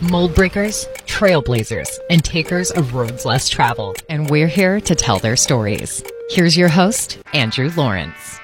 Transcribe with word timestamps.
mold 0.00 0.34
breakers, 0.34 0.86
trailblazers, 1.06 1.88
and 2.08 2.24
takers 2.24 2.70
of 2.70 2.94
roads 2.94 3.24
less 3.24 3.48
traveled. 3.48 4.02
And 4.08 4.30
we're 4.30 4.46
here 4.46 4.80
to 4.80 4.94
tell 4.94 5.18
their 5.18 5.36
stories. 5.36 6.02
Here's 6.30 6.56
your 6.56 6.68
host, 6.68 7.18
Andrew 7.34 7.70
Lawrence. 7.76 8.38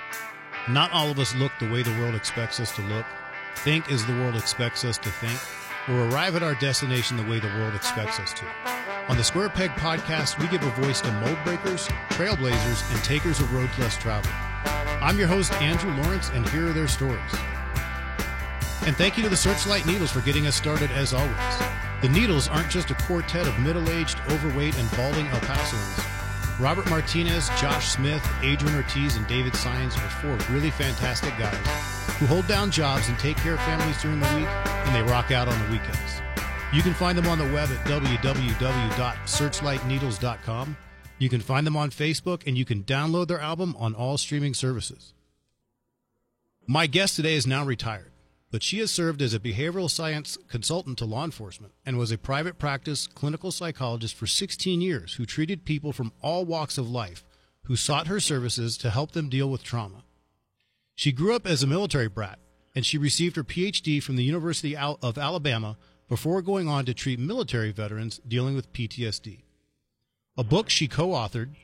Not 0.68 0.92
all 0.92 1.10
of 1.10 1.18
us 1.18 1.34
look 1.36 1.52
the 1.58 1.70
way 1.70 1.82
the 1.82 1.98
world 1.98 2.14
expects 2.14 2.60
us 2.60 2.74
to 2.76 2.82
look, 2.82 3.06
think 3.56 3.90
as 3.90 4.04
the 4.04 4.12
world 4.12 4.36
expects 4.36 4.84
us 4.84 4.98
to 4.98 5.08
think, 5.08 5.38
or 5.88 6.08
arrive 6.08 6.36
at 6.36 6.42
our 6.42 6.54
destination 6.56 7.16
the 7.16 7.22
way 7.22 7.38
the 7.38 7.46
world 7.46 7.74
expects 7.74 8.20
us 8.20 8.34
to. 8.34 8.44
On 9.08 9.16
the 9.16 9.24
Square 9.24 9.50
Peg 9.50 9.70
podcast, 9.70 10.38
we 10.38 10.48
give 10.48 10.62
a 10.62 10.82
voice 10.82 11.00
to 11.00 11.12
mold 11.12 11.38
breakers, 11.44 11.88
trailblazers, 12.10 12.92
and 12.92 13.04
takers 13.04 13.40
of 13.40 13.54
roads 13.54 13.78
less 13.78 13.96
traveled. 13.96 14.34
I'm 15.00 15.18
your 15.18 15.28
host, 15.28 15.52
Andrew 15.62 15.92
Lawrence, 16.02 16.30
and 16.30 16.46
here 16.48 16.68
are 16.68 16.72
their 16.72 16.88
stories. 16.88 17.32
And 18.86 18.96
thank 18.96 19.16
you 19.16 19.22
to 19.24 19.28
the 19.28 19.36
Searchlight 19.36 19.84
Needles 19.84 20.12
for 20.12 20.20
getting 20.20 20.46
us 20.46 20.54
started 20.54 20.92
as 20.92 21.12
always. 21.12 21.58
The 22.02 22.08
Needles 22.08 22.46
aren't 22.48 22.70
just 22.70 22.90
a 22.90 22.94
quartet 22.94 23.46
of 23.46 23.58
middle 23.58 23.90
aged, 23.90 24.18
overweight, 24.30 24.78
and 24.78 24.90
balding 24.92 25.26
El 25.26 25.40
Pasoans. 25.40 26.60
Robert 26.60 26.88
Martinez, 26.88 27.48
Josh 27.60 27.88
Smith, 27.88 28.24
Adrian 28.42 28.76
Ortiz, 28.76 29.16
and 29.16 29.26
David 29.26 29.56
Science 29.56 29.96
are 29.96 30.08
four 30.08 30.38
really 30.54 30.70
fantastic 30.70 31.36
guys 31.38 31.56
who 32.18 32.26
hold 32.26 32.46
down 32.46 32.70
jobs 32.70 33.08
and 33.08 33.18
take 33.18 33.36
care 33.38 33.54
of 33.54 33.60
families 33.60 34.00
during 34.00 34.20
the 34.20 34.36
week, 34.36 34.46
and 34.46 34.94
they 34.94 35.02
rock 35.10 35.32
out 35.32 35.48
on 35.48 35.64
the 35.64 35.70
weekends. 35.72 36.22
You 36.72 36.82
can 36.82 36.94
find 36.94 37.18
them 37.18 37.26
on 37.26 37.38
the 37.38 37.52
web 37.52 37.68
at 37.70 37.84
www.searchlightneedles.com. 37.86 40.76
You 41.18 41.28
can 41.28 41.40
find 41.40 41.66
them 41.66 41.76
on 41.76 41.90
Facebook, 41.90 42.46
and 42.46 42.56
you 42.56 42.64
can 42.64 42.84
download 42.84 43.26
their 43.28 43.40
album 43.40 43.76
on 43.78 43.94
all 43.94 44.16
streaming 44.16 44.54
services. 44.54 45.12
My 46.66 46.86
guest 46.86 47.16
today 47.16 47.34
is 47.34 47.46
now 47.46 47.62
retired, 47.64 48.12
but 48.50 48.62
she 48.62 48.78
has 48.78 48.90
served 48.90 49.20
as 49.20 49.34
a 49.34 49.40
behavioral 49.40 49.90
science 49.90 50.38
consultant 50.48 50.98
to 50.98 51.04
law 51.04 51.24
enforcement 51.24 51.72
and 51.84 51.98
was 51.98 52.12
a 52.12 52.18
private 52.18 52.58
practice 52.58 53.06
clinical 53.06 53.50
psychologist 53.50 54.14
for 54.14 54.26
16 54.26 54.80
years 54.80 55.14
who 55.14 55.26
treated 55.26 55.64
people 55.64 55.92
from 55.92 56.12
all 56.22 56.44
walks 56.44 56.78
of 56.78 56.90
life 56.90 57.24
who 57.64 57.76
sought 57.76 58.06
her 58.06 58.20
services 58.20 58.76
to 58.78 58.90
help 58.90 59.12
them 59.12 59.28
deal 59.28 59.50
with 59.50 59.64
trauma. 59.64 60.04
She 60.94 61.12
grew 61.12 61.34
up 61.34 61.46
as 61.46 61.62
a 61.62 61.66
military 61.66 62.08
brat, 62.08 62.38
and 62.74 62.86
she 62.86 62.96
received 62.96 63.36
her 63.36 63.44
PhD 63.44 64.02
from 64.02 64.16
the 64.16 64.24
University 64.24 64.76
of 64.76 65.18
Alabama 65.18 65.76
before 66.08 66.42
going 66.42 66.68
on 66.68 66.84
to 66.84 66.94
treat 66.94 67.18
military 67.18 67.72
veterans 67.72 68.20
dealing 68.26 68.54
with 68.54 68.72
PTSD. 68.72 69.40
A 70.36 70.44
book 70.44 70.70
she 70.70 70.86
co 70.86 71.08
authored, 71.08 71.56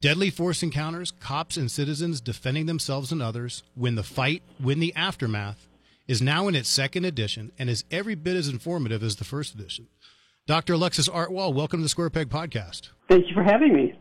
Deadly 0.00 0.30
Force 0.30 0.62
Encounters 0.62 1.10
Cops 1.10 1.56
and 1.56 1.70
Citizens 1.70 2.20
Defending 2.20 2.66
Themselves 2.66 3.10
and 3.10 3.20
Others 3.20 3.64
Win 3.76 3.96
the 3.96 4.02
Fight, 4.02 4.42
Win 4.60 4.78
the 4.78 4.94
Aftermath, 4.94 5.66
is 6.10 6.20
now 6.20 6.48
in 6.48 6.56
its 6.56 6.68
second 6.68 7.04
edition 7.04 7.52
and 7.56 7.70
is 7.70 7.84
every 7.88 8.16
bit 8.16 8.34
as 8.34 8.48
informative 8.48 9.00
as 9.00 9.14
the 9.14 9.24
first 9.24 9.54
edition. 9.54 9.86
Dr. 10.44 10.72
Alexis 10.72 11.08
Artwohl, 11.08 11.54
welcome 11.54 11.78
to 11.78 11.82
the 11.84 11.88
Square 11.88 12.10
Peg 12.10 12.28
Podcast. 12.28 12.88
Thank 13.08 13.28
you 13.28 13.34
for 13.34 13.44
having 13.44 13.72
me. 13.72 13.94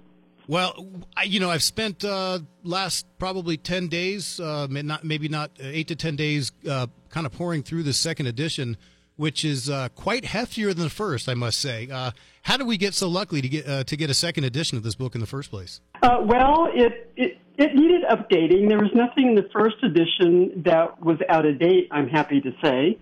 Well, 0.47 0.87
I, 1.15 1.25
you 1.25 1.39
know, 1.39 1.51
I've 1.51 1.61
spent 1.61 2.03
uh, 2.03 2.39
last 2.63 3.05
probably 3.19 3.57
ten 3.57 3.89
days, 3.89 4.39
uh, 4.39 4.65
not 4.71 5.03
maybe 5.03 5.29
not 5.29 5.51
eight 5.59 5.89
to 5.89 5.95
ten 5.95 6.15
days, 6.15 6.51
uh, 6.67 6.87
kind 7.09 7.27
of 7.27 7.31
pouring 7.31 7.61
through 7.61 7.83
the 7.83 7.93
second 7.93 8.25
edition 8.25 8.75
which 9.19 9.43
is 9.43 9.69
uh, 9.69 9.89
quite 9.95 10.23
heftier 10.23 10.73
than 10.73 10.85
the 10.85 10.89
first, 10.89 11.27
I 11.27 11.33
must 11.33 11.59
say. 11.59 11.89
Uh, 11.91 12.11
how 12.43 12.55
did 12.55 12.65
we 12.65 12.77
get 12.77 12.93
so 12.93 13.09
lucky 13.09 13.41
to 13.41 13.49
get 13.49 13.67
uh, 13.67 13.83
to 13.83 13.97
get 13.97 14.09
a 14.09 14.13
second 14.13 14.45
edition 14.45 14.77
of 14.77 14.83
this 14.83 14.95
book 14.95 15.13
in 15.13 15.19
the 15.19 15.27
first 15.27 15.49
place? 15.51 15.81
Uh, 16.01 16.19
well, 16.21 16.69
it, 16.73 17.11
it 17.17 17.37
it 17.59 17.75
needed 17.75 18.03
updating. 18.09 18.67
There 18.69 18.79
was 18.79 18.91
nothing 18.95 19.29
in 19.29 19.35
the 19.35 19.49
first 19.53 19.77
edition 19.83 20.63
that 20.65 21.01
was 21.03 21.17
out 21.29 21.45
of 21.45 21.59
date. 21.59 21.89
I'm 21.91 22.07
happy 22.07 22.41
to 22.41 22.51
say, 22.63 22.97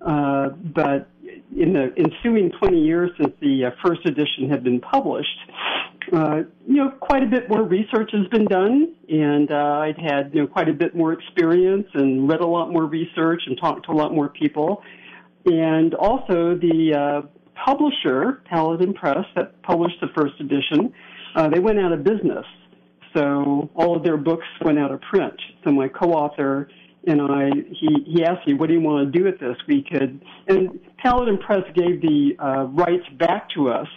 uh, 0.00 0.50
but 0.50 1.08
in 1.56 1.72
the 1.72 1.92
ensuing 1.96 2.50
20 2.58 2.78
years 2.78 3.10
since 3.18 3.32
the 3.40 3.66
uh, 3.66 3.70
first 3.84 4.06
edition 4.06 4.48
had 4.50 4.62
been 4.62 4.80
published, 4.80 5.38
uh, 6.12 6.42
you 6.66 6.76
know, 6.76 6.90
quite 6.90 7.22
a 7.22 7.26
bit 7.26 7.48
more 7.48 7.62
research 7.62 8.10
has 8.12 8.26
been 8.28 8.44
done, 8.44 8.94
and 9.08 9.50
uh, 9.50 9.54
I'd 9.54 9.98
had 9.98 10.34
you 10.34 10.42
know 10.42 10.46
quite 10.46 10.68
a 10.68 10.72
bit 10.74 10.94
more 10.94 11.12
experience 11.12 11.86
and 11.94 12.28
read 12.28 12.40
a 12.40 12.46
lot 12.46 12.70
more 12.70 12.84
research 12.84 13.42
and 13.46 13.58
talked 13.58 13.86
to 13.86 13.92
a 13.92 13.94
lot 13.94 14.12
more 14.12 14.28
people 14.28 14.82
and 15.46 15.94
also 15.94 16.54
the 16.56 16.94
uh, 16.94 17.26
publisher, 17.64 18.42
Paladin 18.48 18.94
Press, 18.94 19.24
that 19.34 19.60
published 19.62 19.96
the 20.00 20.08
first 20.16 20.34
edition, 20.40 20.92
uh, 21.34 21.48
they 21.48 21.58
went 21.58 21.78
out 21.78 21.92
of 21.92 22.04
business. 22.04 22.44
So 23.14 23.70
all 23.74 23.96
of 23.96 24.02
their 24.02 24.16
books 24.16 24.46
went 24.64 24.78
out 24.78 24.90
of 24.90 25.00
print. 25.02 25.34
So 25.64 25.70
my 25.70 25.88
co-author 25.88 26.68
and 27.06 27.20
I, 27.20 27.50
he, 27.70 27.88
he 28.06 28.24
asked 28.24 28.46
me, 28.46 28.54
what 28.54 28.68
do 28.68 28.74
you 28.74 28.80
want 28.80 29.12
to 29.12 29.18
do 29.18 29.24
with 29.24 29.40
this? 29.40 29.56
We 29.66 29.82
could, 29.82 30.24
and 30.48 30.78
Paladin 30.98 31.38
Press 31.38 31.64
gave 31.74 32.00
the 32.00 32.36
uh, 32.38 32.64
rights 32.66 33.04
back 33.18 33.48
to 33.56 33.70
us. 33.70 33.88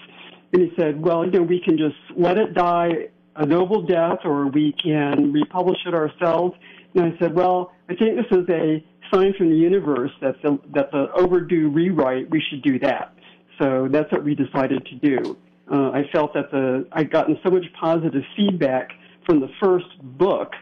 And 0.53 0.63
he 0.63 0.71
said, 0.77 1.01
well, 1.01 1.25
you 1.25 1.31
know, 1.31 1.43
we 1.43 1.61
can 1.63 1.77
just 1.77 1.95
let 2.17 2.37
it 2.37 2.53
die 2.53 3.09
a 3.35 3.45
noble 3.45 3.81
death 3.85 4.19
or 4.23 4.47
we 4.47 4.73
can 4.81 5.33
republish 5.33 5.77
it 5.85 5.93
ourselves. 5.93 6.55
And 6.95 7.13
I 7.13 7.17
said, 7.19 7.35
well, 7.35 7.73
I 7.89 7.95
think 7.95 8.15
this 8.15 8.39
is 8.39 8.47
a 8.49 8.83
sign 9.13 9.33
from 9.37 9.49
the 9.49 9.57
universe 9.57 10.11
that 10.21 10.35
the, 10.41 10.57
that 10.73 10.91
the 10.91 11.07
overdue 11.15 11.69
rewrite, 11.69 12.29
we 12.31 12.41
should 12.49 12.63
do 12.63 12.79
that. 12.79 13.13
So 13.61 13.87
that's 13.91 14.11
what 14.11 14.23
we 14.23 14.35
decided 14.35 14.85
to 14.85 14.95
do. 14.95 15.37
Uh, 15.71 15.91
I 15.91 16.03
felt 16.13 16.33
that 16.33 16.51
the 16.51 16.87
I'd 16.91 17.11
gotten 17.11 17.37
so 17.43 17.49
much 17.49 17.65
positive 17.79 18.21
feedback 18.35 18.89
from 19.25 19.39
the 19.39 19.49
first 19.61 19.85
book. 20.01 20.53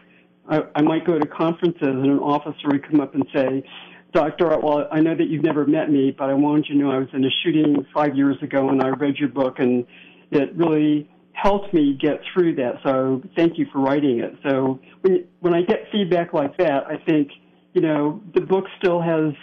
I, 0.48 0.62
I 0.74 0.82
might 0.82 1.06
go 1.06 1.18
to 1.18 1.26
conferences 1.26 1.80
and 1.82 2.04
an 2.04 2.18
officer 2.18 2.68
would 2.68 2.88
come 2.88 3.00
up 3.00 3.14
and 3.14 3.24
say, 3.34 3.64
Doctor, 4.12 4.56
well, 4.58 4.86
I 4.92 5.00
know 5.00 5.14
that 5.14 5.28
you've 5.28 5.42
never 5.42 5.66
met 5.66 5.90
me, 5.90 6.14
but 6.16 6.30
I 6.30 6.34
wanted 6.34 6.66
you 6.68 6.74
to 6.74 6.80
know 6.84 6.90
I 6.92 6.98
was 6.98 7.08
in 7.12 7.24
a 7.24 7.30
shooting 7.42 7.86
five 7.92 8.16
years 8.16 8.36
ago 8.42 8.68
and 8.68 8.82
I 8.82 8.88
read 8.88 9.16
your 9.16 9.30
book 9.30 9.58
and 9.58 9.86
it 10.30 10.54
really 10.54 11.10
helped 11.32 11.74
me 11.74 11.98
get 12.00 12.20
through 12.32 12.56
that. 12.56 12.74
So 12.84 13.22
thank 13.34 13.58
you 13.58 13.66
for 13.72 13.80
writing 13.80 14.20
it. 14.20 14.34
So 14.46 14.80
when, 15.00 15.24
when 15.40 15.54
I 15.54 15.62
get 15.62 15.86
feedback 15.90 16.32
like 16.32 16.56
that, 16.58 16.84
I 16.86 16.96
think– 17.06 17.30
you 17.74 17.80
know, 17.80 18.22
the 18.34 18.40
book 18.40 18.64
still 18.78 19.02
has 19.02 19.34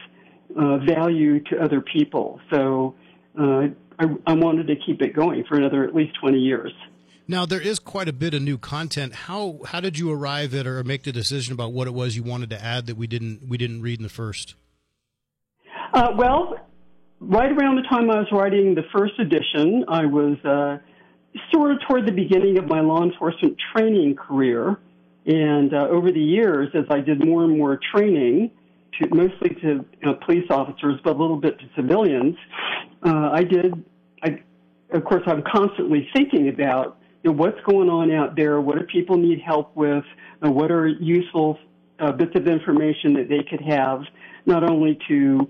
uh, 0.57 0.77
value 0.77 1.43
to 1.43 1.61
other 1.61 1.81
people. 1.81 2.39
So 2.51 2.95
uh, 3.39 3.67
I, 3.99 4.05
I 4.25 4.33
wanted 4.33 4.67
to 4.67 4.75
keep 4.75 5.01
it 5.01 5.13
going 5.13 5.43
for 5.47 5.57
another 5.57 5.83
at 5.83 5.93
least 5.93 6.17
20 6.19 6.39
years. 6.39 6.71
Now 7.31 7.45
there 7.45 7.61
is 7.61 7.79
quite 7.79 8.09
a 8.09 8.13
bit 8.13 8.33
of 8.33 8.41
new 8.41 8.57
content. 8.57 9.15
How 9.15 9.61
how 9.65 9.79
did 9.79 9.97
you 9.97 10.11
arrive 10.11 10.53
at 10.53 10.67
or 10.67 10.83
make 10.83 11.03
the 11.03 11.13
decision 11.13 11.53
about 11.53 11.71
what 11.71 11.87
it 11.87 11.93
was 11.93 12.17
you 12.17 12.23
wanted 12.23 12.49
to 12.49 12.61
add 12.61 12.87
that 12.87 12.97
we 12.97 13.07
didn't 13.07 13.47
we 13.47 13.57
didn't 13.57 13.81
read 13.81 13.99
in 13.99 14.03
the 14.03 14.09
first? 14.09 14.55
Uh, 15.93 16.09
well, 16.17 16.57
right 17.21 17.49
around 17.49 17.77
the 17.77 17.87
time 17.89 18.11
I 18.11 18.17
was 18.17 18.27
writing 18.33 18.75
the 18.75 18.83
first 18.93 19.13
edition, 19.17 19.85
I 19.87 20.07
was 20.07 20.37
uh, 20.43 20.79
sort 21.53 21.71
of 21.71 21.77
toward 21.87 22.05
the 22.05 22.11
beginning 22.11 22.57
of 22.57 22.67
my 22.67 22.81
law 22.81 23.01
enforcement 23.01 23.55
training 23.73 24.17
career, 24.17 24.77
and 25.25 25.73
uh, 25.73 25.87
over 25.89 26.11
the 26.11 26.19
years, 26.19 26.67
as 26.73 26.83
I 26.89 26.99
did 26.99 27.25
more 27.25 27.45
and 27.45 27.57
more 27.57 27.79
training, 27.95 28.51
to, 28.99 29.07
mostly 29.15 29.55
to 29.61 29.67
you 29.67 29.85
know, 30.03 30.15
police 30.25 30.47
officers, 30.49 30.99
but 31.01 31.15
a 31.15 31.17
little 31.17 31.39
bit 31.39 31.57
to 31.59 31.65
civilians, 31.77 32.35
uh, 33.05 33.29
I 33.31 33.45
did. 33.45 33.85
I, 34.21 34.43
of 34.91 35.05
course, 35.05 35.23
I'm 35.27 35.43
constantly 35.49 36.09
thinking 36.13 36.49
about 36.49 36.97
know, 37.29 37.31
what's 37.31 37.59
going 37.65 37.89
on 37.89 38.11
out 38.11 38.35
there. 38.35 38.59
What 38.59 38.79
do 38.79 38.85
people 38.85 39.17
need 39.17 39.41
help 39.41 39.75
with? 39.75 40.03
Uh, 40.43 40.51
what 40.51 40.71
are 40.71 40.87
useful 40.87 41.59
uh, 41.99 42.11
bits 42.11 42.31
of 42.35 42.47
information 42.47 43.13
that 43.13 43.29
they 43.29 43.43
could 43.43 43.61
have, 43.61 44.01
not 44.45 44.63
only 44.69 44.97
to 45.07 45.49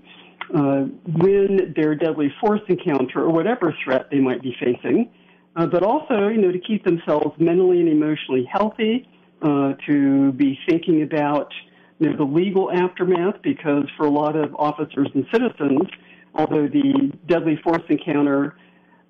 uh, 0.54 0.84
win 1.06 1.72
their 1.74 1.94
deadly 1.94 2.32
force 2.40 2.60
encounter 2.68 3.20
or 3.20 3.30
whatever 3.30 3.74
threat 3.84 4.08
they 4.10 4.18
might 4.18 4.42
be 4.42 4.54
facing, 4.60 5.10
uh, 5.56 5.66
but 5.66 5.82
also, 5.82 6.28
you 6.28 6.40
know, 6.40 6.52
to 6.52 6.58
keep 6.58 6.84
themselves 6.84 7.34
mentally 7.38 7.80
and 7.80 7.88
emotionally 7.88 8.44
healthy 8.50 9.08
uh, 9.42 9.72
to 9.86 10.32
be 10.32 10.58
thinking 10.68 11.02
about 11.02 11.52
you 11.98 12.10
know, 12.10 12.16
the 12.16 12.24
legal 12.24 12.70
aftermath 12.70 13.36
because 13.42 13.84
for 13.96 14.06
a 14.06 14.10
lot 14.10 14.36
of 14.36 14.54
officers 14.56 15.08
and 15.14 15.26
citizens, 15.32 15.88
although 16.34 16.66
the 16.66 17.12
deadly 17.26 17.58
force 17.62 17.82
encounter 17.88 18.56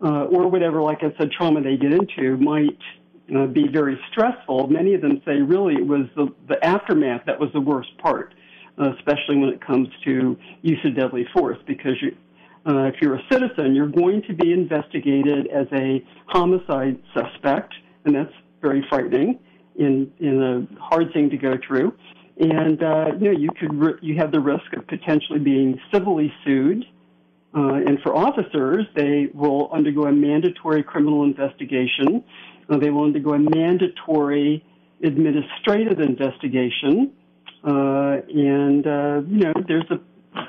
uh, 0.03 0.25
or 0.25 0.49
whatever, 0.49 0.83
like 0.83 0.99
I 1.03 1.17
said, 1.19 1.31
trauma 1.31 1.63
they 1.63 1.77
get 1.77 1.93
into 1.93 2.37
might 2.37 2.79
uh, 3.35 3.47
be 3.47 3.69
very 3.69 3.99
stressful, 4.11 4.67
many 4.69 4.95
of 4.95 5.01
them 5.01 5.23
say 5.25 5.41
really 5.41 5.75
it 5.75 5.87
was 5.87 6.07
the, 6.17 6.27
the 6.49 6.63
aftermath 6.65 7.23
that 7.27 7.39
was 7.39 7.51
the 7.53 7.61
worst 7.61 7.97
part, 7.99 8.35
uh, 8.79 8.93
especially 8.99 9.37
when 9.37 9.49
it 9.49 9.65
comes 9.65 9.89
to 10.05 10.37
use 10.63 10.79
of 10.85 10.97
deadly 10.97 11.27
force 11.33 11.59
because 11.67 11.93
you, 12.03 12.17
uh, 12.67 12.85
if 12.85 12.97
you're 13.01 13.15
a 13.15 13.23
citizen, 13.31 13.75
you're 13.75 13.89
going 13.89 14.23
to 14.23 14.35
be 14.35 14.53
investigated 14.53 15.47
as 15.49 15.67
a 15.73 16.05
homicide 16.27 16.99
suspect, 17.15 17.73
and 18.05 18.15
that's 18.15 18.33
very 18.61 18.85
frightening 18.89 19.39
in 19.77 20.13
in 20.21 20.43
a 20.43 20.81
hard 20.81 21.13
thing 21.13 21.31
to 21.31 21.37
go 21.37 21.55
through, 21.67 21.93
and 22.39 22.83
uh, 22.83 23.07
you 23.19 23.33
know 23.33 23.39
you 23.39 23.49
could 23.59 23.99
you 24.03 24.17
have 24.17 24.31
the 24.31 24.41
risk 24.41 24.73
of 24.77 24.87
potentially 24.87 25.39
being 25.39 25.81
civilly 25.93 26.33
sued. 26.45 26.85
Uh, 27.55 27.75
and 27.75 27.99
for 28.03 28.17
officers, 28.17 28.87
they 28.97 29.29
will 29.35 29.71
undergo 29.73 30.05
a 30.05 30.13
mandatory 30.13 30.83
criminal 30.83 31.25
investigation. 31.25 32.25
Uh, 32.69 32.79
they 32.79 32.91
will 32.91 33.05
undergo 33.05 33.35
a 33.35 33.39
mandatory 33.39 34.65
administrative 35.03 36.01
investigation. 36.01 37.13
Uh, 37.65 38.17
and, 38.35 38.87
uh, 38.87 39.21
you 39.29 39.45
know, 39.45 39.53
there's 39.69 39.91
a 39.91 40.01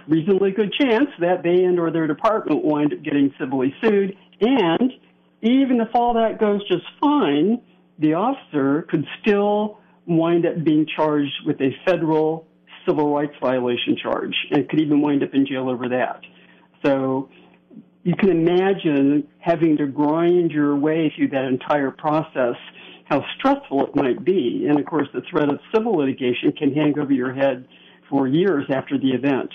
reasonably 0.07 0.51
good 0.51 0.73
chance 0.73 1.09
that 1.19 1.44
they 1.44 1.63
and 1.63 1.79
or 1.79 1.91
their 1.91 2.07
department 2.07 2.63
will 2.63 2.71
wind 2.71 2.94
up 2.94 3.03
getting 3.03 3.33
civilly 3.38 3.73
sued. 3.81 4.15
And 4.39 4.94
even 5.41 5.81
if 5.81 5.89
all 5.94 6.13
that 6.13 6.39
goes 6.39 6.65
just 6.67 6.85
fine, 7.01 7.61
the 8.00 8.13
officer 8.13 8.83
could 8.83 9.05
still 9.21 9.79
wind 10.05 10.45
up 10.45 10.63
being 10.63 10.85
charged 10.95 11.33
with 11.45 11.59
a 11.61 11.71
federal 11.85 12.47
civil 12.85 13.13
rights 13.13 13.35
violation 13.41 13.97
charge 14.01 14.35
and 14.51 14.67
could 14.69 14.79
even 14.79 15.01
wind 15.01 15.23
up 15.23 15.33
in 15.33 15.45
jail 15.45 15.69
over 15.69 15.89
that. 15.89 16.21
So 16.83 17.30
you 18.03 18.15
can 18.15 18.30
imagine 18.30 19.27
having 19.39 19.77
to 19.77 19.88
grind 19.88 20.51
your 20.51 20.75
way 20.75 21.12
through 21.15 21.30
that 21.30 21.45
entire 21.45 21.91
process, 21.91 22.56
how 23.06 23.24
stressful 23.38 23.88
it 23.88 23.95
might 23.95 24.24
be. 24.24 24.65
And 24.68 24.80
of 24.80 24.85
course, 24.85 25.07
the 25.13 25.21
threat 25.30 25.50
of 25.50 25.59
civil 25.74 25.97
litigation 25.97 26.51
can 26.51 26.74
hang 26.74 26.97
over 27.00 27.12
your 27.12 27.33
head 27.33 27.68
for 28.09 28.27
years 28.27 28.65
after 28.69 28.97
the 28.97 29.12
event. 29.12 29.50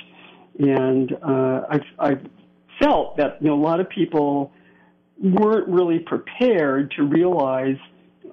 And 0.58 1.12
uh, 1.12 1.66
I, 1.70 1.80
I 1.98 2.16
felt 2.82 3.16
that 3.18 3.38
you 3.40 3.48
know 3.48 3.54
a 3.54 3.62
lot 3.62 3.80
of 3.80 3.88
people 3.88 4.52
weren't 5.22 5.68
really 5.68 5.98
prepared 5.98 6.92
to 6.96 7.02
realize 7.02 7.76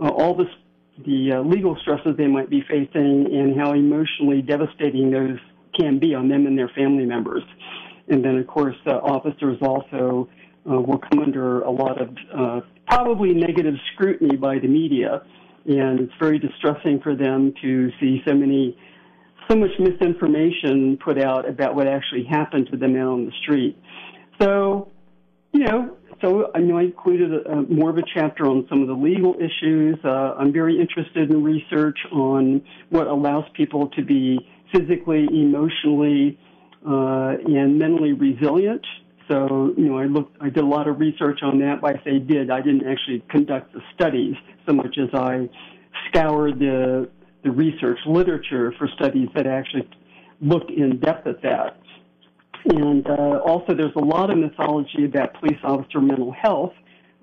uh, 0.01 0.07
all 0.07 0.35
this 0.35 0.47
the 1.05 1.33
uh, 1.33 1.41
legal 1.41 1.75
stresses 1.81 2.15
they 2.17 2.27
might 2.27 2.49
be 2.49 2.61
facing 2.61 3.27
and 3.33 3.59
how 3.59 3.73
emotionally 3.73 4.41
devastating 4.41 5.11
those 5.11 5.37
can 5.77 5.99
be 5.99 6.15
on 6.15 6.29
them 6.29 6.47
and 6.47 6.57
their 6.57 6.69
family 6.69 7.05
members. 7.05 7.43
And 8.07 8.23
then, 8.23 8.37
of 8.37 8.47
course, 8.47 8.75
uh, 8.85 8.91
officers 8.91 9.57
also 9.61 10.29
uh, 10.69 10.79
will 10.79 10.99
come 10.99 11.19
under 11.19 11.61
a 11.61 11.71
lot 11.71 12.01
of 12.01 12.09
uh, 12.33 12.61
probably 12.87 13.33
negative 13.33 13.75
scrutiny 13.93 14.35
by 14.35 14.59
the 14.59 14.67
media, 14.67 15.23
and 15.65 15.99
it's 15.99 16.13
very 16.19 16.39
distressing 16.39 16.99
for 17.01 17.15
them 17.15 17.53
to 17.61 17.89
see 17.99 18.21
so 18.27 18.33
many, 18.35 18.77
so 19.49 19.55
much 19.55 19.71
misinformation 19.79 20.97
put 21.03 21.19
out 21.19 21.47
about 21.49 21.75
what 21.75 21.87
actually 21.87 22.23
happened 22.23 22.67
to 22.71 22.77
them 22.77 22.95
out 22.95 23.13
on 23.13 23.25
the 23.25 23.31
street. 23.41 23.77
So, 24.39 24.91
you 25.51 25.61
know, 25.61 25.97
so 26.21 26.51
I 26.53 26.59
know 26.59 26.77
I 26.77 26.83
included 26.83 27.31
a, 27.33 27.51
a, 27.51 27.61
more 27.63 27.89
of 27.89 27.97
a 27.97 28.03
chapter 28.13 28.45
on 28.45 28.65
some 28.69 28.81
of 28.81 28.87
the 28.87 28.93
legal 28.93 29.35
issues. 29.35 29.97
Uh, 30.03 30.35
I'm 30.37 30.53
very 30.53 30.79
interested 30.79 31.31
in 31.31 31.43
research 31.43 31.97
on 32.11 32.61
what 32.89 33.07
allows 33.07 33.45
people 33.55 33.89
to 33.89 34.03
be 34.03 34.39
physically, 34.73 35.27
emotionally, 35.31 36.37
uh, 36.87 37.35
and 37.45 37.79
mentally 37.79 38.13
resilient. 38.13 38.85
So, 39.27 39.73
you 39.75 39.85
know, 39.85 39.97
I 39.97 40.05
looked, 40.05 40.37
I 40.39 40.49
did 40.49 40.63
a 40.63 40.67
lot 40.67 40.87
of 40.87 40.99
research 40.99 41.39
on 41.41 41.59
that. 41.59 41.81
By 41.81 41.93
say 42.03 42.19
did, 42.19 42.51
I 42.51 42.61
didn't 42.61 42.87
actually 42.87 43.23
conduct 43.29 43.73
the 43.73 43.81
studies 43.95 44.35
so 44.67 44.73
much 44.73 44.97
as 44.99 45.09
I 45.13 45.49
scoured 46.07 46.59
the 46.59 47.09
the 47.43 47.51
research 47.51 47.99
literature 48.07 48.73
for 48.77 48.87
studies 48.95 49.29
that 49.35 49.45
actually 49.45 49.87
looked 50.41 50.71
in 50.71 50.99
depth 50.99 51.27
at 51.27 51.41
that. 51.43 51.77
And 52.65 53.05
uh, 53.07 53.39
also, 53.45 53.75
there's 53.75 53.95
a 53.95 54.03
lot 54.03 54.31
of 54.31 54.37
mythology 54.39 55.05
about 55.05 55.35
police 55.39 55.59
officer 55.63 56.01
mental 56.01 56.31
health. 56.31 56.73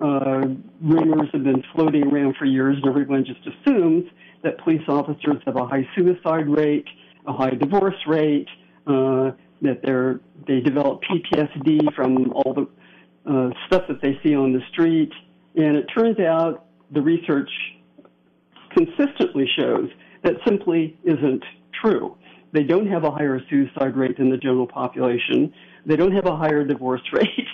Uh, 0.00 0.42
rumors 0.80 1.28
have 1.32 1.42
been 1.42 1.62
floating 1.74 2.04
around 2.06 2.36
for 2.36 2.44
years, 2.44 2.76
and 2.76 2.86
everyone 2.86 3.24
just 3.24 3.40
assumes 3.46 4.04
that 4.44 4.58
police 4.58 4.82
officers 4.88 5.36
have 5.44 5.56
a 5.56 5.66
high 5.66 5.86
suicide 5.96 6.48
rate, 6.48 6.86
a 7.26 7.32
high 7.32 7.50
divorce 7.50 7.98
rate, 8.06 8.48
uh, 8.86 9.32
that 9.62 9.80
they're 9.82 10.20
they 10.46 10.60
develop 10.60 11.00
PTSD 11.02 11.94
from 11.94 12.32
all 12.32 12.54
the 12.54 12.66
uh, 13.30 13.50
stuff 13.66 13.84
that 13.88 14.02
they 14.02 14.18
see 14.22 14.34
on 14.34 14.52
the 14.52 14.60
street. 14.72 15.12
And 15.54 15.76
it 15.76 15.86
turns 15.94 16.18
out 16.18 16.66
the 16.90 17.00
research 17.00 17.50
consistently 18.70 19.48
shows 19.58 19.88
that 20.24 20.34
simply 20.46 20.96
isn't 21.04 21.44
true. 21.80 22.16
They 22.52 22.64
don't 22.64 22.86
have 22.88 23.04
a 23.04 23.10
higher 23.10 23.40
suicide 23.48 23.96
rate 23.96 24.18
than 24.18 24.30
the 24.30 24.36
general 24.36 24.66
population. 24.66 25.52
They 25.86 25.96
don't 25.96 26.12
have 26.12 26.26
a 26.26 26.36
higher 26.36 26.64
divorce 26.64 27.02
rate. 27.12 27.48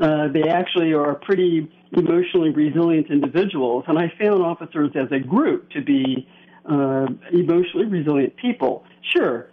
Uh, 0.00 0.28
they 0.28 0.48
actually 0.48 0.92
are 0.92 1.14
pretty 1.14 1.70
emotionally 1.92 2.50
resilient 2.50 3.10
individuals. 3.10 3.84
And 3.88 3.98
I 3.98 4.12
found 4.20 4.42
officers 4.42 4.90
as 4.94 5.10
a 5.12 5.18
group 5.18 5.70
to 5.70 5.82
be 5.82 6.28
uh, 6.68 7.06
emotionally 7.32 7.86
resilient 7.86 8.36
people. 8.36 8.84
Sure, 9.12 9.50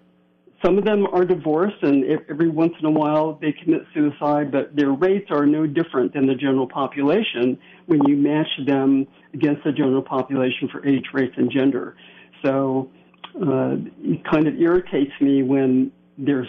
some 0.63 0.77
of 0.77 0.85
them 0.85 1.07
are 1.11 1.25
divorced, 1.25 1.81
and 1.81 2.03
every 2.29 2.49
once 2.49 2.73
in 2.79 2.85
a 2.85 2.91
while 2.91 3.39
they 3.41 3.51
commit 3.51 3.81
suicide, 3.93 4.51
but 4.51 4.75
their 4.75 4.91
rates 4.91 5.27
are 5.31 5.45
no 5.45 5.65
different 5.65 6.13
than 6.13 6.27
the 6.27 6.35
general 6.35 6.67
population 6.67 7.57
when 7.87 7.99
you 8.05 8.15
match 8.15 8.47
them 8.67 9.07
against 9.33 9.63
the 9.63 9.71
general 9.71 10.03
population 10.03 10.69
for 10.71 10.85
age, 10.87 11.05
race, 11.13 11.31
and 11.37 11.51
gender. 11.51 11.95
So 12.43 12.91
uh, 13.35 13.75
it 14.03 14.23
kind 14.29 14.47
of 14.47 14.59
irritates 14.59 15.11
me 15.19 15.41
when 15.41 15.91
there's 16.17 16.47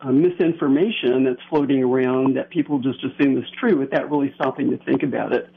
uh, 0.00 0.10
misinformation 0.10 1.24
that's 1.24 1.40
floating 1.48 1.82
around 1.82 2.36
that 2.36 2.50
people 2.50 2.78
just 2.80 2.98
assume 3.04 3.38
is 3.38 3.44
true 3.58 3.78
without 3.78 4.10
really 4.10 4.32
stopping 4.34 4.70
to 4.70 4.76
think 4.84 5.02
about 5.02 5.32
it. 5.32 5.48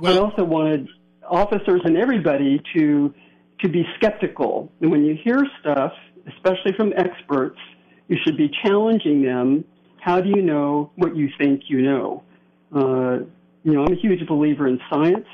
Well, 0.00 0.16
I 0.16 0.20
also 0.22 0.44
wanted 0.44 0.88
officers 1.28 1.80
and 1.84 1.96
everybody 1.96 2.62
to 2.74 3.12
to 3.60 3.68
be 3.68 3.84
skeptical. 3.96 4.70
And 4.80 4.92
when 4.92 5.04
you 5.04 5.18
hear 5.24 5.44
stuff, 5.60 5.92
especially 6.34 6.72
from 6.76 6.92
experts, 6.96 7.58
you 8.08 8.16
should 8.24 8.36
be 8.36 8.50
challenging 8.64 9.22
them. 9.22 9.64
How 10.00 10.20
do 10.20 10.28
you 10.28 10.42
know 10.42 10.90
what 10.96 11.16
you 11.16 11.28
think 11.38 11.62
you 11.68 11.82
know? 11.82 12.22
Uh, 12.74 13.18
you 13.64 13.72
know, 13.72 13.84
I'm 13.84 13.92
a 13.92 14.00
huge 14.00 14.26
believer 14.26 14.68
in 14.68 14.80
science. 14.90 15.26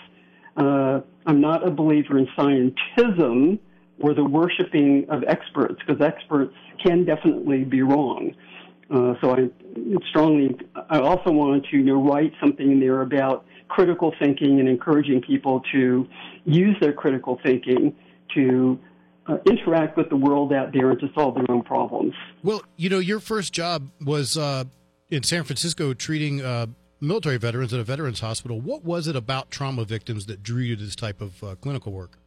Uh, 0.56 1.00
I'm 1.26 1.40
not 1.40 1.66
a 1.66 1.70
believer 1.70 2.18
in 2.18 2.26
scientism 2.38 3.58
or 4.00 4.14
the 4.14 4.24
worshiping 4.24 5.06
of 5.08 5.22
experts 5.26 5.76
because 5.86 6.00
experts 6.02 6.54
can 6.84 7.04
definitely 7.04 7.64
be 7.64 7.82
wrong. 7.82 8.34
Uh, 8.90 9.14
so 9.20 9.34
I 9.34 9.48
strongly, 10.10 10.56
I 10.90 10.98
also 10.98 11.30
wanted 11.30 11.64
to 11.70 11.76
you 11.78 11.84
know, 11.84 12.02
write 12.02 12.32
something 12.40 12.72
in 12.72 12.80
there 12.80 13.02
about 13.02 13.46
critical 13.68 14.14
thinking 14.20 14.60
and 14.60 14.68
encouraging 14.68 15.22
people 15.22 15.62
to 15.72 16.06
use 16.44 16.76
their 16.80 16.92
critical 16.92 17.40
thinking 17.42 17.94
to 18.34 18.78
uh, 19.26 19.38
interact 19.46 19.96
with 19.96 20.08
the 20.08 20.16
world 20.16 20.52
out 20.52 20.72
there 20.72 20.90
and 20.90 21.00
to 21.00 21.08
solve 21.14 21.34
their 21.34 21.50
own 21.50 21.62
problems. 21.62 22.14
Well, 22.42 22.62
you 22.76 22.88
know, 22.88 22.98
your 22.98 23.20
first 23.20 23.52
job 23.52 23.90
was 24.00 24.36
uh, 24.36 24.64
in 25.10 25.22
San 25.22 25.44
Francisco 25.44 25.94
treating 25.94 26.42
uh, 26.42 26.66
military 27.00 27.38
veterans 27.38 27.72
at 27.72 27.80
a 27.80 27.84
veterans 27.84 28.20
hospital. 28.20 28.60
What 28.60 28.84
was 28.84 29.06
it 29.08 29.16
about 29.16 29.50
trauma 29.50 29.84
victims 29.84 30.26
that 30.26 30.42
drew 30.42 30.62
you 30.62 30.76
to 30.76 30.82
this 30.82 30.96
type 30.96 31.20
of 31.20 31.42
uh, 31.42 31.54
clinical 31.56 31.92
work? 31.92 32.18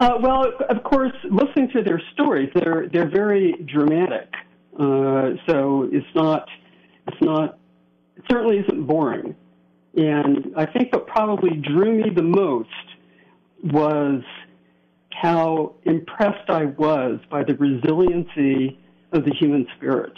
Uh, 0.00 0.18
well, 0.20 0.46
of 0.68 0.82
course, 0.82 1.12
listening 1.30 1.70
to 1.70 1.82
their 1.82 2.02
stories, 2.12 2.50
they're 2.54 2.88
they're 2.92 3.10
very 3.10 3.52
dramatic. 3.72 4.28
Uh, 4.74 5.34
so 5.46 5.88
it's 5.92 6.06
not 6.14 6.48
it's 7.06 7.20
not 7.20 7.58
it 8.16 8.24
certainly 8.28 8.58
isn't 8.58 8.86
boring. 8.86 9.36
And 9.94 10.54
I 10.56 10.66
think 10.66 10.92
what 10.92 11.06
probably 11.06 11.50
drew 11.50 12.02
me 12.02 12.10
the 12.14 12.22
most 12.22 12.68
was 13.62 14.22
how 15.22 15.74
impressed 15.84 16.50
I 16.50 16.64
was 16.64 17.20
by 17.30 17.44
the 17.44 17.54
resiliency 17.54 18.78
of 19.12 19.24
the 19.24 19.30
human 19.38 19.66
spirit. 19.76 20.12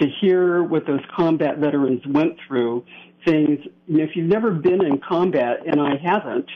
To 0.00 0.06
hear 0.20 0.62
what 0.62 0.86
those 0.86 1.00
combat 1.16 1.58
veterans 1.58 2.02
went 2.06 2.36
through, 2.46 2.84
things, 3.24 3.58
you 3.86 3.98
know, 3.98 4.04
if 4.04 4.10
you've 4.14 4.28
never 4.28 4.50
been 4.50 4.84
in 4.84 5.00
combat, 5.06 5.60
and 5.66 5.80
I 5.80 5.96
haven't, 6.02 6.48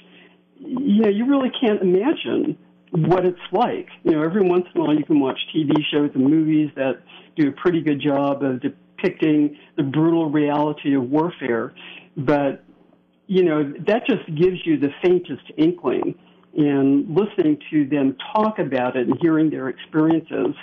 you 0.59 1.03
know, 1.03 1.09
you 1.09 1.27
really 1.27 1.51
can't 1.59 1.81
imagine 1.81 2.59
what 2.91 3.25
it's 3.25 3.39
like. 3.51 3.89
You 4.05 4.13
know, 4.13 4.23
every 4.23 4.47
once 4.47 4.67
in 4.75 4.81
a 4.81 4.85
while 4.85 4.95
you 4.95 5.05
can 5.05 5.19
watch 5.19 5.39
TV 5.55 5.73
shows 5.91 6.11
and 6.15 6.25
movies 6.25 6.71
that 6.77 7.03
do 7.37 7.49
a 7.49 7.53
pretty 7.53 7.81
good 7.81 8.01
job 8.01 8.43
of 8.43 8.61
depicting 8.61 9.57
the 9.77 9.83
brutal 9.83 10.31
reality 10.31 10.95
of 10.95 11.03
warfare, 11.11 11.75
but 12.17 12.63
you 13.27 13.43
know, 13.43 13.73
that 13.87 14.07
just 14.07 14.27
gives 14.37 14.59
you 14.67 14.79
the 14.79 14.91
faintest 15.03 15.51
inkling. 15.57 16.15
And 16.57 17.15
listening 17.15 17.59
to 17.71 17.87
them 17.87 18.17
talk 18.35 18.59
about 18.59 18.97
it 18.97 19.09
and 19.09 19.19
hearing 19.21 19.51
their 19.51 19.69
experiences. 19.69 20.55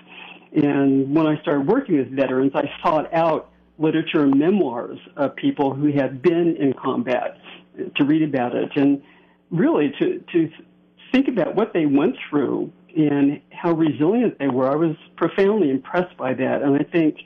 And 0.54 1.14
when 1.14 1.28
I 1.28 1.40
started 1.42 1.68
working 1.68 1.98
with 1.98 2.12
veterans, 2.12 2.52
I 2.56 2.70
sought 2.82 3.14
out 3.14 3.50
literature 3.78 4.24
and 4.24 4.38
memoirs 4.38 5.00
of 5.18 5.36
people 5.36 5.74
who 5.74 5.92
had 5.92 6.22
been 6.22 6.56
in 6.58 6.74
combat 6.74 7.38
to 7.96 8.06
read 8.06 8.22
about 8.22 8.56
it. 8.56 8.70
And 8.76 9.02
really 9.50 9.92
to, 10.00 10.24
to 10.32 10.50
think 11.12 11.28
about 11.28 11.56
what 11.56 11.74
they 11.74 11.86
went 11.86 12.16
through 12.30 12.72
and 12.96 13.42
how 13.52 13.72
resilient 13.72 14.40
they 14.40 14.48
were. 14.48 14.70
I 14.70 14.76
was 14.76 14.96
profoundly 15.16 15.70
impressed 15.70 16.16
by 16.18 16.34
that. 16.34 16.62
And 16.62 16.76
I 16.76 16.84
think 16.84 17.18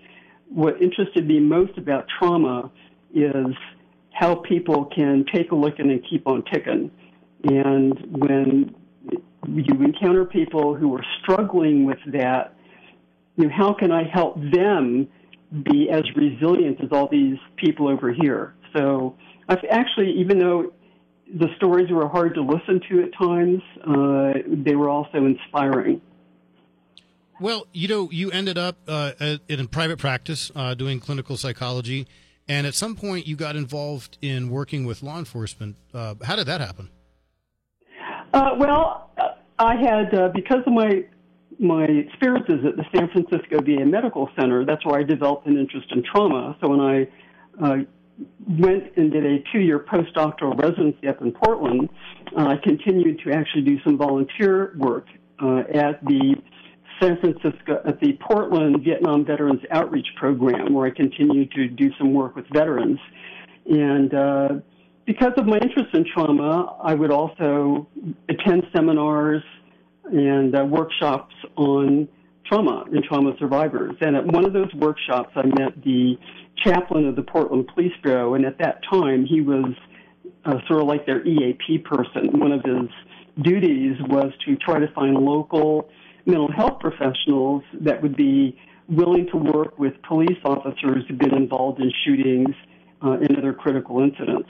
what 0.50 0.82
interested 0.82 1.28
me 1.28 1.40
most 1.40 1.78
about 1.78 2.08
trauma 2.20 2.72
is 3.14 3.56
how 4.12 4.36
people 4.36 4.86
can 4.86 5.26
take 5.34 5.52
a 5.52 5.56
look 5.56 5.80
and 5.80 6.04
keep 6.10 6.28
on 6.28 6.44
ticking. 6.52 6.92
And 7.46 8.18
when 8.18 8.76
you 9.48 9.84
encounter 9.84 10.26
people 10.26 10.76
who 10.76 10.96
are 10.96 11.06
struggling 11.22 11.86
with 11.86 12.00
that, 12.14 12.56
you 13.38 13.48
know, 13.48 13.54
how 13.56 13.74
can 13.74 13.92
I 13.92 14.04
help 14.04 14.36
them 14.36 15.08
be 15.64 15.90
as 15.90 16.04
resilient 16.16 16.82
as 16.82 16.90
all 16.92 17.08
these 17.10 17.38
people 17.58 17.88
over 17.88 18.12
here? 18.12 18.56
So 18.76 19.16
I've 19.48 19.64
actually, 19.70 20.12
even 20.20 20.40
though 20.40 20.74
the 21.34 21.48
stories 21.58 21.90
were 21.92 22.08
hard 22.08 22.36
to 22.36 22.42
listen 22.42 22.82
to 22.90 23.04
at 23.04 23.18
times. 23.18 23.62
Uh, 23.86 24.34
they 24.48 24.76
were 24.76 24.90
also 24.90 25.26
inspiring. 25.26 26.02
Well, 27.40 27.68
you 27.74 27.88
know, 27.88 28.10
you 28.12 28.32
ended 28.32 28.58
up 28.58 28.78
uh, 28.88 29.38
in 29.50 29.68
private 29.68 30.00
practice 30.00 30.52
uh, 30.56 30.74
doing 30.74 31.00
clinical 31.00 31.36
psychology, 31.36 32.08
and 32.48 32.66
at 32.66 32.76
some 32.76 32.96
point 32.96 33.28
you 33.28 33.36
got 33.36 33.56
involved 33.56 34.18
in 34.22 34.50
working 34.50 34.86
with 34.86 35.04
law 35.04 35.20
enforcement. 35.20 35.76
Uh, 35.94 36.16
how 36.24 36.36
did 36.36 36.48
that 36.48 36.62
happen? 36.62 36.90
Uh, 38.36 38.54
well, 38.58 39.12
I 39.58 39.76
had 39.78 40.14
uh, 40.14 40.30
because 40.36 40.60
of 40.68 40.74
my 40.74 41.06
my 41.58 41.86
experiences 41.86 42.66
at 42.68 42.76
the 42.76 42.84
San 42.94 43.10
Francisco 43.10 43.62
VA 43.62 43.86
Medical 43.86 44.30
Center. 44.38 44.66
That's 44.66 44.86
where 44.86 45.00
I 45.00 45.04
developed 45.04 45.48
an 45.48 45.58
interest 45.58 45.90
in 45.94 46.04
trauma. 46.04 46.58
So 46.60 46.68
when 46.68 46.82
I 46.82 47.08
uh, 47.64 47.78
went 48.46 48.92
and 48.98 49.10
did 49.10 49.26
a 49.26 49.38
two-year 49.54 49.86
postdoctoral 49.90 50.62
residency 50.62 51.08
up 51.08 51.22
in 51.22 51.32
Portland, 51.32 51.88
I 52.38 52.58
continued 52.62 53.22
to 53.24 53.32
actually 53.32 53.62
do 53.62 53.78
some 53.86 53.98
volunteer 53.98 54.76
work 54.80 55.08
at 55.40 56.04
the 56.04 56.36
San 57.02 57.18
Francisco 57.22 57.82
at 57.88 58.02
the 58.02 58.20
Portland 58.20 58.84
Vietnam 58.84 59.24
Veterans 59.24 59.62
Outreach 59.72 60.08
Program, 60.18 60.74
where 60.74 60.88
I 60.88 60.92
continue 60.92 61.46
to 61.46 61.70
do 61.70 61.90
some 61.98 62.14
work 62.14 62.36
with 62.36 62.48
veterans. 62.52 63.00
And 63.66 64.14
uh, 64.14 64.50
because 65.06 65.34
of 65.38 65.46
my 65.46 65.58
interest 65.58 65.94
in 65.94 66.06
trauma, 66.12 66.78
I 66.84 66.94
would 66.96 67.12
also 67.12 67.88
attend 68.30 68.64
seminars 68.76 69.44
and 70.06 70.56
uh, 70.56 70.66
workshops 70.66 71.34
on 71.56 72.08
trauma 72.46 72.86
and 72.92 73.04
trauma 73.04 73.34
survivors. 73.40 73.96
And 74.02 74.16
at 74.16 74.26
one 74.26 74.46
of 74.46 74.54
those 74.54 74.74
workshops, 74.76 75.30
I 75.36 75.46
met 75.46 75.84
the 75.84 76.18
chaplain 76.64 77.08
of 77.08 77.16
the 77.16 77.24
Portland 77.24 77.68
Police 77.74 77.94
Bureau, 78.04 78.34
and 78.36 78.46
at 78.46 78.58
that 78.60 78.82
time, 78.90 79.26
he 79.26 79.42
was 79.42 79.74
uh, 80.46 80.58
sort 80.68 80.82
of 80.82 80.88
like 80.88 81.06
their 81.06 81.26
EAP 81.26 81.80
person. 81.80 82.40
One 82.40 82.52
of 82.52 82.62
his 82.64 82.90
duties 83.44 83.98
was 84.08 84.32
to 84.46 84.56
try 84.58 84.80
to 84.80 84.88
find 84.94 85.16
local 85.16 85.90
mental 86.26 86.52
health 86.52 86.80
professionals 86.80 87.64
that 87.82 88.02
would 88.02 88.16
be 88.16 88.58
willing 88.88 89.28
to 89.32 89.38
work 89.38 89.78
with 89.78 89.94
police 90.08 90.38
officers 90.44 91.04
who've 91.08 91.18
been 91.18 91.36
involved 91.36 91.80
in 91.80 91.92
shootings 92.06 92.56
uh, 93.04 93.12
and 93.12 93.38
other 93.38 93.54
critical 93.54 94.02
incidents. 94.02 94.50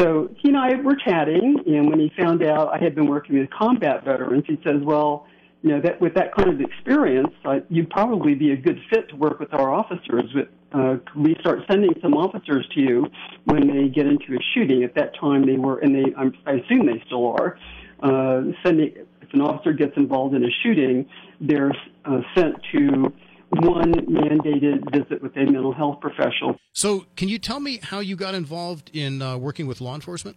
So 0.00 0.30
he 0.38 0.48
and 0.48 0.56
I 0.56 0.74
were 0.80 0.96
chatting, 0.96 1.62
and 1.66 1.88
when 1.88 2.00
he 2.00 2.10
found 2.18 2.42
out 2.42 2.68
I 2.72 2.82
had 2.82 2.94
been 2.94 3.06
working 3.06 3.38
with 3.38 3.50
combat 3.50 4.04
veterans, 4.04 4.44
he 4.46 4.58
says, 4.64 4.82
"Well, 4.82 5.26
you 5.62 5.70
know, 5.70 5.80
that 5.80 6.00
with 6.00 6.14
that 6.14 6.34
kind 6.34 6.50
of 6.50 6.60
experience, 6.60 7.32
uh, 7.44 7.60
you'd 7.68 7.90
probably 7.90 8.34
be 8.34 8.50
a 8.52 8.56
good 8.56 8.80
fit 8.90 9.08
to 9.10 9.16
work 9.16 9.38
with 9.38 9.54
our 9.54 9.72
officers. 9.72 10.24
But 10.34 10.48
uh, 10.76 10.96
we 11.16 11.36
start 11.40 11.60
sending 11.70 11.92
some 12.02 12.14
officers 12.14 12.66
to 12.74 12.80
you 12.80 13.06
when 13.44 13.68
they 13.68 13.88
get 13.88 14.06
into 14.06 14.34
a 14.34 14.42
shooting. 14.54 14.82
At 14.82 14.94
that 14.96 15.14
time, 15.20 15.46
they 15.46 15.56
were, 15.56 15.78
and 15.78 15.94
they, 15.94 16.12
I 16.16 16.52
assume 16.54 16.86
they 16.86 17.02
still 17.06 17.28
are, 17.38 17.58
uh, 18.02 18.42
sending 18.64 18.92
If 19.20 19.32
an 19.32 19.40
officer 19.40 19.72
gets 19.72 19.96
involved 19.96 20.34
in 20.34 20.44
a 20.44 20.50
shooting, 20.62 21.06
they're 21.40 21.72
uh, 22.04 22.22
sent 22.34 22.56
to 22.72 23.12
one 23.60 23.92
mandated 24.06 24.90
visit 24.92 25.22
with 25.22 25.36
a 25.36 25.44
mental 25.44 25.72
health 25.72 26.00
professional. 26.00 26.56
So, 26.72 27.06
can 27.16 27.28
you 27.28 27.38
tell 27.38 27.60
me 27.60 27.80
how 27.82 28.00
you 28.00 28.16
got 28.16 28.34
involved 28.34 28.90
in 28.94 29.20
uh, 29.20 29.36
working 29.36 29.66
with 29.66 29.80
law 29.80 29.94
enforcement? 29.94 30.36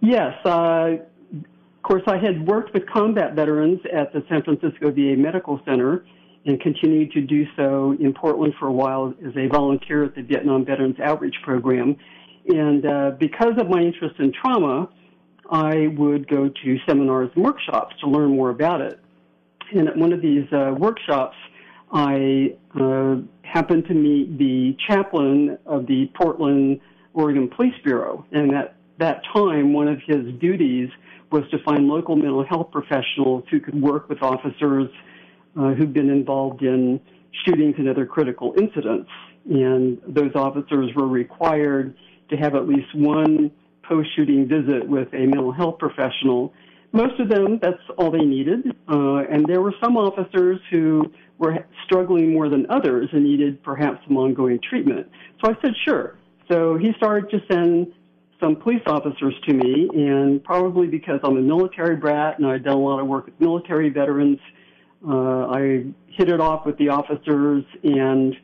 Yes. 0.00 0.34
Uh, 0.44 0.96
of 1.32 1.82
course, 1.82 2.02
I 2.06 2.16
had 2.16 2.46
worked 2.46 2.74
with 2.74 2.84
combat 2.88 3.34
veterans 3.34 3.80
at 3.92 4.12
the 4.12 4.24
San 4.28 4.42
Francisco 4.42 4.90
VA 4.90 5.14
Medical 5.16 5.60
Center 5.64 6.04
and 6.44 6.60
continued 6.60 7.12
to 7.12 7.20
do 7.20 7.44
so 7.56 7.94
in 8.00 8.14
Portland 8.14 8.54
for 8.58 8.68
a 8.68 8.72
while 8.72 9.12
as 9.24 9.36
a 9.36 9.48
volunteer 9.48 10.04
at 10.04 10.14
the 10.14 10.22
Vietnam 10.22 10.64
Veterans 10.64 10.96
Outreach 11.02 11.34
Program. 11.44 11.96
And 12.48 12.86
uh, 12.86 13.10
because 13.18 13.54
of 13.58 13.68
my 13.68 13.80
interest 13.80 14.14
in 14.18 14.32
trauma, 14.32 14.88
I 15.50 15.88
would 15.96 16.28
go 16.28 16.48
to 16.48 16.76
seminars 16.88 17.30
and 17.34 17.44
workshops 17.44 17.94
to 18.00 18.08
learn 18.08 18.30
more 18.30 18.50
about 18.50 18.80
it. 18.80 19.00
And 19.72 19.88
at 19.88 19.96
one 19.96 20.12
of 20.12 20.22
these 20.22 20.46
uh, 20.52 20.72
workshops, 20.78 21.36
I 21.92 22.56
uh, 22.78 23.16
happened 23.42 23.86
to 23.88 23.94
meet 23.94 24.38
the 24.38 24.76
chaplain 24.88 25.58
of 25.66 25.86
the 25.86 26.10
Portland, 26.14 26.80
Oregon 27.14 27.48
Police 27.48 27.74
Bureau. 27.84 28.24
And 28.32 28.54
at 28.54 28.76
that 28.98 29.22
time, 29.32 29.72
one 29.72 29.88
of 29.88 29.98
his 30.06 30.34
duties 30.40 30.88
was 31.30 31.42
to 31.50 31.58
find 31.64 31.88
local 31.88 32.16
mental 32.16 32.44
health 32.44 32.70
professionals 32.70 33.44
who 33.50 33.60
could 33.60 33.80
work 33.80 34.08
with 34.08 34.22
officers 34.22 34.88
uh, 35.58 35.72
who've 35.74 35.92
been 35.92 36.10
involved 36.10 36.62
in 36.62 37.00
shootings 37.44 37.74
and 37.78 37.88
other 37.88 38.06
critical 38.06 38.54
incidents. 38.58 39.10
And 39.48 40.00
those 40.06 40.32
officers 40.34 40.90
were 40.94 41.06
required 41.06 41.96
to 42.30 42.36
have 42.36 42.54
at 42.54 42.66
least 42.68 42.94
one 42.94 43.50
post-shooting 43.88 44.48
visit 44.48 44.88
with 44.88 45.12
a 45.14 45.26
mental 45.26 45.52
health 45.52 45.78
professional. 45.78 46.52
Most 46.92 47.20
of 47.20 47.28
them, 47.28 47.58
that's 47.62 47.82
all 47.98 48.10
they 48.10 48.24
needed. 48.24 48.66
Uh, 48.88 49.18
and 49.30 49.46
there 49.46 49.60
were 49.60 49.74
some 49.82 49.96
officers 49.96 50.60
who 50.70 51.12
were 51.38 51.64
struggling 51.84 52.32
more 52.32 52.48
than 52.48 52.66
others 52.70 53.08
and 53.12 53.24
needed 53.24 53.62
perhaps 53.62 54.00
some 54.06 54.16
ongoing 54.16 54.58
treatment. 54.68 55.08
So 55.44 55.50
I 55.50 55.54
said, 55.62 55.74
sure. 55.84 56.16
So 56.50 56.76
he 56.76 56.92
started 56.96 57.30
to 57.30 57.40
send 57.50 57.92
some 58.40 58.56
police 58.56 58.82
officers 58.86 59.34
to 59.48 59.54
me, 59.54 59.88
and 59.94 60.42
probably 60.44 60.86
because 60.86 61.20
I'm 61.22 61.36
a 61.36 61.42
military 61.42 61.96
brat 61.96 62.38
and 62.38 62.46
I'd 62.46 62.64
done 62.64 62.74
a 62.74 62.78
lot 62.78 63.00
of 63.00 63.06
work 63.06 63.26
with 63.26 63.40
military 63.40 63.88
veterans, 63.88 64.38
uh, 65.06 65.48
I 65.50 65.84
hit 66.08 66.28
it 66.28 66.40
off 66.40 66.66
with 66.66 66.76
the 66.78 66.88
officers, 66.88 67.64
and 67.82 68.34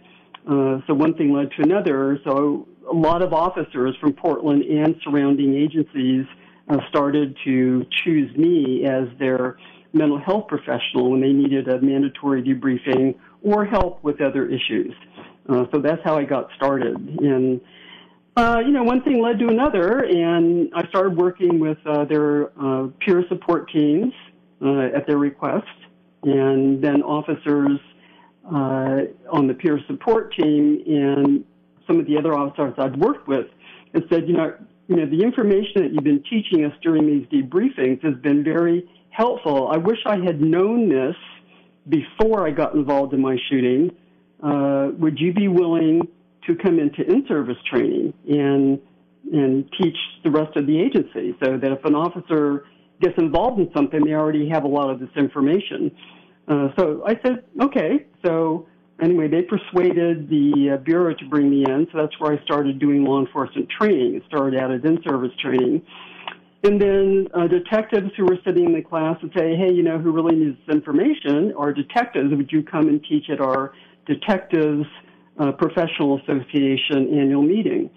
uh, 0.49 0.79
so 0.87 0.95
one 0.95 1.15
thing 1.15 1.33
led 1.33 1.51
to 1.53 1.63
another. 1.63 2.19
So 2.25 2.69
a 2.91 2.95
lot 2.95 3.23
of 3.23 3.33
officers 3.33 3.97
from 4.01 4.13
Portland 4.13 4.63
and 4.63 4.97
surrounding 5.03 5.55
agencies 5.55 6.27
uh, 6.69 6.79
started 6.89 7.37
to 7.45 7.85
choose 8.05 8.35
me 8.37 8.85
as 8.85 9.09
their 9.19 9.57
mental 9.93 10.19
health 10.19 10.47
professional 10.49 11.11
when 11.11 11.21
they 11.21 11.33
needed 11.33 11.69
a 11.69 11.81
mandatory 11.81 12.43
debriefing 12.43 13.15
or 13.43 13.65
help 13.65 14.03
with 14.03 14.21
other 14.21 14.47
issues. 14.49 14.95
Uh, 15.49 15.65
so 15.73 15.81
that's 15.81 16.01
how 16.05 16.17
I 16.17 16.25
got 16.25 16.49
started. 16.57 16.97
And, 16.97 17.61
uh, 18.37 18.61
you 18.65 18.73
know, 18.73 18.85
one 18.85 19.03
thing 19.03 19.21
led 19.21 19.39
to 19.41 19.49
another, 19.49 20.05
and 20.05 20.73
I 20.75 20.87
started 20.89 21.17
working 21.17 21.59
with 21.59 21.79
uh, 21.85 22.05
their 22.05 22.53
uh, 22.61 22.89
peer 23.01 23.25
support 23.29 23.71
teams 23.71 24.13
uh, 24.65 24.97
at 24.97 25.07
their 25.07 25.19
request, 25.19 25.67
and 26.23 26.83
then 26.83 27.03
officers 27.03 27.79
uh, 28.47 29.01
on 29.31 29.47
the 29.47 29.55
peer 29.55 29.81
support 29.87 30.35
team 30.35 30.83
and 30.87 31.45
some 31.87 31.99
of 31.99 32.07
the 32.07 32.17
other 32.17 32.35
officers 32.35 32.75
I'd 32.79 32.97
worked 32.97 33.29
with 33.29 33.47
and 33.95 34.05
said, 34.11 34.29
you 34.29 34.35
know, 34.35 34.55
you 34.89 34.97
know, 34.97 35.07
the 35.07 35.23
information 35.23 35.83
that 35.83 35.93
you've 35.93 36.05
been 36.05 36.23
teaching 36.29 36.65
us 36.65 36.73
during 36.83 37.07
these 37.07 37.27
debriefings 37.29 38.03
has 38.05 38.15
been 38.23 38.43
very 38.45 38.89
helpful. 39.13 39.69
I 39.73 39.77
wish 39.77 39.99
I 40.07 40.17
had 40.17 40.41
known 40.41 40.89
this 40.89 41.17
before 41.89 42.47
I 42.47 42.51
got 42.51 42.75
involved 42.75 43.13
in 43.13 43.21
my 43.21 43.37
shooting. 43.49 43.91
Uh, 44.43 44.89
would 44.99 45.19
you 45.19 45.33
be 45.33 45.49
willing 45.49 46.09
to 46.47 46.57
come 46.57 46.79
into 46.79 47.03
in-service 47.03 47.59
training 47.71 48.13
and 48.29 48.81
and 49.33 49.71
teach 49.81 49.97
the 50.25 50.31
rest 50.31 50.57
of 50.57 50.67
the 50.67 50.81
agency 50.81 51.37
so 51.43 51.57
that 51.57 51.71
if 51.71 51.85
an 51.85 51.95
officer 51.95 52.65
gets 53.01 53.15
involved 53.19 53.61
in 53.61 53.71
something, 53.73 54.05
they 54.05 54.15
already 54.15 54.49
have 54.49 54.65
a 54.65 54.69
lot 54.69 54.91
of 54.91 54.99
this 54.99 55.11
information. 55.17 55.93
Uh, 56.49 56.69
so 56.77 57.05
I 57.07 57.15
said, 57.25 57.45
okay. 57.63 58.07
So 58.27 58.67
anyway, 59.01 59.29
they 59.29 59.43
persuaded 59.43 60.29
the 60.29 60.75
uh, 60.75 60.77
Bureau 60.79 61.15
to 61.15 61.25
bring 61.27 61.49
me 61.49 61.65
in, 61.65 61.87
so 61.93 61.99
that's 61.99 62.19
where 62.19 62.33
I 62.33 62.43
started 62.45 62.81
doing 62.81 63.05
law 63.05 63.21
enforcement 63.21 63.69
training. 63.71 64.17
It 64.17 64.25
started 64.27 64.59
out 64.59 64.73
as 64.73 64.81
in-service 64.85 65.33
training. 65.41 65.83
And 66.65 66.81
then 66.81 67.29
uh, 67.35 67.49
detectives 67.49 68.13
who 68.17 68.25
were 68.25 68.39
sitting 68.45 68.67
in 68.67 68.73
the 68.73 68.83
class 68.83 69.21
would 69.21 69.33
say, 69.37 69.57
hey, 69.57 69.73
you 69.73 69.83
know, 69.83 69.99
who 69.99 70.13
really 70.13 70.37
needs 70.37 70.57
this 70.67 70.77
information 70.77 71.53
are 71.59 71.73
detectives. 71.73 72.33
Would 72.33 72.53
you 72.53 72.63
come 72.63 72.89
and 72.89 73.03
teach 73.05 73.31
at 73.31 73.41
our 73.41 73.73
Detectives 74.07 74.87
uh, 75.39 75.53
Professional 75.53 76.21
Association 76.21 77.19
annual 77.19 77.43
meeting? 77.43 77.91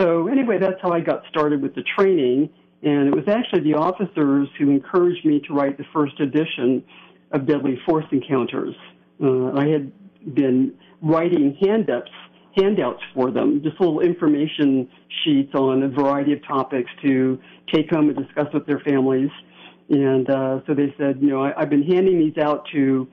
So 0.00 0.28
anyway, 0.28 0.58
that's 0.58 0.80
how 0.80 0.90
I 0.90 1.00
got 1.00 1.22
started 1.28 1.62
with 1.62 1.74
the 1.74 1.82
training. 1.98 2.50
And 2.82 3.08
it 3.08 3.14
was 3.14 3.28
actually 3.28 3.62
the 3.62 3.74
officers 3.78 4.48
who 4.58 4.70
encouraged 4.70 5.24
me 5.24 5.40
to 5.46 5.54
write 5.54 5.78
the 5.78 5.84
first 5.92 6.18
edition 6.20 6.82
of 7.32 7.46
Deadly 7.46 7.78
Force 7.86 8.06
Encounters. 8.12 8.74
Uh, 9.22 9.52
I 9.52 9.68
had 9.68 9.92
been 10.34 10.74
writing 11.00 11.56
handouts 11.60 12.10
handouts 12.56 13.02
for 13.14 13.30
them, 13.30 13.62
just 13.62 13.80
little 13.80 14.00
information 14.00 14.88
sheets 15.24 15.54
on 15.54 15.82
a 15.82 15.88
variety 15.88 16.32
of 16.32 16.46
topics 16.46 16.90
to 17.02 17.38
take 17.72 17.90
home 17.90 18.08
and 18.10 18.18
discuss 18.18 18.52
with 18.52 18.66
their 18.66 18.80
families. 18.80 19.30
And 19.88 20.28
uh, 20.28 20.60
so 20.66 20.74
they 20.74 20.94
said, 20.98 21.18
you 21.20 21.28
know, 21.28 21.42
I, 21.42 21.52
I've 21.60 21.70
been 21.70 21.82
handing 21.82 22.18
these 22.18 22.42
out 22.42 22.66
to 22.72 23.08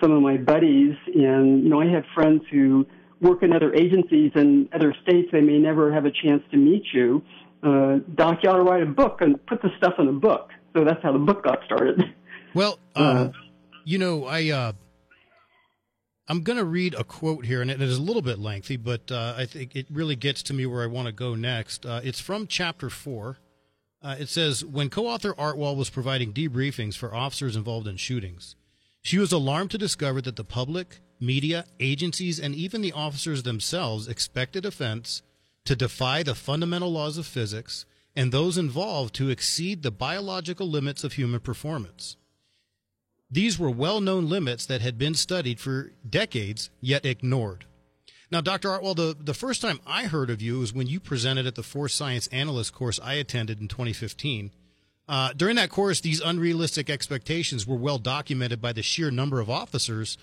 some 0.00 0.12
of 0.12 0.22
my 0.22 0.36
buddies, 0.36 0.94
and 1.14 1.62
you 1.62 1.68
know, 1.68 1.80
I 1.80 1.86
have 1.86 2.04
friends 2.14 2.42
who 2.50 2.86
work 3.20 3.42
in 3.42 3.52
other 3.52 3.74
agencies 3.74 4.32
in 4.34 4.68
other 4.72 4.94
states. 5.02 5.28
They 5.32 5.40
may 5.40 5.58
never 5.58 5.92
have 5.92 6.06
a 6.06 6.10
chance 6.10 6.42
to 6.50 6.56
meet 6.56 6.84
you. 6.92 7.22
Uh, 7.62 7.98
Doc, 8.14 8.38
you 8.42 8.50
ought 8.50 8.56
to 8.56 8.62
write 8.62 8.82
a 8.82 8.86
book 8.86 9.18
and 9.20 9.44
put 9.46 9.62
the 9.62 9.68
stuff 9.76 9.94
in 9.98 10.08
a 10.08 10.12
book. 10.12 10.50
So 10.74 10.84
that's 10.84 11.02
how 11.02 11.12
the 11.12 11.18
book 11.18 11.44
got 11.44 11.58
started. 11.64 12.02
Well, 12.54 12.78
uh, 12.94 12.98
uh 12.98 13.32
you 13.84 13.98
know, 13.98 14.26
I 14.26 14.50
uh, 14.50 14.72
I'm 16.28 16.42
going 16.42 16.58
to 16.58 16.64
read 16.64 16.94
a 16.94 17.04
quote 17.04 17.46
here, 17.46 17.60
and 17.60 17.70
it 17.70 17.82
is 17.82 17.98
a 17.98 18.02
little 18.02 18.22
bit 18.22 18.38
lengthy, 18.38 18.76
but 18.76 19.10
uh, 19.10 19.34
I 19.36 19.44
think 19.44 19.74
it 19.74 19.86
really 19.90 20.14
gets 20.16 20.42
to 20.44 20.54
me 20.54 20.66
where 20.66 20.82
I 20.82 20.86
want 20.86 21.06
to 21.06 21.12
go 21.12 21.34
next. 21.34 21.84
Uh, 21.84 22.00
it's 22.04 22.20
from 22.20 22.46
chapter 22.46 22.88
four. 22.88 23.38
Uh, 24.00 24.16
it 24.18 24.28
says 24.28 24.64
When 24.64 24.88
co 24.88 25.06
author 25.06 25.34
Artwohl 25.34 25.76
was 25.76 25.90
providing 25.90 26.32
debriefings 26.32 26.96
for 26.96 27.14
officers 27.14 27.56
involved 27.56 27.86
in 27.88 27.96
shootings, 27.96 28.54
She 29.02 29.18
was 29.18 29.32
alarmed 29.32 29.72
to 29.72 29.78
discover 29.78 30.20
that 30.22 30.36
the 30.36 30.44
public, 30.44 31.00
media, 31.18 31.64
agencies, 31.80 32.38
and 32.38 32.54
even 32.54 32.82
the 32.82 32.92
officers 32.92 33.42
themselves 33.42 34.06
expected 34.06 34.64
offense 34.64 35.22
to 35.64 35.76
defy 35.76 36.22
the 36.22 36.36
fundamental 36.36 36.92
laws 36.92 37.18
of 37.18 37.26
physics 37.26 37.84
and 38.14 38.30
those 38.30 38.58
involved 38.58 39.14
to 39.14 39.30
exceed 39.30 39.82
the 39.82 39.90
biological 39.90 40.68
limits 40.68 41.02
of 41.02 41.14
human 41.14 41.40
performance. 41.40 42.16
These 43.32 43.58
were 43.58 43.70
well 43.70 44.02
known 44.02 44.28
limits 44.28 44.66
that 44.66 44.82
had 44.82 44.98
been 44.98 45.14
studied 45.14 45.58
for 45.58 45.92
decades, 46.08 46.68
yet 46.82 47.06
ignored. 47.06 47.64
Now, 48.30 48.42
Dr. 48.42 48.68
Artwohl, 48.68 48.94
the, 48.94 49.16
the 49.18 49.32
first 49.32 49.62
time 49.62 49.80
I 49.86 50.04
heard 50.04 50.28
of 50.28 50.42
you 50.42 50.58
was 50.58 50.74
when 50.74 50.86
you 50.86 51.00
presented 51.00 51.46
at 51.46 51.54
the 51.54 51.62
Force 51.62 51.94
Science 51.94 52.26
Analyst 52.28 52.74
course 52.74 53.00
I 53.02 53.14
attended 53.14 53.60
in 53.60 53.68
2015. 53.68 54.50
Uh, 55.08 55.32
during 55.34 55.56
that 55.56 55.70
course, 55.70 56.00
these 56.00 56.20
unrealistic 56.20 56.90
expectations 56.90 57.66
were 57.66 57.76
well 57.76 57.98
documented 57.98 58.60
by 58.60 58.72
the 58.72 58.82
sheer 58.82 59.10
number 59.10 59.40
of 59.40 59.48
officers 59.48 60.18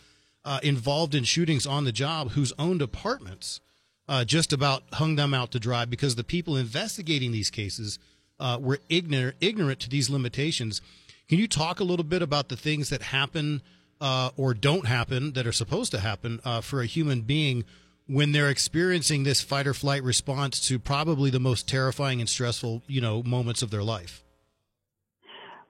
uh, 0.46 0.60
involved 0.62 1.16
in 1.16 1.24
shootings 1.24 1.66
on 1.66 1.86
the 1.86 1.92
job 1.92 2.32
whose 2.32 2.54
own 2.60 2.78
departments 2.78 3.60
uh, 4.08 4.24
just 4.24 4.54
about 4.54 4.84
hung 4.94 5.16
them 5.16 5.34
out 5.34 5.52
to 5.52 5.60
dry 5.60 5.86
because 5.86 6.16
the 6.16 6.24
people 6.24 6.56
investigating 6.56 7.32
these 7.32 7.50
cases 7.50 7.98
uh, 8.40 8.58
were 8.62 8.80
ignorant, 8.88 9.36
ignorant 9.42 9.80
to 9.80 9.90
these 9.90 10.10
limitations. 10.10 10.82
Can 11.30 11.38
you 11.38 11.48
talk 11.48 11.80
a 11.80 11.84
little 11.84 12.04
bit 12.04 12.24
about 12.24 12.50
the 12.50 12.58
things 12.58 12.90
that 12.90 13.04
happen 13.04 13.62
uh, 14.02 14.32
or 14.36 14.56
don't 14.56 14.88
happen 14.88 15.34
that 15.34 15.46
are 15.46 15.52
supposed 15.52 15.92
to 15.92 16.00
happen 16.00 16.40
uh, 16.44 16.62
for 16.62 16.82
a 16.82 16.88
human 16.88 17.22
being 17.22 17.66
when 18.08 18.32
they're 18.32 18.50
experiencing 18.50 19.24
this 19.24 19.40
fight 19.40 19.68
or 19.68 19.76
flight 19.76 20.02
response 20.04 20.60
to 20.68 20.80
probably 20.80 21.30
the 21.30 21.40
most 21.40 21.68
terrifying 21.68 22.20
and 22.20 22.28
stressful, 22.28 22.82
you 22.88 23.00
know, 23.00 23.22
moments 23.22 23.62
of 23.62 23.70
their 23.70 23.84
life? 23.84 24.24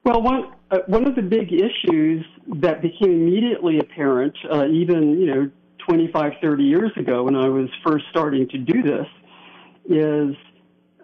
Well, 0.05 0.21
one 0.21 0.53
uh, 0.71 0.77
one 0.87 1.05
of 1.05 1.15
the 1.15 1.21
big 1.21 1.51
issues 1.51 2.25
that 2.61 2.81
became 2.81 3.11
immediately 3.11 3.79
apparent, 3.79 4.37
uh, 4.49 4.65
even 4.67 5.19
you 5.19 5.25
know 5.25 5.51
25, 5.89 6.33
30 6.41 6.63
years 6.63 6.91
ago 6.95 7.23
when 7.23 7.35
I 7.35 7.49
was 7.49 7.67
first 7.85 8.05
starting 8.09 8.47
to 8.47 8.57
do 8.57 8.81
this 8.81 9.07
is, 9.89 10.35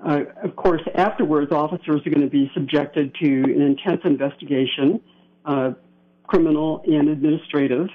uh, 0.06 0.20
of 0.44 0.56
course, 0.56 0.82
afterwards, 0.94 1.52
officers 1.52 2.02
are 2.06 2.10
going 2.10 2.22
to 2.22 2.30
be 2.30 2.50
subjected 2.54 3.14
to 3.16 3.26
an 3.26 3.62
intense 3.62 4.02
investigation, 4.04 5.02
uh, 5.46 5.72
criminal 6.28 6.84
and 6.86 7.10
administrative. 7.10 7.88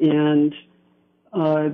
And 0.00 0.54
uh, 1.32 1.68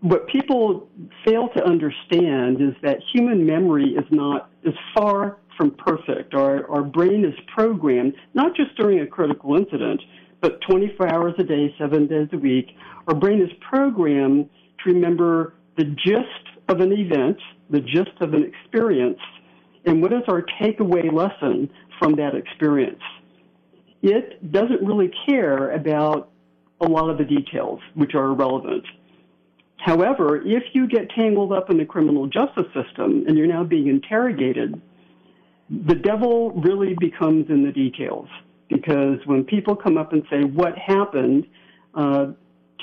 what 0.00 0.26
people 0.28 0.88
fail 1.24 1.48
to 1.56 1.64
understand 1.64 2.60
is 2.60 2.74
that 2.82 2.98
human 3.12 3.46
memory 3.46 3.90
is 3.90 4.04
not 4.10 4.50
is 4.64 4.74
far 4.96 5.38
from 5.56 5.72
perfect. 5.72 6.34
Our, 6.34 6.68
our 6.70 6.82
brain 6.82 7.24
is 7.24 7.34
programmed 7.54 8.14
not 8.34 8.54
just 8.56 8.76
during 8.76 9.00
a 9.00 9.06
critical 9.06 9.56
incident, 9.56 10.00
but 10.40 10.60
24 10.68 11.12
hours 11.12 11.34
a 11.38 11.42
day, 11.44 11.74
seven 11.78 12.06
days 12.06 12.28
a 12.32 12.38
week. 12.38 12.66
Our 13.08 13.14
brain 13.14 13.40
is 13.40 13.50
programmed 13.68 14.48
to 14.84 14.92
remember 14.92 15.54
the 15.76 15.84
gist 15.84 16.58
of 16.68 16.80
an 16.80 16.92
event, 16.92 17.38
the 17.70 17.80
gist 17.80 18.20
of 18.20 18.34
an 18.34 18.44
experience, 18.44 19.18
and 19.84 20.02
what 20.02 20.12
is 20.12 20.22
our 20.28 20.44
takeaway 20.60 21.12
lesson 21.12 21.70
from 21.98 22.14
that 22.16 22.34
experience. 22.34 23.02
It 24.02 24.52
doesn't 24.52 24.82
really 24.82 25.10
care 25.26 25.72
about 25.72 26.30
a 26.80 26.86
lot 26.86 27.10
of 27.10 27.18
the 27.18 27.24
details, 27.24 27.80
which 27.94 28.14
are 28.14 28.26
irrelevant. 28.26 28.84
However, 29.78 30.40
if 30.44 30.62
you 30.72 30.86
get 30.86 31.10
tangled 31.10 31.52
up 31.52 31.70
in 31.70 31.78
the 31.78 31.84
criminal 31.84 32.26
justice 32.26 32.66
system 32.74 33.24
and 33.26 33.36
you're 33.36 33.46
now 33.46 33.64
being 33.64 33.88
interrogated, 33.88 34.80
the 35.70 35.94
devil 35.94 36.52
really 36.52 36.94
becomes 36.98 37.46
in 37.48 37.64
the 37.64 37.72
details 37.72 38.28
because 38.68 39.18
when 39.24 39.44
people 39.44 39.76
come 39.76 39.96
up 39.96 40.12
and 40.12 40.22
say 40.30 40.44
what 40.44 40.76
happened, 40.76 41.46
uh, 41.94 42.28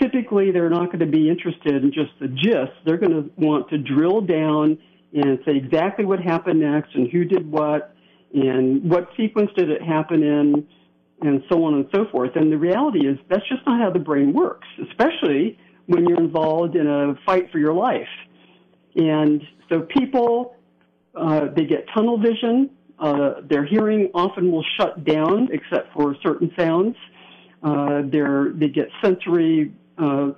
typically 0.01 0.51
they're 0.51 0.69
not 0.69 0.87
going 0.87 0.99
to 0.99 1.05
be 1.05 1.29
interested 1.29 1.83
in 1.83 1.91
just 1.91 2.11
the 2.19 2.27
gist. 2.27 2.73
They're 2.85 2.97
going 2.97 3.11
to 3.11 3.31
want 3.37 3.69
to 3.69 3.77
drill 3.77 4.21
down 4.21 4.77
and 5.13 5.39
say 5.45 5.55
exactly 5.55 6.05
what 6.05 6.19
happened 6.19 6.59
next 6.59 6.93
and 6.95 7.09
who 7.11 7.23
did 7.23 7.49
what 7.49 7.95
and 8.34 8.89
what 8.89 9.08
sequence 9.15 9.49
did 9.55 9.69
it 9.69 9.81
happen 9.81 10.21
in 10.23 10.67
and 11.21 11.41
so 11.49 11.63
on 11.63 11.75
and 11.75 11.88
so 11.95 12.05
forth. 12.12 12.31
And 12.36 12.51
the 12.51 12.58
reality 12.58 13.08
is 13.08 13.17
that's 13.29 13.47
just 13.47 13.65
not 13.65 13.79
how 13.79 13.89
the 13.89 13.99
brain 13.99 14.34
works, 14.34 14.67
especially 14.89 15.58
when 15.86 16.05
you're 16.05 16.19
involved 16.19 16.75
in 16.75 16.88
a 16.88 17.15
fight 17.25 17.51
for 17.51 17.60
your 17.60 17.73
life. 17.73 18.08
And 18.95 19.41
so 19.69 19.81
people, 19.81 20.55
uh, 21.15 21.47
they 21.55 21.65
get 21.65 21.86
tunnel 21.95 22.19
vision 22.19 22.69
uh, 22.99 23.41
their 23.49 23.65
hearing 23.65 24.10
often 24.13 24.51
will 24.51 24.65
shut 24.77 25.03
down 25.03 25.49
except 25.51 25.93
for 25.93 26.15
certain 26.23 26.51
sounds. 26.58 26.95
Uh, 27.62 28.01
they 28.03 28.69
get 28.69 28.88
sensory 29.03 29.73
uh, 29.97 30.31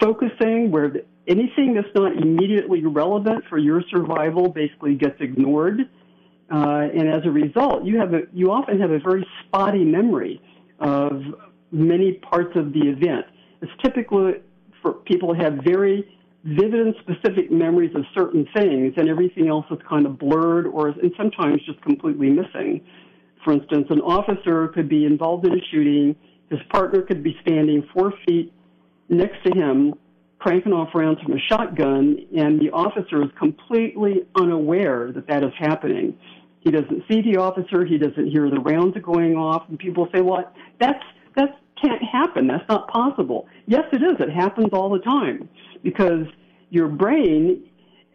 focusing 0.00 0.70
where 0.70 0.88
the, 0.90 1.04
anything 1.28 1.74
that's 1.74 1.94
not 1.94 2.16
immediately 2.16 2.84
relevant 2.84 3.44
for 3.48 3.58
your 3.58 3.82
survival 3.90 4.48
basically 4.48 4.94
gets 4.94 5.16
ignored. 5.20 5.80
Uh, 6.52 6.86
and 6.94 7.08
as 7.08 7.22
a 7.24 7.30
result, 7.30 7.84
you 7.84 7.98
have 7.98 8.14
a, 8.14 8.20
you 8.32 8.52
often 8.52 8.80
have 8.80 8.90
a 8.90 9.00
very 9.00 9.26
spotty 9.40 9.84
memory 9.84 10.40
of 10.78 11.22
many 11.72 12.12
parts 12.12 12.56
of 12.56 12.72
the 12.72 12.80
event. 12.80 13.26
It's 13.60 13.72
typical 13.82 14.34
for 14.82 14.92
people 14.92 15.34
to 15.34 15.42
have 15.42 15.54
very 15.64 16.08
vivid 16.44 16.74
and 16.74 16.94
specific 17.00 17.50
memories 17.50 17.92
of 17.96 18.04
certain 18.14 18.46
things, 18.56 18.94
and 18.96 19.08
everything 19.08 19.48
else 19.48 19.66
is 19.70 19.78
kind 19.88 20.06
of 20.06 20.18
blurred 20.18 20.66
or 20.66 20.88
and 20.88 21.12
sometimes 21.16 21.60
just 21.66 21.80
completely 21.82 22.30
missing. 22.30 22.84
For 23.44 23.52
instance, 23.52 23.86
an 23.90 24.00
officer 24.00 24.68
could 24.68 24.88
be 24.88 25.04
involved 25.04 25.46
in 25.46 25.52
a 25.52 25.62
shooting. 25.72 26.14
His 26.50 26.60
partner 26.70 27.02
could 27.02 27.24
be 27.24 27.36
standing 27.42 27.88
four 27.92 28.12
feet 28.24 28.52
next 29.08 29.42
to 29.44 29.56
him, 29.56 29.94
cranking 30.38 30.72
off 30.72 30.94
rounds 30.94 31.20
from 31.22 31.32
a 31.32 31.40
shotgun, 31.50 32.18
and 32.36 32.60
the 32.60 32.70
officer 32.70 33.22
is 33.22 33.30
completely 33.38 34.24
unaware 34.40 35.12
that 35.12 35.26
that 35.28 35.42
is 35.42 35.52
happening. 35.58 36.16
He 36.60 36.70
doesn't 36.70 37.04
see 37.08 37.22
the 37.22 37.38
officer. 37.38 37.84
He 37.84 37.96
doesn't 37.98 38.28
hear 38.28 38.50
the 38.50 38.60
rounds 38.60 38.96
going 39.02 39.36
off, 39.36 39.68
and 39.68 39.78
people 39.78 40.08
say, 40.14 40.20
"Well, 40.20 40.52
that's 40.80 41.02
that 41.36 41.58
can't 41.80 42.02
happen. 42.02 42.46
That's 42.46 42.68
not 42.68 42.88
possible." 42.88 43.46
Yes, 43.66 43.84
it 43.92 44.02
is. 44.02 44.20
It 44.20 44.30
happens 44.30 44.70
all 44.72 44.90
the 44.90 44.98
time 44.98 45.48
because 45.82 46.26
your 46.70 46.88
brain, 46.88 47.62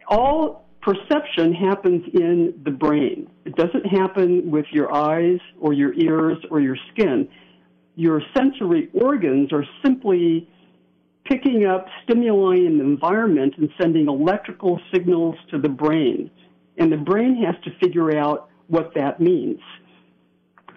all 0.08 0.68
perception 0.82 1.54
happens 1.54 2.04
in 2.12 2.60
the 2.64 2.70
brain. 2.70 3.28
It 3.44 3.56
doesn't 3.56 3.86
happen 3.86 4.50
with 4.50 4.66
your 4.72 4.92
eyes 4.92 5.38
or 5.60 5.72
your 5.72 5.94
ears 5.94 6.38
or 6.50 6.60
your 6.60 6.76
skin. 6.92 7.28
Your 7.94 8.20
sensory 8.36 8.90
organs 8.92 9.52
are 9.52 9.64
simply 9.84 10.48
picking 11.24 11.66
up 11.66 11.86
stimuli 12.04 12.56
in 12.56 12.78
the 12.78 12.84
environment 12.84 13.54
and 13.58 13.68
sending 13.80 14.08
electrical 14.08 14.80
signals 14.92 15.36
to 15.50 15.58
the 15.58 15.68
brain. 15.68 16.30
And 16.78 16.90
the 16.90 16.96
brain 16.96 17.42
has 17.44 17.54
to 17.64 17.70
figure 17.78 18.16
out 18.16 18.48
what 18.68 18.92
that 18.94 19.20
means. 19.20 19.60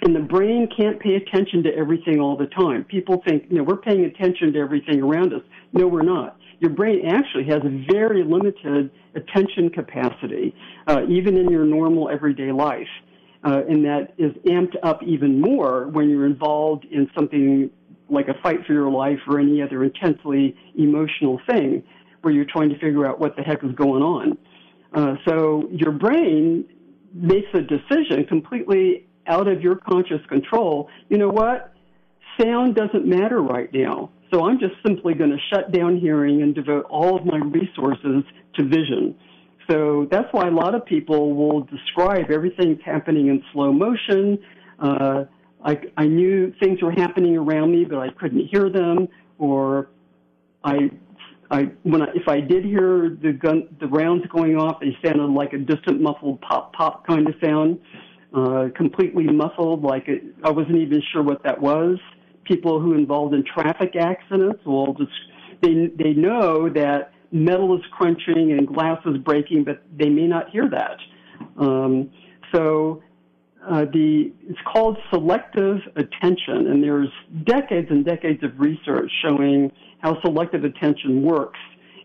And 0.01 0.15
the 0.15 0.19
brain 0.19 0.67
can't 0.75 0.99
pay 0.99 1.15
attention 1.15 1.63
to 1.63 1.75
everything 1.75 2.19
all 2.19 2.37
the 2.37 2.47
time. 2.47 2.83
People 2.83 3.23
think, 3.27 3.45
you 3.49 3.57
know, 3.57 3.63
we're 3.63 3.77
paying 3.77 4.05
attention 4.05 4.53
to 4.53 4.59
everything 4.59 5.01
around 5.01 5.33
us. 5.33 5.41
No, 5.73 5.87
we're 5.87 6.03
not 6.03 6.37
your 6.59 6.71
brain 6.71 7.05
actually 7.07 7.45
has 7.45 7.61
a 7.63 7.85
very 7.91 8.23
limited 8.23 8.91
attention 9.15 9.69
capacity, 9.69 10.55
uh, 10.87 11.01
even 11.09 11.37
in 11.37 11.49
your 11.49 11.65
normal 11.65 12.09
everyday 12.09 12.51
life. 12.51 12.87
Uh, 13.43 13.61
and 13.69 13.85
that 13.85 14.13
is 14.17 14.31
amped 14.47 14.75
up 14.81 15.03
even 15.03 15.39
more 15.39 15.87
when 15.89 16.09
you're 16.09 16.25
involved 16.25 16.85
in 16.85 17.09
something 17.13 17.69
like 18.09 18.27
a 18.27 18.33
fight 18.41 18.65
for 18.65 18.73
your 18.73 18.89
life 18.89 19.19
or 19.27 19.39
any 19.39 19.61
other 19.61 19.83
intensely 19.83 20.55
emotional 20.77 21.39
thing 21.49 21.83
where 22.21 22.33
you're 22.33 22.45
trying 22.45 22.69
to 22.69 22.75
figure 22.79 23.05
out 23.05 23.19
what 23.19 23.35
the 23.35 23.41
heck 23.41 23.63
is 23.63 23.71
going 23.73 24.01
on. 24.01 24.37
Uh, 24.93 25.15
so 25.27 25.67
your 25.71 25.91
brain 25.91 26.65
makes 27.13 27.47
a 27.53 27.61
decision 27.61 28.25
completely 28.27 29.07
out 29.27 29.47
of 29.47 29.61
your 29.61 29.75
conscious 29.75 30.21
control. 30.27 30.89
You 31.09 31.17
know 31.17 31.29
what? 31.29 31.73
Sound 32.39 32.75
doesn't 32.75 33.05
matter 33.05 33.41
right 33.41 33.71
now. 33.73 34.11
So 34.33 34.45
I'm 34.45 34.59
just 34.59 34.73
simply 34.85 35.13
going 35.13 35.29
to 35.29 35.37
shut 35.53 35.71
down 35.71 35.97
hearing 35.97 36.41
and 36.41 36.53
devote 36.53 36.85
all 36.89 37.15
of 37.15 37.25
my 37.25 37.37
resources 37.37 38.23
to 38.55 38.63
vision. 38.63 39.15
So 39.69 40.07
that's 40.11 40.27
why 40.31 40.47
a 40.47 40.51
lot 40.51 40.75
of 40.75 40.85
people 40.85 41.33
will 41.33 41.61
describe 41.61 42.29
everything's 42.31 42.81
happening 42.85 43.27
in 43.27 43.43
slow 43.53 43.71
motion. 43.71 44.39
Uh, 44.79 45.25
I, 45.65 45.77
I 45.97 46.05
knew 46.05 46.53
things 46.59 46.81
were 46.81 46.91
happening 46.91 47.35
around 47.35 47.71
me, 47.71 47.85
but 47.85 47.97
I 47.97 48.09
couldn't 48.09 48.47
hear 48.47 48.69
them, 48.69 49.07
or 49.39 49.89
I, 50.63 50.91
I 51.49 51.63
when 51.83 52.01
I, 52.03 52.07
if 52.13 52.27
I 52.27 52.39
did 52.39 52.63
hear 52.63 53.17
the 53.21 53.33
gun, 53.33 53.75
the 53.79 53.87
rounds 53.87 54.25
going 54.27 54.55
off, 54.55 54.79
they 54.79 54.95
sounded 55.03 55.31
like 55.31 55.53
a 55.53 55.57
distant 55.57 56.01
muffled 56.01 56.39
pop 56.41 56.73
pop 56.73 57.05
kind 57.07 57.27
of 57.27 57.33
sound, 57.43 57.79
uh, 58.33 58.67
completely 58.75 59.25
muffled, 59.25 59.83
like 59.83 60.07
it, 60.07 60.23
I 60.43 60.51
wasn't 60.51 60.77
even 60.77 61.01
sure 61.11 61.23
what 61.23 61.43
that 61.43 61.59
was 61.59 61.97
people 62.45 62.79
who 62.79 62.93
involved 62.93 63.33
in 63.33 63.43
traffic 63.43 63.95
accidents 63.95 64.63
will 64.65 64.93
just 64.93 65.11
they 65.61 65.87
they 65.97 66.13
know 66.13 66.69
that 66.69 67.11
metal 67.31 67.75
is 67.75 67.83
crunching 67.91 68.51
and 68.51 68.67
glass 68.67 68.99
is 69.05 69.17
breaking, 69.17 69.63
but 69.63 69.83
they 69.97 70.09
may 70.09 70.27
not 70.27 70.49
hear 70.51 70.69
that. 70.69 70.97
Um, 71.57 72.11
so 72.53 73.01
uh, 73.67 73.85
the 73.85 74.31
it's 74.47 74.59
called 74.71 74.97
selective 75.09 75.77
attention, 75.95 76.67
and 76.67 76.83
there's 76.83 77.09
decades 77.45 77.87
and 77.89 78.05
decades 78.05 78.43
of 78.43 78.51
research 78.59 79.11
showing 79.23 79.71
how 79.99 80.21
selective 80.21 80.63
attention 80.63 81.23
works, 81.23 81.59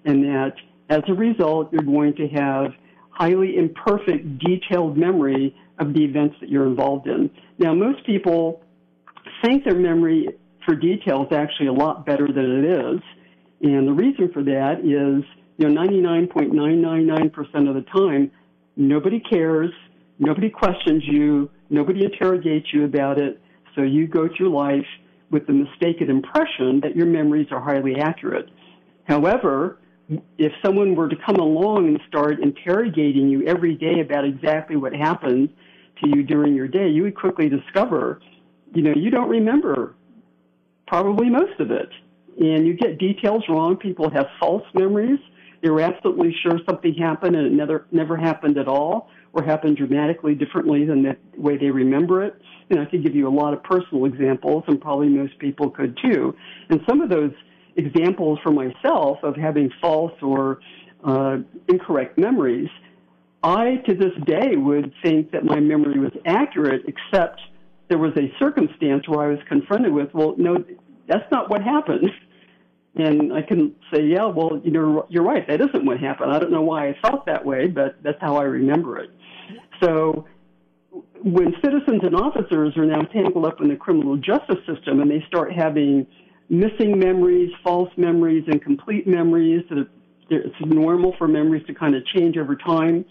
and 0.05 0.25
that 0.25 0.53
as 0.88 1.03
a 1.09 1.14
result, 1.14 1.73
you're 1.73 1.83
going 1.83 2.14
to 2.16 2.29
have 2.29 2.73
highly 3.11 3.57
imperfect, 3.57 4.38
detailed 4.38 4.96
memory 4.96 5.55
of 5.79 5.92
the 5.92 6.03
events 6.03 6.37
that 6.40 6.49
you're 6.49 6.66
involved 6.66 7.07
in. 7.07 7.31
Now, 7.59 7.75
most 7.75 8.07
people 8.07 8.62
think 9.44 9.64
their 9.64 9.79
memory 9.79 10.29
for 10.64 10.75
detail 10.75 11.27
is 11.31 11.37
actually 11.37 11.68
a 11.68 11.73
lot 11.73 12.07
better 12.07 12.27
than 12.27 12.64
it 12.64 12.64
is, 12.64 13.01
and 13.62 13.87
the 13.87 13.92
reason 13.92 14.31
for 14.33 14.42
that 14.44 14.81
is, 14.81 15.25
you 15.59 15.68
know, 15.68 15.81
99.999% 15.83 17.68
of 17.68 17.75
the 17.75 17.85
time, 17.92 18.31
nobody 18.77 19.20
cares 19.20 19.70
Nobody 20.21 20.51
questions 20.51 21.03
you. 21.07 21.51
Nobody 21.71 22.05
interrogates 22.05 22.67
you 22.75 22.85
about 22.85 23.19
it. 23.19 23.41
So 23.75 23.83
you 23.83 24.07
go 24.07 24.29
through 24.37 24.55
life 24.55 24.87
with 25.31 25.47
the 25.47 25.53
mistaken 25.55 26.11
impression 26.11 26.81
that 26.83 26.95
your 26.95 27.07
memories 27.07 27.47
are 27.51 27.61
highly 27.61 27.97
accurate. 27.97 28.51
However, 29.05 29.79
if 30.37 30.53
someone 30.63 30.95
were 30.95 31.09
to 31.09 31.17
come 31.25 31.37
along 31.37 31.89
and 31.89 32.01
start 32.07 32.41
interrogating 32.41 33.31
you 33.31 33.47
every 33.47 33.75
day 33.75 34.01
about 34.01 34.25
exactly 34.27 34.77
what 34.77 34.93
happened 34.93 35.49
to 36.03 36.11
you 36.11 36.23
during 36.23 36.55
your 36.55 36.69
day, 36.69 36.89
you 36.89 37.05
would 37.05 37.17
quickly 37.17 37.49
discover, 37.49 38.21
you 38.75 38.83
know, 38.83 38.93
you 38.95 39.11
don't 39.11 39.31
remember 39.31 39.95
probably 40.87 41.31
most 41.31 41.59
of 41.61 41.71
it. 41.71 41.89
And 42.39 42.67
you 42.67 42.75
get 42.75 42.99
details 42.99 43.45
wrong. 43.49 43.77
People 43.77 44.11
have 44.11 44.27
false 44.39 44.65
memories. 44.75 45.19
They're 45.63 45.81
absolutely 45.81 46.35
sure 46.43 46.59
something 46.69 46.95
happened 46.95 47.37
and 47.37 47.47
it 47.47 47.53
never, 47.53 47.87
never 47.91 48.17
happened 48.17 48.59
at 48.59 48.69
all 48.69 49.09
or 49.33 49.43
happen 49.43 49.75
dramatically 49.75 50.35
differently 50.35 50.85
than 50.85 51.03
the 51.03 51.16
way 51.37 51.57
they 51.57 51.71
remember 51.71 52.25
it. 52.25 52.40
And 52.69 52.81
I 52.81 52.85
could 52.85 53.03
give 53.03 53.14
you 53.14 53.29
a 53.29 53.31
lot 53.31 53.53
of 53.53 53.62
personal 53.62 54.05
examples, 54.05 54.64
and 54.66 54.81
probably 54.81 55.09
most 55.09 55.38
people 55.38 55.71
could 55.71 55.99
too. 56.03 56.35
And 56.69 56.81
some 56.88 57.01
of 57.01 57.09
those 57.11 57.33
examples 57.77 58.38
for 58.43 58.51
myself 58.51 59.19
of 59.23 59.37
having 59.37 59.71
false 59.81 60.12
or 60.23 60.61
uh, 61.05 61.38
incorrect 61.69 62.19
memories, 62.19 62.69
I 63.43 63.77
to 63.88 63.95
this 63.95 64.12
day 64.27 64.57
would 64.57 64.93
think 65.03 65.31
that 65.33 65.45
my 65.45 65.61
memory 65.61 65.99
was 65.99 66.12
accurate, 66.27 66.83
except 66.87 67.40
there 67.88 67.99
was 67.99 68.12
a 68.16 68.33
circumstance 68.38 69.09
where 69.09 69.27
I 69.27 69.29
was 69.29 69.38
confronted 69.49 69.93
with, 69.93 70.12
well, 70.14 70.35
no, 70.37 70.64
that's 71.09 71.31
not 71.33 71.51
what 71.51 71.62
happened. 71.62 72.11
And 72.97 73.33
I 73.33 73.43
can 73.43 73.75
say, 73.93 74.03
yeah, 74.03 74.27
well, 74.27 74.61
you 74.64 74.71
know, 74.71 75.07
you're 75.09 75.23
right. 75.23 75.47
That 75.47 75.61
isn't 75.61 75.85
what 75.85 76.01
happened. 76.01 76.33
I 76.33 76.38
don't 76.38 76.51
know 76.51 76.62
why 76.62 76.88
I 76.88 76.97
felt 77.01 77.25
that 77.27 77.45
way, 77.45 77.66
but 77.69 78.03
that's 78.03 78.21
how 78.21 78.37
I 78.37 78.43
remember 78.43 78.99
it. 78.99 79.11
So 79.83 80.27
when 81.23 81.55
citizens 81.62 82.01
and 82.03 82.14
officers 82.14 82.77
are 82.77 82.87
now 82.87 83.03
tangled 83.03 83.45
up 83.45 83.61
in 83.61 83.69
the 83.69 83.77
criminal 83.77 84.16
justice 84.16 84.59
system 84.66 85.01
and 85.01 85.11
they 85.11 85.25
start 85.27 85.53
having 85.53 86.07
missing 86.49 86.99
memories, 86.99 87.51
false 87.62 87.90
memories, 87.97 88.45
incomplete 88.49 89.07
memories, 89.07 89.64
it's 90.31 90.55
normal 90.61 91.14
for 91.19 91.29
memories 91.29 91.64
to 91.66 91.75
kind 91.75 91.95
of 91.95 92.05
change 92.07 92.37
over 92.37 92.57
time. 92.57 93.05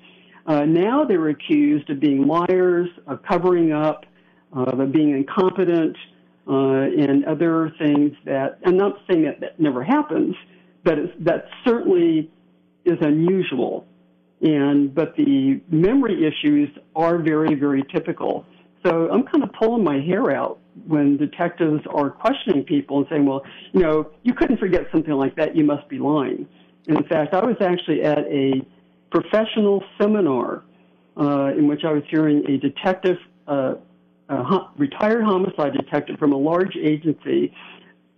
Uh, 0.46 0.66
now 0.66 1.06
they're 1.06 1.30
accused 1.30 1.90
of 1.90 2.00
being 2.00 2.26
liars, 2.28 2.90
of 3.08 3.22
covering 3.24 3.72
up, 3.72 4.06
uh, 4.56 4.64
of 4.64 4.92
being 4.92 5.12
incompetent, 5.12 5.96
uh, 6.48 6.54
and 6.54 7.26
other 7.26 7.72
things 7.78 8.14
that, 8.26 8.60
I'm 8.66 8.78
not 8.78 8.98
saying 9.10 9.24
that 9.26 9.40
that 9.42 9.60
never 9.60 9.84
happens, 9.84 10.36
but 10.84 10.96
that 11.20 11.46
certainly 11.64 12.32
is 12.86 12.98
unusual. 13.02 13.86
And, 14.42 14.94
but 14.94 15.16
the 15.16 15.62
memory 15.70 16.26
issues 16.26 16.70
are 16.96 17.18
very, 17.18 17.56
very 17.56 17.84
typical. 17.94 18.46
So 18.86 19.10
I'm 19.12 19.24
kind 19.24 19.44
of 19.44 19.52
pulling 19.54 19.84
my 19.84 20.00
hair 20.00 20.32
out 20.32 20.60
when 20.88 21.18
detectives 21.18 21.82
are 21.94 22.10
questioning 22.10 22.64
people 22.64 23.00
and 23.00 23.08
saying, 23.10 23.26
well, 23.26 23.44
you 23.74 23.82
know, 23.82 24.10
you 24.24 24.34
couldn't 24.34 24.58
forget 24.58 24.88
something 24.92 25.14
like 25.14 25.36
that. 25.36 25.56
You 25.56 25.66
must 25.66 25.90
be 25.90 26.00
lying. 26.00 26.48
And 26.88 26.98
in 26.98 27.04
fact, 27.04 27.34
I 27.34 27.46
was 27.46 27.58
actually 27.60 28.04
at 28.04 28.20
a 28.20 28.66
professional 29.12 29.84
seminar 30.00 30.64
uh, 31.18 31.52
in 31.58 31.68
which 31.68 31.84
I 31.84 31.92
was 31.92 32.04
hearing 32.10 32.46
a 32.48 32.58
detective, 32.58 33.18
uh, 33.48 33.74
a 34.30 34.70
retired 34.78 35.24
homicide 35.26 35.74
detective 35.74 36.18
from 36.18 36.32
a 36.32 36.38
large 36.38 36.78
agency, 36.78 37.54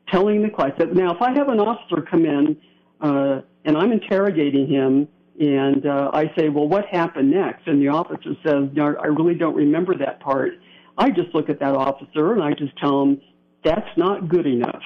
telling 0.09 0.43
the 0.43 0.49
class 0.49 0.71
that 0.77 0.93
now, 0.93 1.15
if 1.15 1.21
I 1.21 1.31
have 1.31 1.49
an 1.49 1.59
officer 1.59 2.01
come 2.01 2.25
in 2.25 2.57
uh, 2.99 3.41
and 3.65 3.75
I'm 3.75 3.91
interrogating 3.91 4.67
him 4.67 5.07
and 5.39 5.85
uh, 5.85 6.11
I 6.13 6.31
say, 6.37 6.49
well, 6.49 6.67
what 6.67 6.85
happened 6.85 7.31
next? 7.31 7.67
And 7.67 7.81
the 7.81 7.87
officer 7.87 8.35
says, 8.45 8.69
no, 8.73 8.95
I 9.01 9.07
really 9.07 9.35
don't 9.35 9.55
remember 9.55 9.97
that 9.97 10.19
part. 10.19 10.53
I 10.97 11.09
just 11.09 11.33
look 11.33 11.49
at 11.49 11.59
that 11.59 11.73
officer 11.73 12.33
and 12.33 12.43
I 12.43 12.53
just 12.53 12.77
tell 12.77 13.01
him, 13.01 13.21
that's 13.63 13.97
not 13.97 14.27
good 14.27 14.45
enough. 14.45 14.83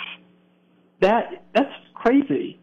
That, 1.02 1.44
that's 1.54 1.74
crazy. 1.94 2.60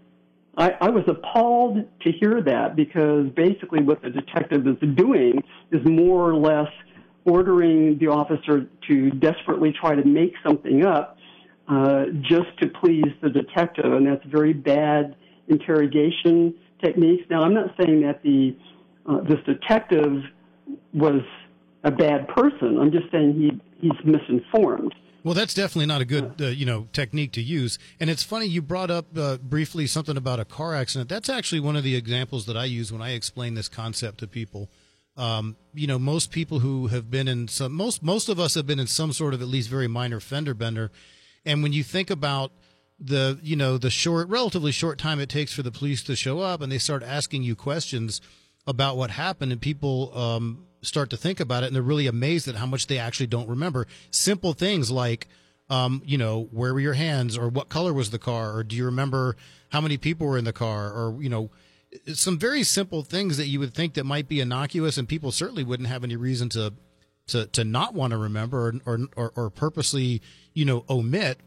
I, 0.57 0.71
I 0.81 0.91
was 0.91 1.05
appalled 1.09 1.79
to 2.03 2.13
hear 2.13 2.43
that 2.43 2.77
because 2.77 3.29
basically 3.35 3.83
what 3.83 4.03
the 4.03 4.11
detective 4.11 4.67
is 4.67 4.77
doing 4.95 5.43
is 5.71 5.81
more 5.85 6.31
or 6.31 6.35
less 6.35 6.69
ordering 7.25 7.99
the 7.99 8.09
officer 8.09 8.69
to 8.89 9.11
desperately 9.11 9.73
try 9.73 9.95
to 9.95 10.05
make 10.05 10.35
something 10.45 10.85
up 10.85 11.17
uh, 11.69 12.07
just 12.21 12.59
to 12.61 12.69
please 12.69 13.07
the 13.23 13.31
detective, 13.31 13.93
and 13.93 14.07
that's 14.07 14.25
very 14.27 14.53
bad 14.53 15.15
interrogation 15.49 16.55
techniques. 16.83 17.25
Now, 17.31 17.43
I'm 17.43 17.55
not 17.55 17.75
saying 17.81 18.03
that 18.03 18.23
the 18.23 18.57
uh, 19.09 19.21
this 19.23 19.39
detective 19.47 20.23
was 20.93 21.23
a 21.85 21.91
bad 21.91 22.29
person. 22.29 22.79
I'm 22.81 22.93
just 22.93 23.11
saying 23.11 23.35
he 23.35 23.61
he's 23.81 24.05
misinformed. 24.05 24.95
Well, 25.25 25.35
that's 25.35 25.55
definitely 25.55 25.87
not 25.87 26.01
a 26.01 26.05
good, 26.05 26.35
uh, 26.41 26.47
you 26.47 26.67
know, 26.67 26.89
technique 26.93 27.33
to 27.33 27.43
use. 27.43 27.79
And 28.01 28.11
it's 28.11 28.25
funny 28.25 28.47
you 28.47 28.61
brought 28.61 28.91
up 28.91 29.17
uh, 29.17 29.37
briefly 29.37 29.87
something 29.87 30.17
about 30.17 30.41
a 30.41 30.45
car 30.45 30.75
accident. 30.75 31.09
That's 31.09 31.29
actually 31.29 31.61
one 31.61 31.77
of 31.77 31.85
the 31.85 31.95
examples 31.95 32.47
that 32.47 32.57
I 32.57 32.65
use 32.65 32.93
when 32.93 33.01
I 33.01 33.13
explain 33.13 33.55
this 33.55 33.69
concept 33.69 34.19
to 34.19 34.27
people. 34.27 34.69
Um, 35.17 35.57
you 35.75 35.87
know, 35.87 35.99
most 35.99 36.33
people 36.33 36.59
who 36.61 36.89
have 36.89 37.09
been 37.09 37.29
in 37.29 37.47
some, 37.47 37.73
most 37.73 38.03
most 38.03 38.29
of 38.29 38.41
us 38.41 38.55
have 38.55 38.67
been 38.67 38.81
in 38.81 38.87
some 38.87 39.13
sort 39.13 39.35
of 39.35 39.43
at 39.43 39.49
least 39.49 39.69
very 39.69 39.87
minor 39.87 40.21
fender 40.21 40.55
bender. 40.55 40.91
And 41.45 41.63
when 41.63 41.73
you 41.73 41.85
think 41.85 42.11
about 42.11 42.51
the 43.05 43.39
you 43.43 43.57
know 43.57 43.79
the 43.79 43.91
short 43.91 44.29
relatively 44.29 44.71
short 44.71 44.99
time 44.99 45.19
it 45.19 45.29
takes 45.29 45.53
for 45.53 45.63
the 45.63 45.73
police 45.73 46.03
to 46.05 46.15
show 46.15 46.39
up 46.39 46.61
and 46.61 46.71
they 46.71 46.79
start 46.79 47.03
asking 47.03 47.43
you 47.43 47.57
questions 47.57 48.21
about 48.67 48.97
what 48.97 49.11
happened 49.11 49.51
and 49.51 49.61
people 49.61 50.17
um, 50.17 50.67
start 50.83 51.11
to 51.11 51.17
think 51.17 51.41
about 51.41 51.65
it 51.65 51.67
and 51.67 51.75
they're 51.75 51.83
really 51.83 52.07
amazed 52.07 52.47
at 52.47 52.55
how 52.55 52.67
much 52.67 52.87
they 52.87 52.99
actually 52.99 53.27
don't 53.27 53.49
remember. 53.49 53.87
Simple 54.11 54.53
things 54.53 54.91
like 54.91 55.27
um, 55.69 56.03
you 56.05 56.17
know 56.17 56.49
where 56.53 56.73
were 56.75 56.81
your 56.81 56.95
hands 56.95 57.37
or 57.37 57.49
what 57.49 57.69
color 57.69 57.93
was 57.93 58.11
the 58.11 58.19
car 58.19 58.55
or 58.55 58.63
do 58.63 58.77
you 58.77 58.85
remember 58.85 59.37
how 59.71 59.81
many 59.81 59.97
people 59.97 60.27
were 60.27 60.39
in 60.39 60.45
the 60.45 60.53
car 60.53 60.93
or 60.93 61.21
you 61.21 61.29
know 61.29 61.51
some 62.15 62.39
very 62.39 62.63
simple 62.63 63.03
things 63.03 63.37
that 63.37 63.47
you 63.47 63.59
would 63.59 63.75
think 63.75 63.95
that 63.95 64.05
might 64.05 64.29
be 64.29 64.41
innocuous 64.41 64.97
and 64.97 65.09
people 65.09 65.31
certainly 65.33 65.65
wouldn't 65.65 65.89
have 65.89 66.05
any 66.05 66.17
reason 66.17 66.49
to 66.51 66.73
to 67.27 67.47
to 67.49 67.65
not 67.65 67.95
want 67.95 68.13
to 68.13 68.17
remember 68.17 68.75
or 68.87 68.99
or, 69.17 69.33
or 69.35 69.51
purposely 69.51 70.21
you 70.53 70.65
know 70.65 70.85
omit 70.89 71.41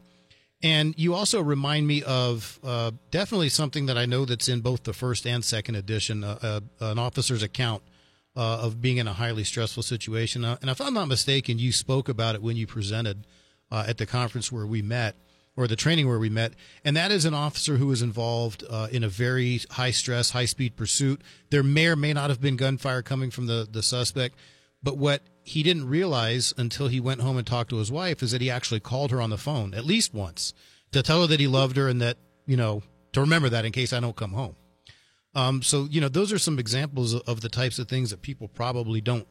and 0.62 0.94
you 0.96 1.14
also 1.14 1.40
remind 1.42 1.86
me 1.86 2.02
of 2.02 2.58
uh, 2.64 2.90
definitely 3.10 3.50
something 3.50 3.86
that 3.86 3.98
I 3.98 4.06
know 4.06 4.24
that's 4.24 4.48
in 4.48 4.60
both 4.60 4.84
the 4.84 4.94
first 4.94 5.26
and 5.26 5.44
second 5.44 5.74
edition, 5.74 6.24
uh, 6.24 6.38
uh, 6.42 6.60
an 6.80 6.98
officer's 6.98 7.42
account 7.42 7.82
uh, 8.34 8.60
of 8.62 8.80
being 8.80 8.96
in 8.96 9.06
a 9.06 9.12
highly 9.12 9.44
stressful 9.44 9.82
situation. 9.82 10.44
Uh, 10.44 10.56
and 10.62 10.70
if 10.70 10.80
I'm 10.80 10.94
not 10.94 11.08
mistaken, 11.08 11.58
you 11.58 11.72
spoke 11.72 12.08
about 12.08 12.34
it 12.34 12.42
when 12.42 12.56
you 12.56 12.66
presented 12.66 13.26
uh, 13.70 13.84
at 13.86 13.98
the 13.98 14.06
conference 14.06 14.50
where 14.50 14.66
we 14.66 14.80
met, 14.80 15.16
or 15.58 15.66
the 15.66 15.76
training 15.76 16.06
where 16.06 16.18
we 16.18 16.28
met. 16.28 16.52
And 16.84 16.96
that 16.96 17.10
is 17.10 17.24
an 17.24 17.32
officer 17.32 17.76
who 17.76 17.86
was 17.86 18.02
involved 18.02 18.62
in 18.90 19.02
a 19.02 19.08
very 19.08 19.60
high 19.70 19.90
stress, 19.90 20.30
high 20.30 20.44
speed 20.44 20.76
pursuit. 20.76 21.22
There 21.48 21.62
may 21.62 21.86
or 21.86 21.96
may 21.96 22.12
not 22.12 22.28
have 22.28 22.42
been 22.42 22.56
gunfire 22.56 23.00
coming 23.00 23.30
from 23.30 23.46
the, 23.46 23.66
the 23.70 23.82
suspect. 23.82 24.36
But 24.86 24.98
what 24.98 25.22
he 25.42 25.64
didn't 25.64 25.88
realize 25.88 26.54
until 26.56 26.86
he 26.86 27.00
went 27.00 27.20
home 27.20 27.36
and 27.36 27.44
talked 27.44 27.70
to 27.70 27.78
his 27.78 27.90
wife 27.90 28.22
is 28.22 28.30
that 28.30 28.40
he 28.40 28.52
actually 28.52 28.78
called 28.78 29.10
her 29.10 29.20
on 29.20 29.30
the 29.30 29.36
phone 29.36 29.74
at 29.74 29.84
least 29.84 30.14
once 30.14 30.54
to 30.92 31.02
tell 31.02 31.22
her 31.22 31.26
that 31.26 31.40
he 31.40 31.48
loved 31.48 31.76
her 31.76 31.88
and 31.88 32.00
that, 32.00 32.18
you 32.46 32.56
know, 32.56 32.84
to 33.12 33.20
remember 33.20 33.48
that 33.48 33.64
in 33.64 33.72
case 33.72 33.92
I 33.92 33.98
don't 33.98 34.14
come 34.14 34.30
home. 34.30 34.54
Um, 35.34 35.60
so, 35.60 35.88
you 35.90 36.00
know, 36.00 36.08
those 36.08 36.32
are 36.32 36.38
some 36.38 36.60
examples 36.60 37.16
of 37.16 37.40
the 37.40 37.48
types 37.48 37.80
of 37.80 37.88
things 37.88 38.10
that 38.10 38.22
people 38.22 38.46
probably 38.46 39.00
don't 39.00 39.26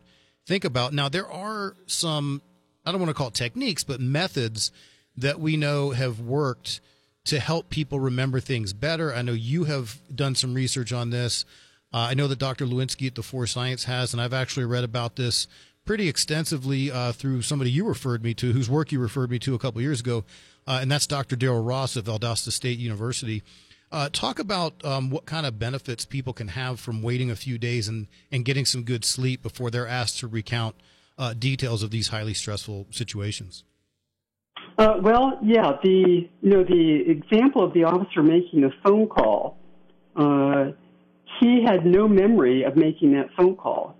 think 0.46 0.66
about. 0.66 0.92
Now, 0.94 1.08
there 1.08 1.32
are 1.32 1.78
some, 1.86 2.42
I 2.86 2.92
don't 2.92 3.00
want 3.00 3.12
to 3.12 3.14
call 3.14 3.30
it 3.30 3.34
techniques, 3.34 3.86
but 3.86 4.02
methods 4.02 4.74
that 5.16 5.40
we 5.40 5.56
know 5.56 5.92
have 5.92 6.20
worked 6.20 6.82
to 7.28 7.40
help 7.40 7.70
people 7.70 8.02
remember 8.02 8.42
things 8.42 8.74
better. 8.74 9.14
I 9.16 9.22
know 9.22 9.32
you 9.32 9.64
have 9.64 10.02
done 10.14 10.36
some 10.36 10.54
research 10.54 10.92
on 10.92 11.12
this. 11.12 11.46
Uh, 11.96 12.08
I 12.10 12.14
know 12.14 12.28
that 12.28 12.40
Dr. 12.40 12.66
Lewinski 12.66 13.08
at 13.08 13.16
the 13.16 13.24
Force 13.24 13.54
Science 13.54 13.86
has, 13.86 14.12
and 14.12 14.22
I've 14.22 14.34
actually 14.34 14.66
read 14.66 14.84
about 14.84 15.16
this 15.16 15.48
pretty 15.86 16.10
extensively 16.10 16.92
uh, 16.92 17.14
through 17.14 17.42
somebody 17.42 17.72
you 17.72 17.88
referred 17.88 18.22
me 18.22 18.34
to, 18.34 18.52
whose 18.52 18.70
work 18.70 18.92
you 18.92 19.00
referred 19.00 19.32
me 19.32 19.40
to 19.40 19.56
a 19.56 19.60
couple 19.60 19.82
years 19.82 20.02
ago, 20.02 20.26
uh, 20.68 20.80
and 20.82 20.92
that's 20.92 21.08
Dr. 21.08 21.38
Darrell 21.38 21.64
Ross 21.64 21.96
of 21.96 22.04
Valdosta 22.04 22.52
State 22.52 22.80
University. 22.80 23.44
Uh, 23.94 24.10
talk 24.12 24.40
about 24.40 24.84
um, 24.84 25.10
what 25.10 25.26
kind 25.26 25.46
of 25.46 25.58
benefits 25.58 26.04
people 26.04 26.34
can 26.34 26.50
have 26.50 26.82
from 26.82 27.02
waiting 27.02 27.32
a 27.32 27.36
few 27.36 27.58
days 27.58 27.88
and, 27.88 28.08
and 28.30 28.44
getting 28.44 28.66
some 28.66 28.84
good 28.84 29.06
sleep 29.06 29.42
before 29.42 29.72
they're 29.72 29.88
asked 29.88 30.20
to 30.20 30.28
recount 30.28 30.76
uh, 31.18 31.34
details 31.34 31.82
of 31.82 31.92
these 31.92 32.10
highly 32.10 32.34
stressful 32.34 32.88
situations? 32.92 33.64
Uh, 34.78 34.96
well, 35.02 35.40
yeah, 35.42 35.78
the 35.82 36.28
you 36.42 36.50
know 36.50 36.66
the 36.66 37.10
example 37.10 37.64
of 37.64 37.72
the 37.74 37.86
officer 37.86 38.22
making 38.22 38.66
a 38.66 38.70
phone 38.84 39.08
call, 39.08 39.58
uh, 40.18 40.72
he 41.40 41.64
had 41.64 41.86
no 41.86 42.08
memory 42.08 42.64
of 42.64 42.76
making 42.76 43.14
that 43.14 43.30
phone 43.38 43.56
call, 43.56 43.98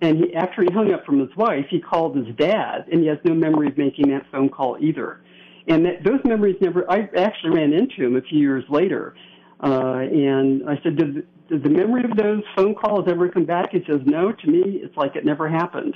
and 0.00 0.18
he, 0.18 0.34
after 0.34 0.62
he 0.62 0.68
hung 0.72 0.92
up 0.92 1.04
from 1.04 1.18
his 1.18 1.34
wife, 1.36 1.66
he 1.70 1.80
called 1.80 2.16
his 2.16 2.34
dad, 2.36 2.86
and 2.90 3.00
he 3.00 3.08
has 3.08 3.18
no 3.24 3.34
memory 3.34 3.68
of 3.68 3.76
making 3.78 4.08
that 4.10 4.24
phone 4.30 4.48
call 4.48 4.76
either. 4.80 5.20
And 5.66 5.84
that, 5.84 6.04
those 6.04 6.20
memories 6.24 6.56
never. 6.60 6.90
I 6.90 7.08
actually 7.16 7.56
ran 7.56 7.72
into 7.72 8.06
him 8.06 8.16
a 8.16 8.22
few 8.22 8.38
years 8.38 8.64
later, 8.70 9.14
uh, 9.62 9.98
and 9.98 10.68
I 10.68 10.80
said, 10.82 10.96
did, 10.96 11.26
did 11.48 11.62
the 11.62 11.70
memory 11.70 12.04
of 12.04 12.16
those 12.16 12.42
phone 12.56 12.74
calls 12.74 13.06
ever 13.08 13.28
come 13.28 13.44
back? 13.44 13.72
He 13.72 13.80
says, 13.86 14.00
no. 14.04 14.32
To 14.32 14.46
me, 14.46 14.80
it's 14.82 14.96
like 14.96 15.16
it 15.16 15.24
never 15.24 15.48
happened. 15.48 15.94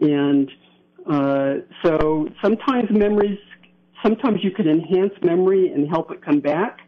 And 0.00 0.50
uh, 1.10 1.54
so 1.84 2.28
sometimes 2.42 2.90
memories, 2.90 3.38
sometimes 4.02 4.40
you 4.42 4.50
can 4.50 4.68
enhance 4.68 5.12
memory 5.22 5.72
and 5.72 5.88
help 5.88 6.10
it 6.10 6.22
come 6.22 6.40
back. 6.40 6.80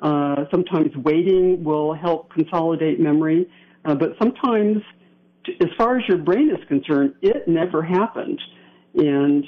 Uh, 0.00 0.44
sometimes 0.50 0.94
waiting 0.96 1.64
will 1.64 1.94
help 1.94 2.30
consolidate 2.32 3.00
memory. 3.00 3.48
Uh, 3.84 3.94
but 3.94 4.10
sometimes, 4.18 4.78
as 5.60 5.68
far 5.78 5.96
as 5.96 6.02
your 6.08 6.18
brain 6.18 6.50
is 6.50 6.62
concerned, 6.68 7.14
it 7.22 7.46
never 7.46 7.82
happened. 7.82 8.40
And 8.94 9.44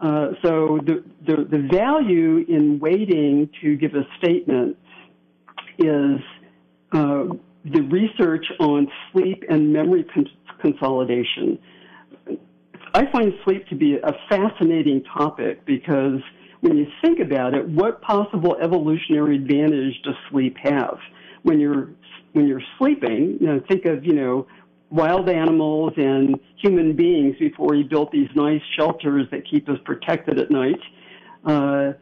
uh, 0.00 0.28
so 0.42 0.78
the, 0.84 1.04
the, 1.26 1.44
the 1.50 1.68
value 1.72 2.44
in 2.48 2.78
waiting 2.78 3.50
to 3.62 3.76
give 3.76 3.94
a 3.94 4.06
statement 4.18 4.76
is 5.78 6.20
uh, 6.92 7.24
the 7.64 7.80
research 7.90 8.46
on 8.60 8.88
sleep 9.12 9.44
and 9.48 9.72
memory 9.72 10.04
con- 10.14 10.28
consolidation. 10.60 11.58
I 12.94 13.10
find 13.10 13.32
sleep 13.44 13.66
to 13.68 13.74
be 13.74 13.96
a 13.96 14.12
fascinating 14.28 15.04
topic 15.04 15.64
because 15.66 16.20
when 16.60 16.76
you 16.76 16.86
think 17.02 17.20
about 17.20 17.54
it, 17.54 17.66
what 17.68 18.00
possible 18.02 18.56
evolutionary 18.60 19.36
advantage 19.36 20.00
does 20.02 20.14
sleep 20.30 20.56
have? 20.62 20.98
When 21.42 21.60
you're 21.60 21.90
when 22.32 22.46
you're 22.46 22.62
sleeping, 22.78 23.38
you 23.40 23.46
know, 23.46 23.60
think 23.68 23.84
of 23.84 24.04
you 24.04 24.14
know 24.14 24.46
wild 24.90 25.28
animals 25.28 25.92
and 25.96 26.38
human 26.56 26.94
beings 26.94 27.36
before 27.38 27.68
we 27.68 27.82
built 27.82 28.10
these 28.10 28.28
nice 28.34 28.62
shelters 28.76 29.26
that 29.30 29.42
keep 29.48 29.68
us 29.68 29.78
protected 29.84 30.38
at 30.38 30.50
night. 30.50 30.80
Uh, 31.44 31.92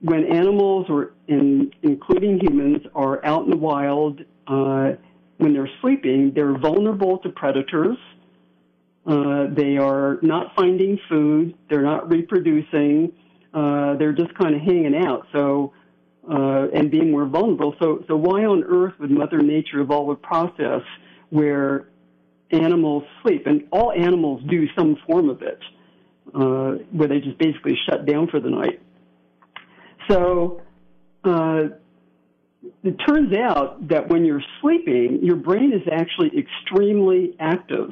when 0.00 0.24
animals, 0.24 0.86
or 0.88 1.14
in, 1.26 1.72
including 1.82 2.38
humans, 2.38 2.82
are 2.94 3.24
out 3.24 3.44
in 3.44 3.50
the 3.50 3.56
wild, 3.56 4.20
uh, 4.46 4.92
when 5.38 5.52
they're 5.52 5.70
sleeping, 5.80 6.32
they're 6.34 6.56
vulnerable 6.56 7.18
to 7.18 7.30
predators. 7.30 7.96
Uh, 9.06 9.46
they 9.50 9.76
are 9.78 10.18
not 10.22 10.54
finding 10.54 10.98
food. 11.08 11.54
They're 11.70 11.82
not 11.82 12.10
reproducing. 12.10 13.12
Uh, 13.54 13.96
they're 13.96 14.12
just 14.12 14.34
kind 14.34 14.54
of 14.54 14.60
hanging 14.60 14.94
out. 14.94 15.26
So, 15.32 15.72
uh, 16.30 16.66
and 16.74 16.90
being 16.90 17.10
more 17.10 17.26
vulnerable. 17.26 17.74
So, 17.80 18.04
so 18.08 18.16
why 18.16 18.44
on 18.44 18.64
earth 18.64 18.94
would 18.98 19.10
Mother 19.10 19.38
Nature 19.38 19.80
evolve 19.80 20.08
a 20.08 20.16
process 20.16 20.82
where 21.30 21.88
animals 22.50 23.04
sleep? 23.22 23.46
And 23.46 23.64
all 23.70 23.92
animals 23.92 24.42
do 24.48 24.66
some 24.76 24.96
form 25.06 25.30
of 25.30 25.42
it, 25.42 25.60
uh, 26.34 26.84
where 26.90 27.08
they 27.08 27.20
just 27.20 27.38
basically 27.38 27.78
shut 27.88 28.06
down 28.06 28.28
for 28.28 28.40
the 28.40 28.50
night. 28.50 28.80
So 30.10 30.62
uh, 31.24 31.64
it 32.82 32.96
turns 33.06 33.32
out 33.36 33.88
that 33.88 34.08
when 34.08 34.24
you're 34.24 34.44
sleeping, 34.60 35.20
your 35.22 35.36
brain 35.36 35.72
is 35.72 35.82
actually 35.90 36.32
extremely 36.36 37.36
active. 37.38 37.90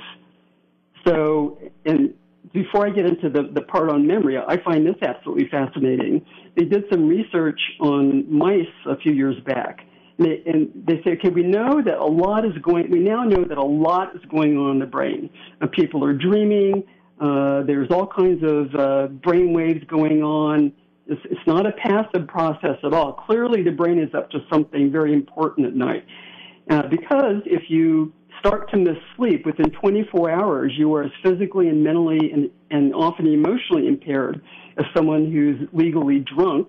So, 1.06 1.58
and 1.84 2.14
before 2.52 2.86
I 2.86 2.90
get 2.90 3.06
into 3.06 3.30
the, 3.30 3.50
the 3.52 3.62
part 3.62 3.90
on 3.90 4.06
memory, 4.06 4.36
I 4.38 4.62
find 4.62 4.86
this 4.86 4.96
absolutely 5.02 5.48
fascinating. 5.48 6.24
They 6.56 6.64
did 6.64 6.84
some 6.90 7.08
research 7.08 7.60
on 7.80 8.32
mice 8.32 8.66
a 8.86 8.96
few 8.96 9.12
years 9.12 9.36
back. 9.44 9.80
And 10.18 10.26
they, 10.26 10.42
and 10.46 10.84
they 10.86 11.02
say, 11.02 11.16
okay, 11.18 11.30
we 11.30 11.42
know 11.42 11.82
that 11.82 11.98
a 11.98 12.04
lot 12.04 12.44
is 12.44 12.52
going, 12.62 12.90
we 12.90 13.00
now 13.00 13.24
know 13.24 13.44
that 13.44 13.58
a 13.58 13.64
lot 13.64 14.14
is 14.14 14.22
going 14.30 14.56
on 14.56 14.72
in 14.72 14.78
the 14.78 14.86
brain. 14.86 15.30
Uh, 15.60 15.66
people 15.66 16.04
are 16.04 16.12
dreaming, 16.12 16.84
uh, 17.20 17.62
there's 17.62 17.90
all 17.90 18.06
kinds 18.06 18.42
of 18.42 18.74
uh, 18.74 19.06
brain 19.06 19.52
waves 19.52 19.84
going 19.88 20.22
on. 20.22 20.72
It's, 21.06 21.20
it's 21.30 21.46
not 21.46 21.66
a 21.66 21.72
passive 21.72 22.26
process 22.28 22.76
at 22.82 22.92
all. 22.92 23.12
Clearly, 23.12 23.62
the 23.62 23.70
brain 23.70 23.98
is 23.98 24.12
up 24.14 24.30
to 24.30 24.38
something 24.52 24.90
very 24.90 25.12
important 25.12 25.66
at 25.66 25.74
night. 25.74 26.04
Uh, 26.70 26.82
because 26.88 27.42
if 27.44 27.68
you 27.68 28.12
start 28.40 28.70
to 28.70 28.76
miss 28.76 28.96
sleep 29.16 29.46
within 29.46 29.70
24 29.70 30.30
hours, 30.30 30.72
you 30.76 30.92
are 30.94 31.04
as 31.04 31.10
physically 31.22 31.68
and 31.68 31.82
mentally 31.82 32.30
and, 32.32 32.50
and 32.70 32.94
often 32.94 33.26
emotionally 33.26 33.86
impaired 33.86 34.42
as 34.78 34.84
someone 34.96 35.30
who's 35.30 35.68
legally 35.72 36.24
drunk. 36.36 36.68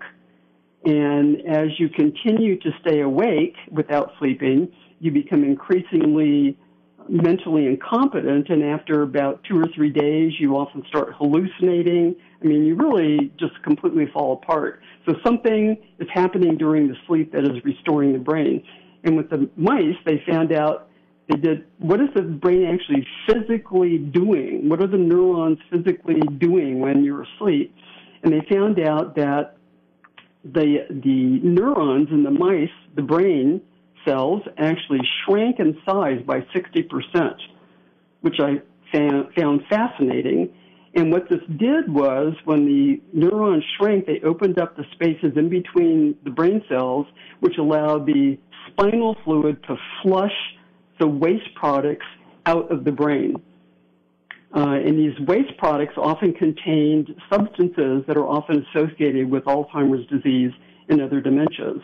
And 0.84 1.40
as 1.46 1.68
you 1.78 1.88
continue 1.88 2.58
to 2.60 2.70
stay 2.80 3.00
awake 3.00 3.56
without 3.70 4.12
sleeping, 4.18 4.72
you 5.00 5.10
become 5.10 5.44
increasingly 5.44 6.56
mentally 7.08 7.66
incompetent. 7.66 8.48
And 8.48 8.62
after 8.62 9.02
about 9.02 9.42
two 9.44 9.58
or 9.58 9.66
three 9.74 9.90
days, 9.90 10.32
you 10.38 10.56
often 10.56 10.84
start 10.88 11.14
hallucinating 11.16 12.16
I 12.42 12.46
mean, 12.46 12.64
you 12.64 12.74
really 12.74 13.32
just 13.38 13.60
completely 13.62 14.06
fall 14.12 14.34
apart. 14.34 14.80
So 15.06 15.14
something 15.24 15.76
is 15.98 16.08
happening 16.12 16.56
during 16.56 16.88
the 16.88 16.94
sleep 17.06 17.32
that 17.32 17.44
is 17.44 17.64
restoring 17.64 18.12
the 18.12 18.18
brain. 18.18 18.62
And 19.04 19.16
with 19.16 19.30
the 19.30 19.48
mice, 19.56 19.96
they 20.04 20.22
found 20.28 20.52
out 20.52 20.88
they 21.28 21.36
did 21.36 21.66
what 21.78 22.00
is 22.00 22.08
the 22.14 22.22
brain 22.22 22.66
actually 22.66 23.06
physically 23.26 23.98
doing? 23.98 24.68
What 24.68 24.80
are 24.80 24.86
the 24.86 24.98
neurons 24.98 25.58
physically 25.70 26.20
doing 26.38 26.80
when 26.80 27.04
you're 27.04 27.22
asleep? 27.22 27.74
And 28.22 28.32
they 28.32 28.46
found 28.48 28.78
out 28.80 29.16
that 29.16 29.56
the 30.44 30.86
the 30.88 31.40
neurons 31.42 32.08
in 32.10 32.22
the 32.22 32.30
mice, 32.30 32.68
the 32.94 33.02
brain 33.02 33.60
cells, 34.04 34.42
actually 34.58 35.00
shrank 35.24 35.58
in 35.58 35.76
size 35.84 36.22
by 36.24 36.40
60%, 36.54 37.34
which 38.20 38.36
I 38.38 38.62
found, 38.92 39.34
found 39.34 39.62
fascinating 39.68 40.52
and 40.96 41.12
what 41.12 41.28
this 41.28 41.40
did 41.58 41.92
was 41.92 42.32
when 42.46 42.64
the 42.64 43.02
neurons 43.12 43.62
shrank, 43.76 44.06
they 44.06 44.20
opened 44.24 44.58
up 44.58 44.76
the 44.76 44.84
spaces 44.92 45.36
in 45.36 45.50
between 45.50 46.16
the 46.24 46.30
brain 46.30 46.64
cells, 46.70 47.06
which 47.40 47.58
allowed 47.58 48.06
the 48.06 48.38
spinal 48.68 49.14
fluid 49.22 49.62
to 49.64 49.76
flush 50.02 50.32
the 50.98 51.06
waste 51.06 51.54
products 51.54 52.06
out 52.44 52.70
of 52.70 52.84
the 52.84 52.92
brain. 52.92 53.36
Uh, 54.54 54.70
and 54.70 54.98
these 54.98 55.18
waste 55.26 55.56
products 55.58 55.94
often 55.96 56.32
contained 56.32 57.14
substances 57.30 58.04
that 58.06 58.16
are 58.16 58.26
often 58.26 58.64
associated 58.70 59.30
with 59.30 59.44
Alzheimer's 59.44 60.06
disease 60.08 60.52
and 60.88 61.02
other 61.02 61.20
dementias. 61.20 61.82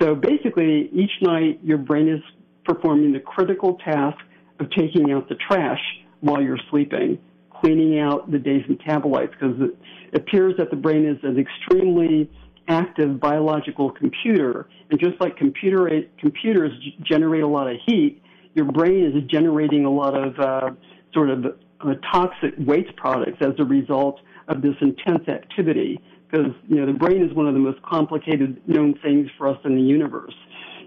So 0.00 0.14
basically, 0.14 0.90
each 0.92 1.12
night 1.22 1.60
your 1.62 1.78
brain 1.78 2.08
is 2.08 2.20
performing 2.64 3.12
the 3.12 3.20
critical 3.20 3.78
task 3.84 4.18
of 4.58 4.70
taking 4.70 5.12
out 5.12 5.28
the 5.28 5.36
trash 5.36 5.80
while 6.20 6.42
you're 6.42 6.58
sleeping 6.70 7.18
cleaning 7.64 7.98
out 7.98 8.30
the 8.30 8.38
day's 8.38 8.64
metabolites 8.66 9.30
because 9.30 9.56
it 9.60 10.16
appears 10.16 10.54
that 10.58 10.70
the 10.70 10.76
brain 10.76 11.06
is 11.06 11.16
an 11.22 11.38
extremely 11.38 12.30
active 12.68 13.20
biological 13.20 13.90
computer. 13.90 14.68
And 14.90 14.98
just 14.98 15.20
like 15.20 15.36
computer, 15.36 15.88
computers 16.18 16.72
generate 17.02 17.42
a 17.42 17.48
lot 17.48 17.70
of 17.70 17.76
heat, 17.86 18.22
your 18.54 18.66
brain 18.66 19.04
is 19.04 19.24
generating 19.30 19.84
a 19.84 19.90
lot 19.90 20.14
of 20.14 20.38
uh, 20.38 20.70
sort 21.12 21.30
of 21.30 21.44
uh, 21.80 21.94
toxic 22.12 22.54
waste 22.58 22.94
products 22.96 23.38
as 23.40 23.54
a 23.58 23.64
result 23.64 24.20
of 24.48 24.62
this 24.62 24.74
intense 24.80 25.28
activity. 25.28 26.00
Because 26.30 26.52
you 26.68 26.76
know 26.76 26.86
the 26.86 26.98
brain 26.98 27.22
is 27.22 27.32
one 27.34 27.46
of 27.46 27.54
the 27.54 27.60
most 27.60 27.80
complicated 27.82 28.60
known 28.66 28.98
things 29.02 29.28
for 29.36 29.48
us 29.48 29.58
in 29.64 29.76
the 29.76 29.82
universe. 29.82 30.34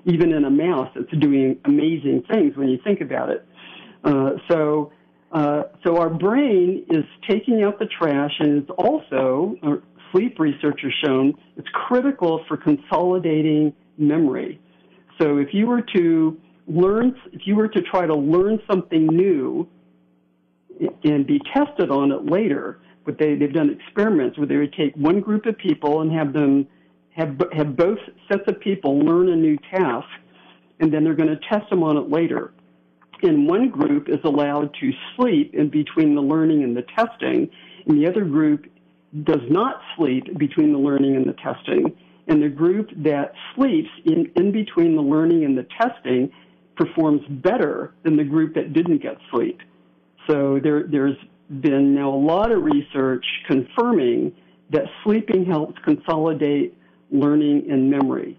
Even 0.06 0.34
in 0.34 0.46
a 0.46 0.50
mouse, 0.50 0.90
it's 0.96 1.12
doing 1.20 1.58
amazing 1.66 2.24
things 2.32 2.56
when 2.56 2.70
you 2.70 2.80
think 2.84 3.02
about 3.02 3.30
it. 3.30 3.46
Uh, 4.04 4.32
so 4.50 4.92
uh, 5.32 5.64
so 5.86 5.98
our 5.98 6.10
brain 6.10 6.86
is 6.90 7.04
taking 7.30 7.64
out 7.64 7.80
the 7.80 7.86
trash, 7.86 8.34
and 8.40 8.64
it's 8.64 8.72
also 8.78 9.56
sleep 10.12 10.40
research 10.40 10.80
has 10.84 10.92
shown 11.04 11.34
it's 11.56 11.68
critical 11.74 12.44
for 12.48 12.58
consolidating 12.58 13.74
memory. 13.98 14.60
So 15.20 15.38
if 15.38 15.50
you 15.54 15.68
were 15.68 15.82
to 15.96 16.40
learn, 16.68 17.16
if 17.32 17.42
you 17.46 17.56
were 17.56 17.68
to 17.68 17.82
try 17.82 18.06
to 18.06 18.16
learn 18.16 18.60
something 18.70 19.08
new 19.08 19.68
and 21.04 21.26
be 21.26 21.40
tested 21.54 21.90
on 21.90 22.12
it 22.12 22.26
later, 22.26 22.80
but 23.06 23.18
they, 23.18 23.36
they've 23.36 23.54
done 23.54 23.70
experiments 23.70 24.38
where 24.38 24.48
they 24.48 24.58
would 24.58 24.74
take 24.74 24.96
one 24.96 25.22
group 25.22 25.46
of 25.46 25.58
people 25.58 26.02
and 26.02 26.12
have 26.12 26.34
them 26.34 26.68
have 27.16 27.40
have 27.52 27.76
both 27.76 27.98
sets 28.32 28.44
of 28.48 28.60
people 28.60 29.00
learn 29.00 29.30
a 29.30 29.36
new 29.36 29.58
task, 29.72 30.08
and 30.80 30.94
then 30.94 31.04
they're 31.04 31.16
going 31.16 31.30
to 31.30 31.40
test 31.50 31.68
them 31.70 31.82
on 31.82 31.98
it 31.98 32.10
later 32.10 32.54
and 33.24 33.48
one 33.48 33.70
group 33.70 34.10
is 34.10 34.20
allowed 34.24 34.74
to 34.80 34.92
sleep 35.16 35.54
in 35.54 35.70
between 35.70 36.16
the 36.16 36.22
learning 36.22 36.64
and 36.64 36.76
the 36.76 36.84
testing, 36.96 37.50
and 37.86 38.02
the 38.02 38.08
other 38.08 38.26
group 38.26 38.66
does 39.24 39.42
not 39.50 39.82
sleep 39.96 40.38
between 40.38 40.74
the 40.74 40.80
learning 40.80 41.16
and 41.16 41.26
the 41.26 41.34
testing. 41.34 41.96
And 42.28 42.44
the 42.44 42.50
group 42.50 42.90
that 42.98 43.34
sleeps 43.56 43.90
in, 44.06 44.32
in 44.36 44.52
between 44.52 44.96
the 44.96 45.02
learning 45.02 45.46
and 45.46 45.58
the 45.58 45.66
testing 45.80 46.32
performs 46.76 47.22
better 47.30 47.94
than 48.04 48.18
the 48.18 48.24
group 48.24 48.54
that 48.56 48.74
didn't 48.74 49.02
get 49.02 49.18
sleep. 49.32 49.62
So 50.30 50.60
there, 50.62 50.84
there's 50.84 51.16
been 51.62 51.96
now 51.96 52.10
a 52.14 52.16
lot 52.16 52.52
of 52.52 52.64
research 52.64 53.26
confirming 53.48 54.34
that 54.72 54.84
sleeping 55.04 55.46
helps 55.46 55.80
consolidate 55.84 56.78
learning 57.10 57.72
and 57.72 57.90
memory. 57.90 58.38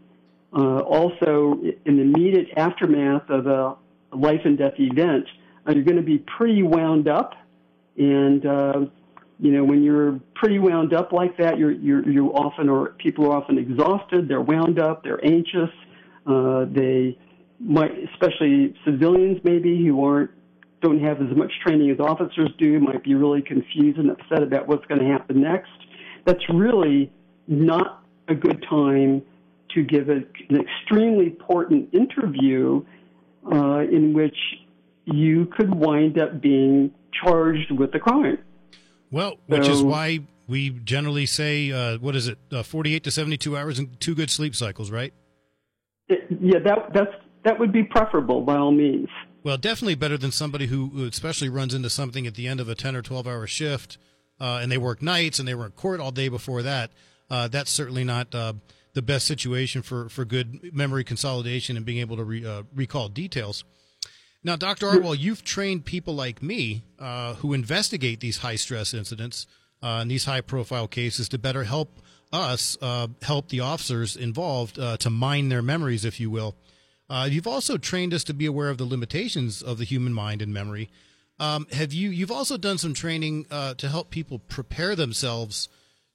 Uh, 0.53 0.79
also, 0.81 1.61
in 1.85 1.97
the 1.97 2.03
immediate 2.03 2.49
aftermath 2.57 3.29
of 3.31 3.47
a 3.47 3.77
life 4.13 4.41
and 4.45 4.59
death 4.59 4.75
event, 4.79 5.27
uh, 5.67 5.73
you're 5.73 5.85
going 5.85 5.97
to 5.97 6.03
be 6.03 6.19
pretty 6.19 6.63
wound 6.63 7.09
up, 7.09 7.35
and 7.97 8.47
uh, 8.47 8.81
you 9.39 9.53
know 9.53 9.65
when 9.65 9.83
you're 9.83 10.21
pretty 10.35 10.59
wound 10.59 10.93
up 10.93 11.13
like 11.13 11.37
that, 11.39 11.59
you're 11.59 11.73
you're 11.73 12.09
you 12.09 12.33
often 12.33 12.69
or 12.69 12.91
people 12.99 13.31
are 13.31 13.37
often 13.37 13.59
exhausted. 13.59 14.29
They're 14.29 14.41
wound 14.41 14.79
up. 14.79 15.05
They're 15.05 15.25
anxious. 15.25 15.71
Uh, 16.27 16.67
they 16.71 17.19
might, 17.61 17.93
especially 18.13 18.75
civilians 18.85 19.39
maybe 19.45 19.85
who 19.87 20.05
aren't 20.05 20.31
don't 20.81 21.01
have 21.01 21.21
as 21.21 21.37
much 21.37 21.53
training 21.65 21.91
as 21.91 21.99
officers 21.99 22.51
do, 22.59 22.79
might 22.79 23.03
be 23.03 23.15
really 23.15 23.43
confused 23.43 23.99
and 23.99 24.11
upset 24.11 24.43
about 24.43 24.69
what's 24.69 24.85
going 24.87 25.01
to 25.01 25.07
happen 25.07 25.43
next. 25.43 25.71
That's 26.25 26.43
really 26.53 27.13
not 27.49 28.05
a 28.29 28.35
good 28.35 28.65
time 28.69 29.23
to 29.75 29.83
give 29.83 30.09
a, 30.09 30.21
an 30.49 30.61
extremely 30.61 31.27
important 31.27 31.93
interview 31.93 32.85
uh, 33.53 33.81
in 33.81 34.13
which 34.13 34.37
you 35.05 35.47
could 35.47 35.75
wind 35.75 36.19
up 36.21 36.41
being 36.41 36.93
charged 37.25 37.73
with 37.73 37.95
a 37.95 37.99
crime. 37.99 38.39
Well, 39.11 39.39
which 39.47 39.67
so, 39.67 39.73
is 39.73 39.83
why 39.83 40.21
we 40.47 40.71
generally 40.71 41.27
say, 41.27 41.71
uh, 41.71 41.99
what 41.99 42.17
is 42.17 42.29
it, 42.29 42.39
uh, 42.53 42.63
48 42.63 43.05
to 43.05 43.11
72 43.11 43.57
hours 43.57 43.79
and 43.79 44.01
two 44.01 44.15
good 44.15 44.31
sleep 44.31 44.55
cycles, 44.55 44.91
right? 44.91 45.13
It, 46.09 46.27
yeah, 46.41 46.59
that, 46.65 46.93
that's, 46.95 47.15
that 47.45 47.59
would 47.59 47.73
be 47.73 47.83
preferable 47.83 48.43
by 48.43 48.57
all 48.57 48.73
means. 48.73 49.09
Well, 49.45 49.57
definitely 49.57 49.95
better 49.95 50.19
than 50.19 50.33
somebody 50.33 50.67
who 50.67 51.07
especially 51.07 51.49
runs 51.49 51.75
into 51.75 51.91
something 51.91 52.27
at 52.27 52.35
the 52.35 52.49
end 52.49 52.61
of 52.61 52.69
a 52.69 52.75
10 52.75 52.97
or 52.97 53.03
12 53.03 53.27
hour 53.27 53.47
shift 53.47 53.99
uh, 54.41 54.61
and 54.63 54.71
they 54.71 54.79
work 54.79 55.03
nights 55.03 55.39
and 55.39 55.47
they 55.47 55.55
were 55.55 55.67
in 55.67 55.73
court 55.73 56.01
all 56.01 56.11
day 56.11 56.29
before 56.29 56.63
that. 56.63 56.91
Uh, 57.31 57.49
that's 57.49 57.71
certainly 57.71 58.05
not 58.05 58.35
uh, 58.35 58.55
the 58.95 59.03
best 59.03 59.27
situation 59.27 59.83
for, 59.83 60.09
for 60.09 60.25
good 60.25 60.75
memory 60.75 61.05
consolidation 61.05 61.77
and 61.77 61.85
being 61.85 61.99
able 61.99 62.17
to 62.17 62.25
re, 62.25 62.45
uh, 62.45 62.63
recall 62.75 63.09
details. 63.09 63.65
Now, 64.45 64.57
Dr. 64.57 64.87
Artwohl, 64.87 65.19
you've 65.19 65.45
trained 65.45 65.85
people 65.85 66.15
like 66.15 66.43
me 66.43 66.85
uh, 66.99 67.35
who 67.35 67.53
investigate 67.53 68.21
these 68.21 68.39
high 68.39 68.57
stress 68.57 68.95
incidents 68.95 69.47
uh, 69.83 69.99
and 70.01 70.11
these 70.11 70.25
high 70.25 70.41
profile 70.41 70.89
cases 70.89 71.29
to 71.31 71.39
better 71.39 71.65
help 71.65 72.01
us 72.33 72.77
help 73.23 73.49
the 73.49 73.61
officers 73.61 74.15
involved 74.15 74.77
to 74.77 75.11
mine 75.11 75.49
their 75.49 75.63
memories, 75.63 76.05
if 76.05 76.21
you 76.21 76.31
will. 76.31 76.55
Uh, 77.11 77.29
you've 77.31 77.47
also 77.47 77.79
trained 77.79 78.13
us 78.13 78.25
to 78.25 78.35
be 78.35 78.47
aware 78.47 78.69
of 78.69 78.79
the 78.79 78.85
limitations 78.85 79.63
of 79.63 79.79
the 79.79 79.85
human 79.85 80.13
mind 80.13 80.43
and 80.43 80.53
memory. 80.53 80.91
Um, 81.41 81.67
have 81.73 81.93
you? 81.93 82.11
You've 82.11 82.33
also 82.33 82.57
done 82.57 82.79
some 82.79 82.95
training 82.95 83.47
uh, 83.51 83.75
to 83.75 83.89
help 83.89 84.11
people 84.11 84.39
prepare 84.39 84.95
themselves 84.95 85.69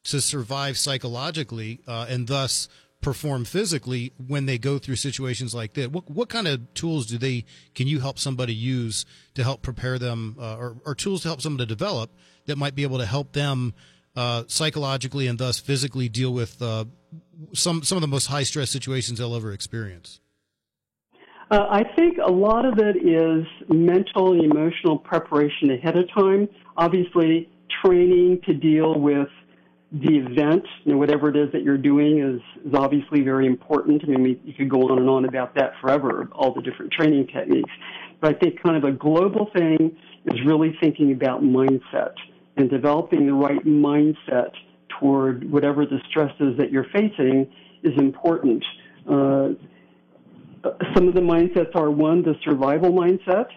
to 0.04 0.22
survive 0.22 0.78
psychologically 0.78 1.80
uh, 1.88 2.06
and 2.10 2.28
thus 2.28 2.68
perform 3.04 3.46
physically 3.46 4.13
when 4.28 4.46
they 4.46 4.58
go 4.58 4.80
through 4.80 4.96
situations 4.96 5.54
like 5.54 5.74
that. 5.74 5.92
What 5.92 6.10
what 6.10 6.30
kind 6.30 6.48
of 6.48 6.74
tools 6.74 7.06
do 7.06 7.18
they? 7.18 7.46
Can 7.76 7.88
you 7.88 8.00
help 8.00 8.18
somebody 8.18 8.54
use 8.54 9.06
to 9.36 9.44
help 9.44 9.62
prepare 9.62 10.00
them, 10.00 10.38
uh, 10.39 10.56
or, 10.58 10.78
or 10.86 10.96
tools 10.96 11.22
to 11.22 11.28
help 11.28 11.42
someone 11.42 11.60
to 11.60 11.66
develop 11.66 12.12
that 12.46 12.58
might 12.58 12.76
be 12.76 12.84
able 12.84 12.98
to 12.98 13.06
help 13.06 13.34
them 13.34 13.74
uh, 14.16 14.44
psychologically 14.48 15.28
and 15.28 15.38
thus 15.38 15.60
physically 15.60 16.10
deal 16.10 16.34
with 16.34 16.62
uh, 16.62 16.86
some 17.54 17.84
some 17.84 17.98
of 17.98 18.02
the 18.02 18.08
most 18.08 18.28
high 18.28 18.44
stress 18.44 18.72
situations 18.72 19.20
they'll 19.20 19.36
ever 19.36 19.52
experience? 19.52 20.20
Uh, 21.52 21.68
I 21.70 21.84
think 21.96 22.18
a 22.18 22.32
lot 22.32 22.66
of 22.66 22.80
it 22.80 22.98
is 22.98 23.46
mental 23.70 24.32
and 24.34 24.44
emotional 24.44 24.98
preparation 24.98 25.70
ahead 25.70 25.96
of 25.98 26.12
time. 26.12 26.48
Obviously, 26.78 27.50
training 27.84 28.42
to 28.46 28.54
deal 28.54 29.00
with 29.00 29.28
the 29.93 30.17
event, 30.17 30.65
you 30.84 30.93
know, 30.93 30.97
whatever 30.97 31.29
it 31.29 31.38
is 31.38 31.51
that 31.51 31.62
you're 31.62 31.77
doing, 31.77 32.19
is, 32.19 32.41
is 32.65 32.73
obviously 32.73 33.21
very 33.21 33.45
important. 33.45 34.03
I 34.03 34.08
mean, 34.08 34.23
we, 34.23 34.41
you 34.43 34.53
could 34.53 34.69
go 34.69 34.89
on 34.89 34.97
and 34.97 35.08
on 35.08 35.25
about 35.25 35.53
that 35.56 35.73
forever, 35.82 36.27
all 36.32 36.51
the 36.51 36.63
different 36.63 36.91
training 36.91 37.27
techniques. 37.27 37.69
But 38.19 38.36
I 38.36 38.39
think 38.39 38.62
kind 38.63 38.75
of 38.75 38.84
a 38.86 38.91
global 38.91 39.49
thing 39.56 39.95
is 40.25 40.39
really 40.45 40.75
thinking 40.82 41.12
about 41.12 41.43
mindset 41.43 42.13
and 42.58 42.69
developing 42.69 43.27
the 43.27 43.34
right 43.34 43.63
mindset 43.65 44.51
toward 44.99 45.49
whatever 45.51 45.86
the 45.86 45.99
stresses 46.10 46.58
that 46.58 46.71
you're 46.71 46.88
facing 46.91 47.51
is 47.84 47.93
important. 47.97 48.63
Uh, 49.08 49.49
some 50.95 51.08
of 51.08 51.13
the 51.13 51.21
mindsets 51.21 51.75
are 51.75 51.91
one, 51.91 52.23
the 52.23 52.36
survival 52.43 52.91
mindset, 52.91 53.47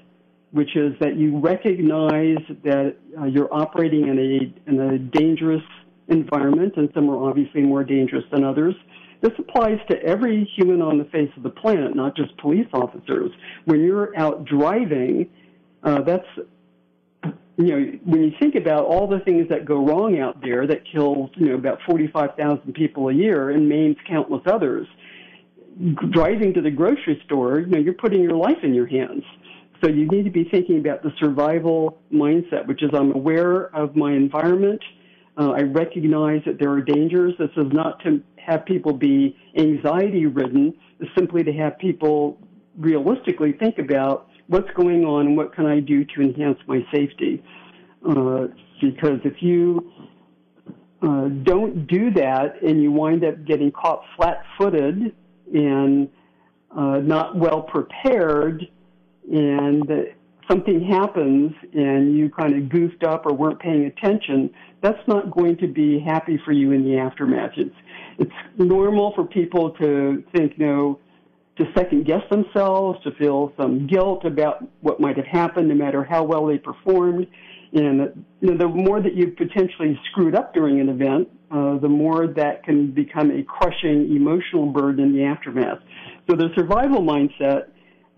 which 0.50 0.76
is 0.76 0.92
that 1.00 1.16
you 1.16 1.38
recognize 1.38 2.38
that 2.64 2.96
uh, 3.18 3.24
you're 3.24 3.52
operating 3.54 4.08
in 4.08 4.18
a, 4.18 4.70
in 4.70 4.80
a 4.80 4.98
dangerous 4.98 5.62
environment, 6.08 6.74
and 6.76 6.88
some 6.94 7.10
are 7.10 7.28
obviously 7.28 7.62
more 7.62 7.84
dangerous 7.84 8.24
than 8.30 8.44
others. 8.44 8.74
This 9.22 9.32
applies 9.38 9.78
to 9.90 10.02
every 10.02 10.44
human 10.56 10.82
on 10.82 10.98
the 10.98 11.04
face 11.06 11.30
of 11.36 11.42
the 11.42 11.50
planet, 11.50 11.96
not 11.96 12.16
just 12.16 12.36
police 12.38 12.68
officers. 12.72 13.30
When 13.64 13.80
you're 13.80 14.16
out 14.16 14.44
driving, 14.44 15.28
uh, 15.82 16.02
that's 16.02 16.26
you 17.58 17.66
know, 17.68 17.98
when 18.04 18.22
you 18.22 18.32
think 18.38 18.54
about 18.54 18.84
all 18.84 19.06
the 19.06 19.20
things 19.20 19.48
that 19.48 19.64
go 19.64 19.82
wrong 19.82 20.20
out 20.20 20.42
there 20.42 20.66
that 20.66 20.82
kills, 20.92 21.30
you 21.36 21.48
know, 21.48 21.54
about 21.54 21.78
45,000 21.86 22.74
people 22.74 23.08
a 23.08 23.14
year 23.14 23.50
and 23.50 23.66
maims 23.66 23.96
countless 24.06 24.42
others, 24.46 24.86
driving 26.10 26.52
to 26.54 26.60
the 26.60 26.70
grocery 26.70 27.20
store, 27.24 27.60
you 27.60 27.66
know, 27.66 27.78
you're 27.78 27.94
putting 27.94 28.22
your 28.22 28.36
life 28.36 28.58
in 28.62 28.74
your 28.74 28.86
hands. 28.86 29.22
So 29.82 29.88
you 29.88 30.06
need 30.06 30.24
to 30.24 30.30
be 30.30 30.44
thinking 30.44 30.78
about 30.78 31.02
the 31.02 31.12
survival 31.18 31.98
mindset, 32.12 32.66
which 32.66 32.82
is 32.82 32.90
I'm 32.92 33.12
aware 33.12 33.74
of 33.74 33.96
my 33.96 34.12
environment. 34.12 34.82
Uh, 35.38 35.50
I 35.50 35.62
recognize 35.62 36.42
that 36.46 36.58
there 36.58 36.70
are 36.70 36.80
dangers. 36.80 37.34
This 37.38 37.50
is 37.56 37.70
not 37.72 38.02
to 38.04 38.22
have 38.38 38.64
people 38.64 38.92
be 38.92 39.36
anxiety 39.56 40.26
ridden. 40.26 40.74
It's 40.98 41.10
simply 41.16 41.44
to 41.44 41.52
have 41.52 41.78
people 41.78 42.38
realistically 42.78 43.52
think 43.52 43.78
about 43.78 44.28
what's 44.46 44.70
going 44.74 45.04
on 45.04 45.26
and 45.26 45.36
what 45.36 45.54
can 45.54 45.66
I 45.66 45.80
do 45.80 46.04
to 46.04 46.22
enhance 46.22 46.58
my 46.66 46.86
safety. 46.92 47.42
Uh, 48.08 48.46
because 48.80 49.20
if 49.24 49.42
you 49.42 49.92
uh, 51.02 51.28
don't 51.42 51.86
do 51.86 52.10
that 52.12 52.62
and 52.62 52.82
you 52.82 52.92
wind 52.92 53.24
up 53.24 53.44
getting 53.44 53.72
caught 53.72 54.02
flat 54.16 54.42
footed 54.56 55.14
and 55.52 56.08
uh, 56.76 56.98
not 56.98 57.36
well 57.36 57.62
prepared, 57.62 58.66
and 59.30 59.90
something 60.48 60.82
happens 60.84 61.52
and 61.72 62.16
you 62.16 62.30
kind 62.30 62.54
of 62.54 62.68
goofed 62.68 63.04
up 63.04 63.26
or 63.26 63.34
weren't 63.34 63.58
paying 63.60 63.84
attention, 63.86 64.50
that's 64.82 65.00
not 65.06 65.30
going 65.30 65.56
to 65.58 65.66
be 65.66 66.00
happy 66.00 66.40
for 66.44 66.52
you 66.52 66.72
in 66.72 66.84
the 66.84 66.98
aftermath. 66.98 67.52
It's, 67.56 67.74
it's 68.18 68.32
normal 68.58 69.12
for 69.14 69.24
people 69.24 69.70
to 69.72 70.22
think, 70.34 70.52
you 70.56 70.66
know, 70.66 70.98
to 71.58 71.64
second 71.74 72.06
guess 72.06 72.22
themselves, 72.30 73.02
to 73.02 73.10
feel 73.12 73.52
some 73.56 73.86
guilt 73.86 74.24
about 74.24 74.62
what 74.80 75.00
might 75.00 75.16
have 75.16 75.26
happened, 75.26 75.68
no 75.68 75.74
matter 75.74 76.04
how 76.04 76.22
well 76.22 76.46
they 76.46 76.58
performed. 76.58 77.26
And 77.72 78.24
you 78.40 78.52
know, 78.52 78.58
the 78.58 78.68
more 78.68 79.00
that 79.00 79.14
you've 79.14 79.36
potentially 79.36 79.98
screwed 80.10 80.34
up 80.34 80.54
during 80.54 80.80
an 80.80 80.88
event, 80.88 81.28
uh, 81.50 81.78
the 81.78 81.88
more 81.88 82.26
that 82.26 82.62
can 82.64 82.90
become 82.92 83.30
a 83.30 83.42
crushing 83.42 84.14
emotional 84.14 84.66
burden 84.66 85.04
in 85.06 85.12
the 85.12 85.24
aftermath. 85.24 85.78
So 86.28 86.36
the 86.36 86.48
survival 86.56 87.02
mindset 87.02 87.68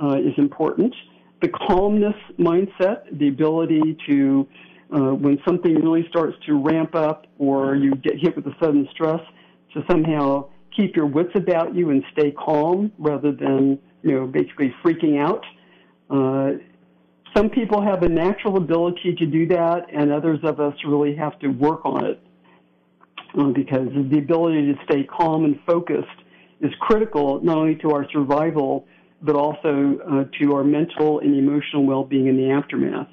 uh, 0.01 0.17
is 0.19 0.35
important. 0.37 0.95
The 1.41 1.49
calmness 1.49 2.17
mindset, 2.39 3.19
the 3.19 3.29
ability 3.29 3.97
to, 4.09 4.47
uh, 4.93 5.15
when 5.15 5.39
something 5.47 5.75
really 5.75 6.07
starts 6.09 6.37
to 6.47 6.55
ramp 6.61 6.95
up 6.95 7.27
or 7.39 7.77
you 7.77 7.95
get 7.95 8.19
hit 8.19 8.35
with 8.35 8.47
a 8.47 8.55
sudden 8.61 8.89
stress, 8.93 9.21
to 9.75 9.85
somehow 9.91 10.49
keep 10.75 10.97
your 10.97 11.07
wits 11.07 11.31
about 11.35 11.75
you 11.75 11.91
and 11.91 12.03
stay 12.13 12.33
calm 12.33 12.91
rather 12.99 13.33
than, 13.33 13.79
you 14.03 14.13
know, 14.13 14.27
basically 14.27 14.75
freaking 14.83 15.21
out. 15.21 15.45
Uh, 16.11 16.59
some 17.37 17.51
people 17.51 17.83
have 17.83 18.03
a 18.03 18.09
natural 18.09 18.57
ability 18.57 19.15
to 19.15 19.27
do 19.27 19.47
that, 19.49 19.87
and 19.93 20.11
others 20.11 20.41
of 20.43 20.61
us 20.61 20.75
really 20.87 21.15
have 21.15 21.39
to 21.41 21.49
work 21.49 21.85
on 21.85 22.05
it 22.05 22.21
uh, 23.39 23.45
because 23.49 23.89
the 24.11 24.19
ability 24.19 24.73
to 24.73 24.79
stay 24.85 25.05
calm 25.05 25.45
and 25.45 25.59
focused 25.67 26.09
is 26.61 26.73
critical 26.81 27.41
not 27.43 27.57
only 27.59 27.77
to 27.77 27.91
our 27.91 28.09
survival 28.11 28.87
but 29.23 29.35
also 29.35 29.99
uh, 30.11 30.25
to 30.39 30.55
our 30.55 30.65
mental 30.65 31.21
and 31.21 31.35
emotional 31.35 31.85
well-being 31.85 32.27
in 32.27 32.37
the 32.37 32.51
aftermath. 32.51 33.09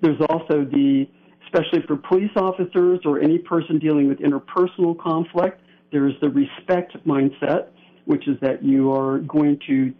There's 0.00 0.20
also 0.28 0.64
the, 0.64 1.08
especially 1.44 1.82
for 1.86 1.96
police 1.96 2.30
officers 2.36 3.00
or 3.04 3.20
any 3.20 3.38
person 3.38 3.78
dealing 3.78 4.08
with 4.08 4.18
interpersonal 4.18 4.98
conflict, 4.98 5.60
there's 5.90 6.14
the 6.20 6.28
respect 6.28 6.96
mindset, 7.06 7.68
which 8.04 8.28
is 8.28 8.36
that 8.40 8.62
you 8.62 8.92
are 8.92 9.18
going 9.18 9.58
to 9.66 9.92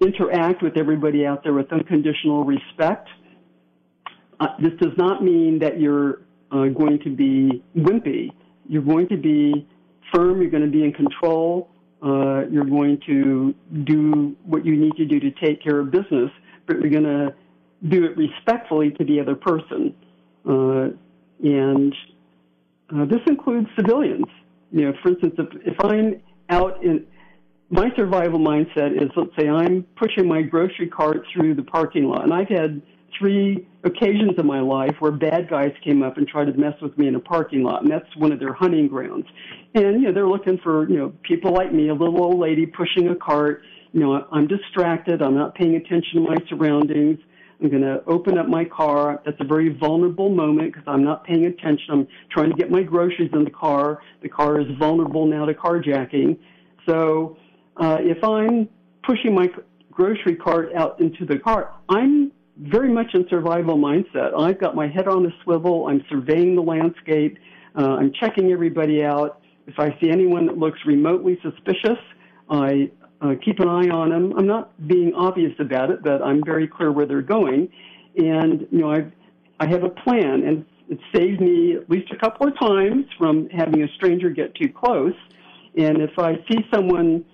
interact 0.00 0.62
with 0.62 0.76
everybody 0.76 1.26
out 1.26 1.42
there 1.42 1.52
with 1.52 1.72
unconditional 1.72 2.44
respect. 2.44 3.08
Uh, 4.40 4.48
this 4.60 4.72
does 4.80 4.96
not 4.96 5.22
mean 5.22 5.58
that 5.58 5.80
you're 5.80 6.22
uh, 6.50 6.66
going 6.66 6.98
to 7.04 7.14
be 7.14 7.62
wimpy. 7.76 8.30
You're 8.68 8.82
going 8.82 9.08
to 9.08 9.16
be 9.16 9.66
firm. 10.14 10.40
You're 10.40 10.50
going 10.50 10.64
to 10.64 10.70
be 10.70 10.84
in 10.84 10.92
control. 10.92 11.70
Uh, 12.02 12.46
you're 12.50 12.64
going 12.64 13.00
to 13.06 13.54
do 13.84 14.36
what 14.44 14.64
you 14.64 14.76
need 14.76 14.94
to 14.96 15.04
do 15.04 15.18
to 15.18 15.30
take 15.32 15.62
care 15.62 15.80
of 15.80 15.90
business, 15.90 16.30
but 16.66 16.80
you're 16.80 16.90
going 16.90 17.02
to 17.02 17.34
do 17.88 18.04
it 18.04 18.16
respectfully 18.16 18.90
to 18.92 19.04
the 19.04 19.20
other 19.20 19.34
person. 19.34 19.94
Uh, 20.48 20.88
and 21.42 21.94
uh, 22.94 23.04
this 23.04 23.20
includes 23.26 23.68
civilians. 23.76 24.26
You 24.70 24.86
know, 24.86 24.92
for 25.02 25.10
instance, 25.10 25.34
if, 25.38 25.48
if 25.66 25.84
I'm 25.84 26.20
out 26.50 26.82
in 26.82 27.06
my 27.70 27.90
survival 27.96 28.38
mindset 28.38 28.92
is 28.96 29.10
let's 29.16 29.30
say 29.38 29.48
I'm 29.48 29.84
pushing 29.96 30.26
my 30.26 30.42
grocery 30.42 30.88
cart 30.88 31.24
through 31.32 31.54
the 31.54 31.62
parking 31.62 32.04
lot, 32.04 32.24
and 32.24 32.32
I've 32.32 32.48
had 32.48 32.80
three 33.16 33.66
occasions 33.84 34.32
in 34.38 34.46
my 34.46 34.60
life 34.60 34.96
where 34.98 35.12
bad 35.12 35.48
guys 35.48 35.72
came 35.84 36.02
up 36.02 36.16
and 36.16 36.26
tried 36.26 36.46
to 36.46 36.52
mess 36.52 36.74
with 36.82 36.96
me 36.98 37.08
in 37.08 37.14
a 37.14 37.20
parking 37.20 37.62
lot, 37.62 37.82
and 37.82 37.90
that's 37.90 38.14
one 38.16 38.32
of 38.32 38.38
their 38.38 38.52
hunting 38.52 38.88
grounds. 38.88 39.26
And 39.74 40.00
you 40.00 40.08
know, 40.08 40.12
they're 40.12 40.28
looking 40.28 40.58
for 40.58 40.88
you 40.88 40.98
know 40.98 41.12
people 41.22 41.52
like 41.52 41.72
me, 41.72 41.88
a 41.88 41.94
little 41.94 42.22
old 42.22 42.38
lady 42.38 42.66
pushing 42.66 43.08
a 43.08 43.16
cart. 43.16 43.62
You 43.92 44.00
know, 44.00 44.26
I'm 44.30 44.46
distracted. 44.46 45.22
I'm 45.22 45.34
not 45.34 45.54
paying 45.54 45.76
attention 45.76 46.22
to 46.22 46.28
my 46.28 46.36
surroundings. 46.48 47.18
I'm 47.60 47.70
going 47.70 47.82
to 47.82 48.04
open 48.06 48.38
up 48.38 48.46
my 48.46 48.64
car. 48.64 49.20
That's 49.24 49.40
a 49.40 49.44
very 49.44 49.76
vulnerable 49.76 50.28
moment 50.28 50.72
because 50.72 50.86
I'm 50.86 51.02
not 51.02 51.24
paying 51.24 51.46
attention. 51.46 51.86
I'm 51.90 52.08
trying 52.30 52.50
to 52.50 52.56
get 52.56 52.70
my 52.70 52.82
groceries 52.82 53.30
in 53.32 53.42
the 53.42 53.50
car. 53.50 54.00
The 54.22 54.28
car 54.28 54.60
is 54.60 54.66
vulnerable 54.78 55.26
now 55.26 55.44
to 55.44 55.54
carjacking. 55.54 56.38
So 56.86 57.36
uh, 57.76 57.98
if 58.00 58.22
I'm 58.22 58.68
pushing 59.02 59.34
my 59.34 59.48
grocery 59.90 60.36
cart 60.36 60.72
out 60.74 61.00
into 61.00 61.26
the 61.26 61.38
car, 61.38 61.74
I'm 61.88 62.30
very 62.58 62.92
much 62.92 63.14
in 63.14 63.26
survival 63.28 63.76
mindset. 63.76 64.38
I've 64.38 64.60
got 64.60 64.74
my 64.74 64.88
head 64.88 65.06
on 65.08 65.24
a 65.26 65.30
swivel. 65.44 65.86
I'm 65.88 66.04
surveying 66.08 66.56
the 66.56 66.62
landscape. 66.62 67.38
Uh, 67.76 67.96
I'm 67.96 68.12
checking 68.18 68.50
everybody 68.50 69.04
out. 69.04 69.40
If 69.66 69.78
I 69.78 69.96
see 70.00 70.10
anyone 70.10 70.46
that 70.46 70.58
looks 70.58 70.78
remotely 70.86 71.38
suspicious, 71.42 71.98
I 72.50 72.90
uh, 73.20 73.34
keep 73.44 73.60
an 73.60 73.68
eye 73.68 73.88
on 73.90 74.10
them. 74.10 74.32
I'm 74.36 74.46
not 74.46 74.88
being 74.88 75.12
obvious 75.14 75.52
about 75.60 75.90
it, 75.90 76.02
but 76.02 76.22
I'm 76.22 76.42
very 76.44 76.66
clear 76.66 76.90
where 76.90 77.06
they're 77.06 77.22
going. 77.22 77.68
And, 78.16 78.66
you 78.70 78.78
know, 78.80 78.90
I've, 78.90 79.12
I 79.60 79.66
have 79.68 79.84
a 79.84 79.90
plan, 79.90 80.42
and 80.44 80.64
it 80.88 80.98
saved 81.14 81.40
me 81.40 81.76
at 81.76 81.88
least 81.90 82.10
a 82.12 82.16
couple 82.16 82.48
of 82.48 82.58
times 82.58 83.04
from 83.16 83.48
having 83.50 83.82
a 83.82 83.88
stranger 83.96 84.30
get 84.30 84.54
too 84.54 84.68
close. 84.68 85.14
And 85.76 86.00
if 86.00 86.18
I 86.18 86.34
see 86.50 86.58
someone 86.72 87.24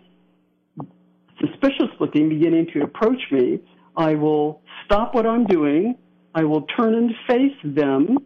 suspicious 1.41 1.89
looking 2.01 2.29
beginning 2.29 2.67
to 2.75 2.83
approach 2.83 3.21
me, 3.31 3.61
I 3.97 4.15
will 4.15 4.61
stop 4.85 5.15
what 5.15 5.27
I'm 5.27 5.47
doing. 5.47 5.97
I 6.35 6.45
will 6.45 6.63
turn 6.63 6.95
and 6.95 7.11
face 7.29 7.57
them. 7.65 8.19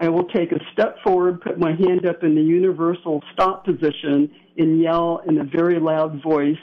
I 0.00 0.08
will 0.08 0.24
take 0.24 0.52
a 0.52 0.58
step 0.72 0.96
forward, 1.02 1.40
put 1.40 1.58
my 1.58 1.70
hand 1.70 2.06
up 2.06 2.22
in 2.22 2.34
the 2.34 2.42
universal 2.42 3.22
stop 3.32 3.64
position, 3.64 4.30
and 4.56 4.80
yell 4.80 5.22
in 5.26 5.38
a 5.38 5.44
very 5.44 5.80
loud 5.80 6.22
voice, 6.22 6.56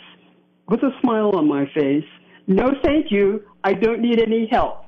with 0.67 0.81
a 0.83 0.91
smile 1.01 1.31
on 1.35 1.47
my 1.47 1.65
face, 1.73 2.05
no 2.47 2.71
thank 2.83 3.11
you, 3.11 3.43
I 3.63 3.73
don't 3.73 4.01
need 4.01 4.19
any 4.19 4.47
help. 4.51 4.85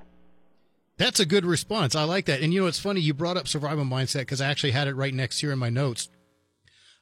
That's 0.97 1.19
a 1.19 1.25
good 1.25 1.45
response. 1.45 1.95
I 1.95 2.03
like 2.03 2.25
that. 2.25 2.41
And 2.41 2.53
you 2.53 2.61
know, 2.61 2.67
it's 2.67 2.79
funny, 2.79 3.01
you 3.01 3.13
brought 3.13 3.37
up 3.37 3.47
survival 3.47 3.85
mindset 3.85 4.21
because 4.21 4.41
I 4.41 4.49
actually 4.49 4.71
had 4.71 4.87
it 4.87 4.95
right 4.95 5.13
next 5.13 5.39
here 5.39 5.51
in 5.51 5.59
my 5.59 5.69
notes. 5.69 6.09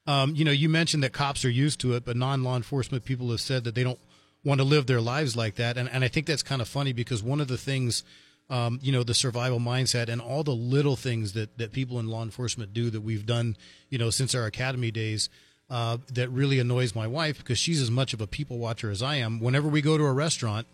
Um, 0.08 0.36
you 0.36 0.46
know, 0.46 0.52
you 0.52 0.70
mentioned 0.70 1.04
that 1.04 1.14
cops 1.14 1.44
are 1.46 1.50
used 1.50 1.80
to 1.82 1.94
it, 1.94 2.06
but 2.06 2.16
non 2.16 2.44
law 2.44 2.56
enforcement 2.56 3.06
people 3.06 3.32
have 3.32 3.42
said 3.42 3.64
that 3.64 3.74
they 3.74 3.84
don't 3.84 4.00
want 4.46 4.62
to 4.62 4.64
live 4.64 4.86
their 4.86 5.02
lives 5.02 5.36
like 5.36 5.56
that. 5.56 5.76
And, 5.78 5.90
and 5.90 6.06
I 6.06 6.08
think 6.08 6.28
that's 6.28 6.44
kind 6.44 6.62
of 6.62 6.70
funny 6.70 6.94
because 6.94 7.22
one 7.22 7.42
of 7.42 7.50
the 7.50 7.58
things, 7.58 8.04
um, 8.50 8.80
you 8.82 8.92
know, 8.92 9.04
the 9.04 9.16
survival 9.16 9.60
mindset 9.60 10.08
and 10.08 10.22
all 10.22 10.44
the 10.44 10.56
little 10.56 10.96
things 10.96 11.34
that, 11.34 11.58
that 11.58 11.74
people 11.74 12.00
in 12.00 12.08
law 12.08 12.24
enforcement 12.24 12.74
do 12.74 12.90
that 12.92 13.02
we've 13.02 13.26
done, 13.26 13.58
you 13.90 13.98
know, 13.98 14.12
since 14.12 14.34
our 14.36 14.46
academy 14.46 14.92
days 14.92 15.30
uh, 15.70 15.98
that 16.14 16.30
really 16.30 16.60
annoys 16.60 16.96
my 16.96 17.08
wife 17.08 17.40
because 17.40 17.58
she's 17.58 17.82
as 17.82 17.90
much 17.90 18.14
of 18.14 18.22
a 18.22 18.28
people 18.28 18.60
watcher 18.60 18.92
as 18.92 19.02
I 19.02 19.16
am. 19.16 19.40
Whenever 19.40 19.68
we 19.68 19.82
go 19.82 19.98
to 19.98 20.06
a 20.06 20.14
restaurant, 20.14 20.68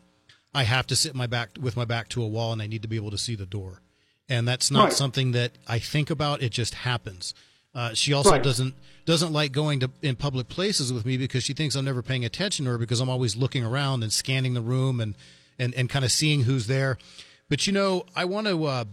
I 0.54 0.64
have 0.64 0.86
to 0.88 0.96
sit 0.98 1.16
my 1.16 1.28
back 1.28 1.52
with 1.60 1.78
my 1.78 1.86
back 1.86 2.10
to 2.10 2.22
a 2.22 2.28
wall 2.28 2.52
and 2.52 2.62
I 2.62 2.68
need 2.68 2.82
to 2.82 2.90
be 2.90 2.98
able 2.98 3.12
to 3.12 3.18
see 3.18 3.36
the 3.36 3.46
door. 3.46 3.82
And 4.28 4.46
that's 4.48 4.70
not 4.70 4.86
right. 4.86 4.94
something 4.94 5.32
that 5.32 5.54
I 5.66 5.80
think 5.80 6.10
about. 6.10 6.42
It 6.42 6.52
just 6.52 6.74
happens. 6.76 7.34
Uh, 7.74 7.94
she 7.94 8.14
also 8.14 8.32
right. 8.32 8.44
doesn't 8.44 8.76
doesn't 9.06 9.32
like 9.32 9.52
going 9.52 9.80
to 9.80 9.90
in 10.02 10.16
public 10.16 10.48
places 10.50 10.92
with 10.92 11.06
me 11.06 11.18
because 11.18 11.44
she 11.44 11.54
thinks 11.54 11.76
I'm 11.76 11.86
never 11.86 12.02
paying 12.02 12.26
attention 12.26 12.66
to 12.66 12.72
her 12.72 12.78
because 12.78 13.00
I'm 13.00 13.10
always 13.10 13.36
looking 13.36 13.64
around 13.64 14.04
and 14.04 14.12
scanning 14.12 14.54
the 14.54 14.62
room 14.62 15.00
and 15.00 15.16
and, 15.58 15.74
and 15.76 15.90
kind 15.90 16.04
of 16.04 16.12
seeing 16.12 16.44
who's 16.44 16.68
there. 16.68 16.98
But 17.50 17.68
you 17.68 17.74
know, 17.74 18.06
I 18.16 18.26
want 18.26 18.48
to 18.48 18.66
uh, 18.66 18.86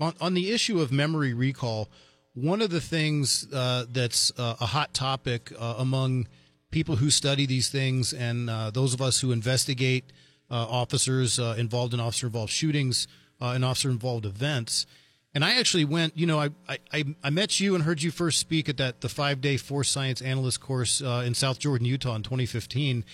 on 0.00 0.14
on 0.20 0.34
the 0.34 0.50
issue 0.52 0.80
of 0.80 0.90
memory 0.90 1.32
recall. 1.32 1.88
One 2.34 2.62
of 2.62 2.70
the 2.70 2.80
things 2.80 3.46
uh, 3.52 3.86
that's 3.90 4.30
uh, 4.38 4.56
a 4.60 4.66
hot 4.66 4.94
topic 4.94 5.52
uh, 5.58 5.74
among 5.78 6.28
people 6.70 6.96
who 6.96 7.10
study 7.10 7.46
these 7.46 7.68
things 7.68 8.12
and 8.12 8.48
uh, 8.48 8.70
those 8.70 8.94
of 8.94 9.02
us 9.02 9.20
who 9.20 9.32
investigate 9.32 10.12
uh, 10.50 10.54
officers 10.54 11.38
uh, 11.38 11.56
involved 11.58 11.94
in 11.94 12.00
officer 12.00 12.26
involved 12.26 12.52
shootings 12.52 13.08
and 13.40 13.64
officer 13.64 13.90
involved 13.90 14.26
events. 14.26 14.86
And 15.34 15.44
I 15.44 15.58
actually 15.58 15.84
went, 15.84 16.16
you 16.16 16.26
know, 16.26 16.40
I, 16.40 16.50
I, 16.92 17.04
I 17.22 17.30
met 17.30 17.60
you 17.60 17.74
and 17.74 17.84
heard 17.84 18.02
you 18.02 18.10
first 18.10 18.38
speak 18.38 18.68
at 18.68 18.78
that 18.78 19.02
the 19.02 19.08
five 19.08 19.40
day 19.40 19.56
force 19.56 19.90
science 19.90 20.22
analyst 20.22 20.60
course 20.60 21.00
in 21.00 21.34
South 21.34 21.58
Jordan, 21.58 21.86
Utah 21.86 22.14
in 22.14 22.22
2015. 22.22 23.04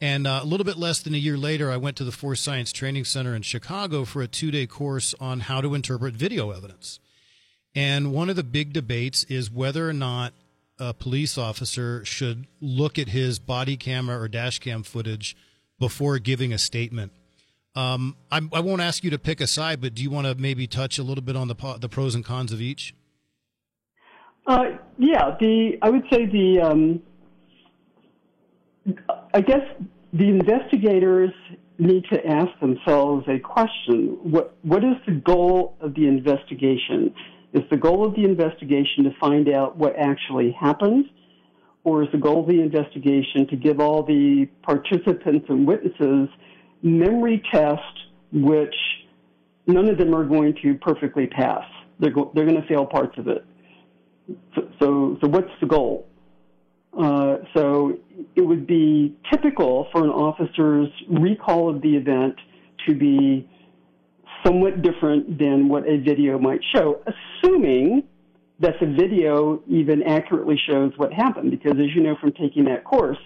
And 0.00 0.26
uh, 0.26 0.40
a 0.42 0.46
little 0.46 0.64
bit 0.64 0.76
less 0.76 1.00
than 1.00 1.14
a 1.14 1.18
year 1.18 1.38
later, 1.38 1.70
I 1.70 1.78
went 1.78 1.96
to 1.96 2.04
the 2.04 2.12
Force 2.12 2.40
Science 2.40 2.70
Training 2.70 3.04
Center 3.04 3.34
in 3.34 3.42
Chicago 3.42 4.04
for 4.04 4.20
a 4.20 4.28
two 4.28 4.50
day 4.50 4.66
course 4.66 5.14
on 5.18 5.40
how 5.40 5.60
to 5.60 5.74
interpret 5.74 6.14
video 6.14 6.50
evidence. 6.50 7.00
And 7.74 8.12
one 8.12 8.28
of 8.28 8.36
the 8.36 8.44
big 8.44 8.72
debates 8.72 9.24
is 9.24 9.50
whether 9.50 9.88
or 9.88 9.94
not 9.94 10.34
a 10.78 10.92
police 10.92 11.38
officer 11.38 12.04
should 12.04 12.46
look 12.60 12.98
at 12.98 13.08
his 13.08 13.38
body 13.38 13.76
camera 13.76 14.20
or 14.20 14.28
dash 14.28 14.58
cam 14.58 14.82
footage 14.82 15.34
before 15.78 16.18
giving 16.18 16.52
a 16.52 16.58
statement. 16.58 17.12
Um, 17.76 18.16
I, 18.32 18.40
I, 18.54 18.60
won't 18.60 18.80
ask 18.80 19.04
you 19.04 19.10
to 19.10 19.18
pick 19.18 19.38
a 19.38 19.46
side, 19.46 19.82
but 19.82 19.94
do 19.94 20.02
you 20.02 20.08
want 20.08 20.26
to 20.26 20.34
maybe 20.34 20.66
touch 20.66 20.98
a 20.98 21.02
little 21.02 21.22
bit 21.22 21.36
on 21.36 21.48
the 21.48 21.76
the 21.78 21.90
pros 21.90 22.14
and 22.14 22.24
cons 22.24 22.50
of 22.50 22.58
each? 22.58 22.94
Uh, 24.46 24.78
yeah, 24.96 25.36
the 25.38 25.76
I 25.82 25.90
would 25.90 26.04
say 26.10 26.24
the 26.24 26.60
um, 26.62 27.02
I 29.34 29.42
guess 29.42 29.60
the 30.14 30.24
investigators 30.24 31.32
need 31.78 32.04
to 32.10 32.26
ask 32.26 32.48
themselves 32.60 33.26
a 33.28 33.38
question: 33.38 34.16
what 34.22 34.56
what 34.62 34.82
is 34.82 34.94
the 35.06 35.12
goal 35.12 35.76
of 35.82 35.94
the 35.94 36.08
investigation? 36.08 37.12
Is 37.52 37.62
the 37.70 37.76
goal 37.76 38.06
of 38.06 38.14
the 38.14 38.24
investigation 38.24 39.04
to 39.04 39.10
find 39.20 39.50
out 39.50 39.76
what 39.76 39.96
actually 39.98 40.52
happened? 40.52 41.04
Or 41.84 42.02
is 42.02 42.08
the 42.10 42.18
goal 42.18 42.40
of 42.40 42.48
the 42.48 42.60
investigation 42.60 43.46
to 43.48 43.56
give 43.56 43.80
all 43.80 44.02
the 44.02 44.48
participants 44.62 45.46
and 45.48 45.66
witnesses 45.66 46.28
memory 46.82 47.42
tests 47.52 47.82
which 48.32 48.74
none 49.66 49.88
of 49.88 49.98
them 49.98 50.14
are 50.14 50.24
going 50.24 50.54
to 50.62 50.74
perfectly 50.74 51.26
pass? 51.26 51.64
They're, 51.98 52.10
go- 52.10 52.30
they're 52.34 52.46
going 52.46 52.60
to 52.60 52.68
fail 52.68 52.86
parts 52.86 53.16
of 53.18 53.28
it. 53.28 53.44
So, 54.54 54.68
so, 54.80 55.18
so 55.20 55.28
what's 55.28 55.50
the 55.60 55.66
goal? 55.66 56.06
Uh, 56.98 57.36
so 57.54 57.98
it 58.34 58.40
would 58.40 58.66
be 58.66 59.14
typical 59.30 59.88
for 59.92 60.02
an 60.04 60.10
officer's 60.10 60.88
recall 61.10 61.68
of 61.68 61.82
the 61.82 61.94
event 61.94 62.34
to 62.86 62.94
be 62.94 63.48
somewhat 64.44 64.82
different 64.82 65.38
than 65.38 65.68
what 65.68 65.86
a 65.86 65.98
video 65.98 66.38
might 66.38 66.60
show, 66.74 67.02
assuming 67.42 68.02
that 68.60 68.74
the 68.80 68.86
video 68.86 69.62
even 69.68 70.02
accurately 70.04 70.58
shows 70.68 70.92
what 70.96 71.12
happened. 71.12 71.50
Because 71.50 71.72
as 71.72 71.94
you 71.94 72.02
know 72.02 72.16
from 72.20 72.32
taking 72.32 72.64
that 72.64 72.84
course, 72.84 73.18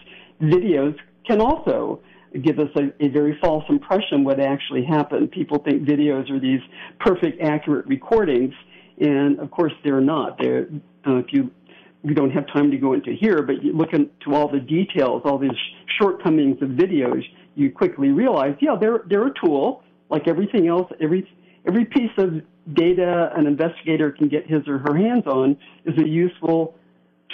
videos 0.43 0.97
can 1.27 1.41
also 1.41 2.01
give 2.43 2.59
us 2.59 2.69
a, 2.77 3.05
a 3.05 3.09
very 3.09 3.39
false 3.41 3.65
impression 3.69 4.25
what 4.25 4.41
actually 4.41 4.85
happened. 4.85 5.31
People 5.31 5.59
think 5.59 5.83
videos 5.83 6.31
are 6.31 6.41
these 6.41 6.61
perfect, 7.01 7.41
accurate 7.43 7.87
recordings, 7.87 8.55
and 9.01 9.39
of 9.41 9.51
course 9.51 9.73
they're 9.85 10.01
not. 10.01 10.39
They're, 10.39 10.69
uh, 11.07 11.17
if 11.17 11.27
you 11.33 11.51
we 12.03 12.15
don't 12.15 12.31
have 12.31 12.47
time 12.47 12.71
to 12.71 12.79
go 12.79 12.95
into 12.95 13.13
here, 13.13 13.43
but 13.43 13.63
you 13.63 13.75
look 13.75 13.93
into 13.93 14.35
all 14.35 14.49
the 14.49 14.61
details, 14.61 15.21
all 15.27 15.37
these 15.37 15.51
shortcomings 16.01 16.57
of 16.63 16.71
videos, 16.71 17.23
you 17.57 17.71
quickly 17.71 18.09
realize, 18.09 18.55
yeah, 18.61 18.77
they're 18.81 19.03
they're 19.09 19.27
a 19.27 19.35
tool 19.45 19.83
like 20.11 20.27
everything 20.27 20.67
else, 20.67 20.91
every 21.01 21.29
every 21.67 21.85
piece 21.85 22.11
of 22.19 22.43
data 22.75 23.31
an 23.37 23.47
investigator 23.47 24.11
can 24.11 24.29
get 24.29 24.47
his 24.47 24.67
or 24.67 24.79
her 24.79 24.97
hands 24.97 25.27
on 25.27 25.57
is 25.85 25.97
a 25.99 26.07
useful 26.07 26.75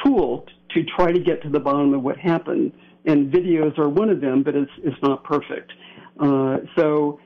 tool 0.05 0.47
to 0.71 0.83
try 0.85 1.13
to 1.13 1.21
get 1.21 1.43
to 1.43 1.49
the 1.49 1.61
bottom 1.61 1.95
of 1.95 2.03
what 2.03 2.17
happened. 2.17 2.73
And 3.07 3.33
videos 3.33 3.79
are 3.79 3.89
one 3.89 4.11
of 4.11 4.21
them, 4.21 4.43
but 4.43 4.55
it's 4.55 4.71
it's 4.79 5.01
not 5.03 5.25
perfect. 5.25 5.73
Uh, 6.19 6.59
so, 6.77 7.21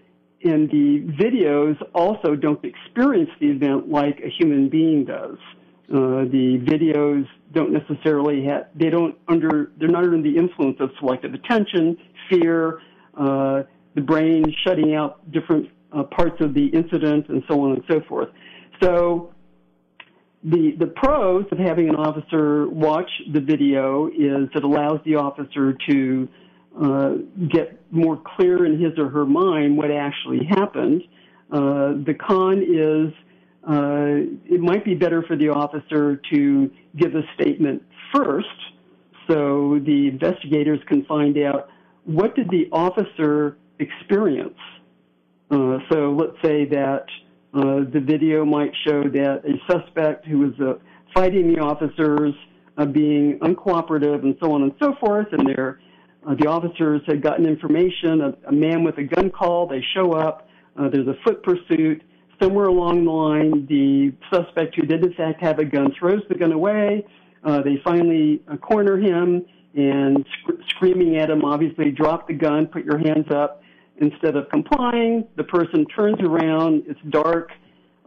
and 0.45 0.71
the 0.71 1.07
videos 1.19 1.77
also 1.95 2.35
don't 2.35 2.63
experience 2.65 3.31
the 3.41 3.47
event 3.47 3.89
like 3.89 4.21
a 4.21 4.29
human 4.29 4.69
being 4.69 5.05
does. 5.05 5.39
Uh, 5.89 6.25
the 6.31 6.63
videos 6.65 7.27
don't 7.53 7.73
necessarily 7.73 8.45
have 8.45 8.67
they 8.75 8.91
don't 8.91 9.17
under 9.29 9.73
they're 9.79 9.89
not 9.89 10.05
under 10.05 10.23
the 10.23 10.37
influence 10.37 10.77
of 10.81 10.91
selective 10.99 11.35
attention, 11.35 11.97
fear. 12.29 12.81
Uh, 13.19 13.63
the 13.95 14.01
brain 14.01 14.45
shutting 14.65 14.95
out 14.95 15.31
different 15.33 15.69
uh, 15.93 16.05
parts 16.05 16.41
of 16.41 16.55
the 16.55 16.67
incident 16.67 17.29
and 17.29 17.43
so 17.51 17.61
on 17.65 17.73
and 17.73 17.83
so 17.91 18.01
forth. 18.09 18.29
So 18.83 19.35
the 20.43 20.75
the 20.79 20.87
pros 20.87 21.45
of 21.53 21.59
having 21.59 21.89
an 21.89 21.97
officer 21.97 22.69
watch 22.69 23.11
the 23.33 23.41
video 23.41 24.07
is 24.07 24.49
it 24.55 24.65
allows 24.65 25.01
the 25.05 25.17
officer 25.17 25.77
to 25.89 26.29
uh, 26.83 27.15
get 27.51 27.79
more 27.91 28.21
clear 28.37 28.65
in 28.65 28.81
his 28.81 28.99
or 28.99 29.09
her 29.11 29.27
mind 29.27 29.77
what 29.77 29.91
actually 29.91 30.45
happened. 30.49 31.03
Uh, 31.53 31.93
the 32.07 32.15
con 32.19 32.59
is 32.63 33.13
uh, 33.69 34.55
it 34.55 34.61
might 34.61 34.85
be 34.85 34.95
better 34.95 35.23
for 35.23 35.37
the 35.37 35.49
officer 35.49 36.21
to 36.33 36.71
give 36.97 37.15
a 37.15 37.23
statement 37.35 37.83
first 38.15 38.47
so 39.29 39.79
the 39.85 40.09
investigators 40.09 40.81
can 40.89 41.05
find 41.05 41.37
out 41.39 41.69
what 42.05 42.35
did 42.35 42.49
the 42.51 42.67
officer 42.73 43.59
experience. 43.79 44.59
Uh, 45.51 45.79
so 45.91 46.17
let's 46.19 46.37
say 46.43 46.65
that 46.65 47.05
uh, 47.53 47.81
the 47.93 48.01
video 48.01 48.45
might 48.45 48.73
show 48.87 49.03
that 49.03 49.43
a 49.45 49.73
suspect 49.73 50.27
who 50.27 50.39
was 50.39 50.53
uh, 50.61 50.75
fighting 51.15 51.53
the 51.53 51.61
officers, 51.61 52.33
uh, 52.79 52.85
being 52.85 53.39
uncooperative, 53.41 54.23
and 54.23 54.37
so 54.41 54.53
on 54.53 54.63
and 54.63 54.73
so 54.81 54.95
forth, 55.01 55.27
and 55.33 55.49
there, 55.49 55.81
uh, 56.27 56.35
the 56.35 56.47
officers 56.47 57.01
had 57.07 57.23
gotten 57.23 57.47
information, 57.47 58.21
a, 58.21 58.49
a, 58.49 58.53
man 58.53 58.85
with 58.85 58.99
a 58.99 59.03
gun 59.03 59.31
call, 59.31 59.67
they 59.67 59.85
show 59.95 60.13
up, 60.13 60.49
uh, 60.77 60.89
there's 60.89 61.09
a 61.09 61.17
foot 61.25 61.43
pursuit. 61.43 62.03
Somewhere 62.41 62.67
along 62.67 63.05
the 63.05 63.11
line, 63.11 63.67
the 63.67 64.13
suspect 64.33 64.75
who 64.75 64.87
did 64.87 65.05
in 65.05 65.13
fact 65.13 65.43
have 65.43 65.59
a 65.59 65.65
gun 65.65 65.93
throws 65.99 66.23
the 66.31 66.35
gun 66.35 66.53
away. 66.53 67.05
Uh, 67.45 67.61
they 67.61 67.79
finally 67.85 68.43
corner 68.63 68.97
him 68.97 69.45
and 69.75 70.25
sc- 70.25 70.71
screaming 70.71 71.17
at 71.17 71.29
him, 71.31 71.45
obviously, 71.45 71.91
drop 71.91 72.29
the 72.29 72.35
gun, 72.35 72.67
put 72.67 72.85
your 72.85 72.99
hands 72.99 73.27
up. 73.31 73.63
Instead 74.01 74.35
of 74.35 74.49
complying, 74.49 75.27
the 75.37 75.45
person 75.45 75.85
turns 75.87 76.21
around, 76.21 76.83
it's 76.87 77.01
dark, 77.11 77.51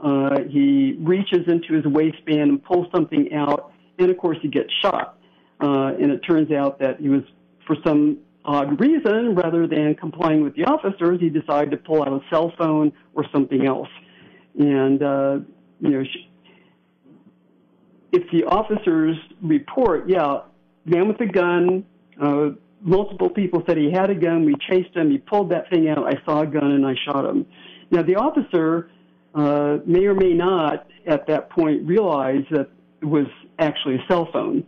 uh, 0.03 0.39
he 0.49 0.97
reaches 0.99 1.47
into 1.47 1.73
his 1.73 1.85
waistband 1.85 2.49
and 2.49 2.63
pulls 2.63 2.87
something 2.93 3.31
out, 3.33 3.71
and 3.99 4.09
of 4.09 4.17
course 4.17 4.37
he 4.41 4.47
gets 4.47 4.71
shot. 4.81 5.17
Uh, 5.61 5.93
and 5.99 6.11
it 6.11 6.19
turns 6.19 6.51
out 6.51 6.79
that 6.79 6.99
he 6.99 7.09
was, 7.09 7.21
for 7.65 7.77
some 7.85 8.17
odd 8.43 8.79
reason, 8.81 9.35
rather 9.35 9.67
than 9.67 9.95
complying 9.95 10.43
with 10.43 10.55
the 10.55 10.65
officers, 10.65 11.19
he 11.21 11.29
decided 11.29 11.71
to 11.71 11.77
pull 11.77 12.01
out 12.01 12.09
a 12.09 12.19
cell 12.29 12.51
phone 12.57 12.91
or 13.13 13.25
something 13.31 13.65
else. 13.65 13.87
And, 14.59 15.01
uh, 15.01 15.39
you 15.79 15.89
know, 15.89 16.03
she, 16.03 16.29
if 18.11 18.29
the 18.31 18.43
officers 18.45 19.15
report, 19.41 20.09
yeah, 20.09 20.41
man 20.85 21.07
with 21.07 21.21
a 21.21 21.25
gun, 21.25 21.85
uh, 22.21 22.49
multiple 22.83 23.29
people 23.29 23.63
said 23.65 23.77
he 23.77 23.91
had 23.91 24.09
a 24.09 24.15
gun, 24.15 24.45
we 24.45 24.55
chased 24.69 24.95
him, 24.95 25.09
he 25.09 25.17
pulled 25.17 25.49
that 25.51 25.69
thing 25.69 25.89
out, 25.89 26.05
I 26.05 26.23
saw 26.25 26.41
a 26.41 26.47
gun 26.47 26.71
and 26.71 26.85
I 26.85 26.93
shot 27.05 27.25
him. 27.25 27.45
Now 27.89 28.03
the 28.03 28.15
officer 28.15 28.89
uh, 29.33 29.77
may 29.85 30.05
or 30.05 30.13
may 30.13 30.33
not 30.33 30.87
at 31.07 31.27
that 31.27 31.49
point 31.49 31.87
realize 31.87 32.43
that 32.51 32.69
it 33.01 33.05
was 33.05 33.27
actually 33.59 33.95
a 33.95 34.05
cell 34.07 34.29
phone. 34.31 34.65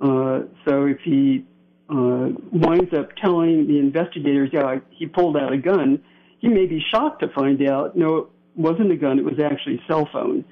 Uh, 0.00 0.40
so 0.66 0.86
if 0.86 0.98
he 1.04 1.44
uh, 1.88 2.28
winds 2.52 2.92
up 2.96 3.14
telling 3.16 3.66
the 3.68 3.78
investigators, 3.78 4.50
yeah, 4.52 4.78
he 4.90 5.06
pulled 5.06 5.36
out 5.36 5.52
a 5.52 5.58
gun, 5.58 6.02
he 6.40 6.48
may 6.48 6.66
be 6.66 6.82
shocked 6.92 7.22
to 7.22 7.28
find 7.28 7.66
out, 7.68 7.96
no, 7.96 8.16
it 8.16 8.26
wasn't 8.56 8.90
a 8.90 8.96
gun, 8.96 9.18
it 9.18 9.24
was 9.24 9.38
actually 9.42 9.76
a 9.76 9.86
cell 9.86 10.08
phone. 10.12 10.44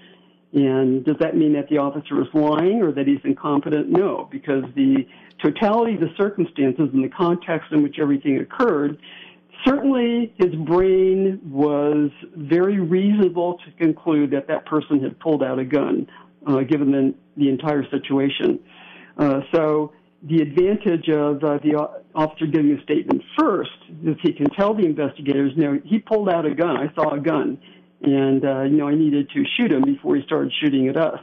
And 0.53 1.05
does 1.05 1.17
that 1.21 1.37
mean 1.37 1.53
that 1.53 1.69
the 1.69 1.79
officer 1.79 2.21
is 2.21 2.29
lying 2.35 2.83
or 2.83 2.93
that 2.93 3.07
he's 3.07 3.21
incompetent? 3.25 3.89
No, 3.89 4.29
because 4.31 4.65
the 4.75 5.07
totality 5.43 5.95
of 5.95 6.01
the 6.01 6.13
circumstances 6.17 6.89
and 6.93 7.05
the 7.05 7.09
context 7.09 7.71
in 7.73 7.83
which 7.83 7.99
everything 8.01 8.39
occurred, 8.39 8.99
certainly 9.65 10.35
his 10.39 10.55
brain 10.55 11.41
was 11.45 12.11
very 12.37 12.81
reasonable 12.81 13.59
to 13.65 13.71
conclude 13.79 14.33
that 14.33 14.49
that 14.49 14.67
person 14.67 15.01
had 15.03 15.19
pulled 15.21 15.43
out 15.43 15.59
a 15.59 15.65
gun, 15.65 16.09
uh, 16.47 16.61
given 16.61 16.91
the, 16.91 17.15
the 17.37 17.49
entire 17.49 17.89
situation. 17.89 18.59
Uh, 19.19 19.41
so 19.53 19.93
the 20.25 20.43
advantage 20.43 21.09
of 21.09 21.43
uh, 21.45 21.59
the 21.59 21.77
officer 22.15 22.47
giving 22.47 22.73
a 22.73 22.83
statement 22.83 23.23
first 23.39 23.71
is 24.05 24.17
he 24.23 24.33
can 24.33 24.51
tell 24.51 24.75
the 24.75 24.85
investigators, 24.85 25.53
no, 25.57 25.81
he 25.85 25.99
pulled 25.99 26.29
out 26.29 26.45
a 26.45 26.55
gun. 26.55 26.77
I 26.77 26.93
saw 26.95 27.15
a 27.15 27.21
gun 27.21 27.59
and 28.03 28.45
uh, 28.45 28.63
you 28.63 28.77
know 28.77 28.89
I 28.89 28.95
needed 28.95 29.31
to 29.31 29.45
shoot 29.57 29.73
him 29.73 29.83
before 29.85 30.17
he 30.17 30.23
started 30.25 30.53
shooting 30.61 30.89
at 30.89 30.97
us. 30.97 31.21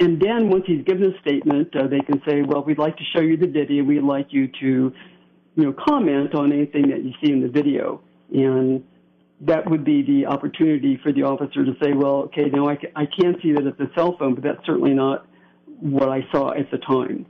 And 0.00 0.20
then 0.20 0.48
once 0.50 0.64
he's 0.66 0.84
given 0.84 1.04
a 1.14 1.20
statement, 1.20 1.74
uh, 1.76 1.86
they 1.86 2.00
can 2.00 2.20
say, 2.26 2.42
"Well, 2.42 2.64
we'd 2.64 2.78
like 2.78 2.96
to 2.96 3.04
show 3.14 3.20
you 3.20 3.36
the 3.36 3.46
video. 3.46 3.84
We'd 3.84 4.02
like 4.02 4.28
you 4.30 4.48
to, 4.48 4.92
you 5.56 5.64
know, 5.64 5.72
comment 5.72 6.34
on 6.34 6.52
anything 6.52 6.88
that 6.90 7.04
you 7.04 7.12
see 7.22 7.32
in 7.32 7.42
the 7.42 7.48
video." 7.48 8.00
And 8.32 8.84
that 9.42 9.68
would 9.70 9.84
be 9.84 10.02
the 10.02 10.26
opportunity 10.26 10.98
for 11.02 11.12
the 11.12 11.22
officer 11.22 11.64
to 11.64 11.74
say, 11.82 11.92
"Well, 11.92 12.24
okay, 12.24 12.46
now 12.50 12.68
I, 12.68 12.78
I 12.96 13.06
can 13.06 13.36
see 13.42 13.52
that 13.52 13.66
it's 13.66 13.80
a 13.80 13.90
cell 13.94 14.16
phone, 14.18 14.34
but 14.34 14.42
that's 14.42 14.64
certainly 14.66 14.94
not 14.94 15.26
what 15.80 16.08
I 16.08 16.26
saw 16.32 16.52
at 16.52 16.70
the 16.70 16.78
time." 16.78 17.26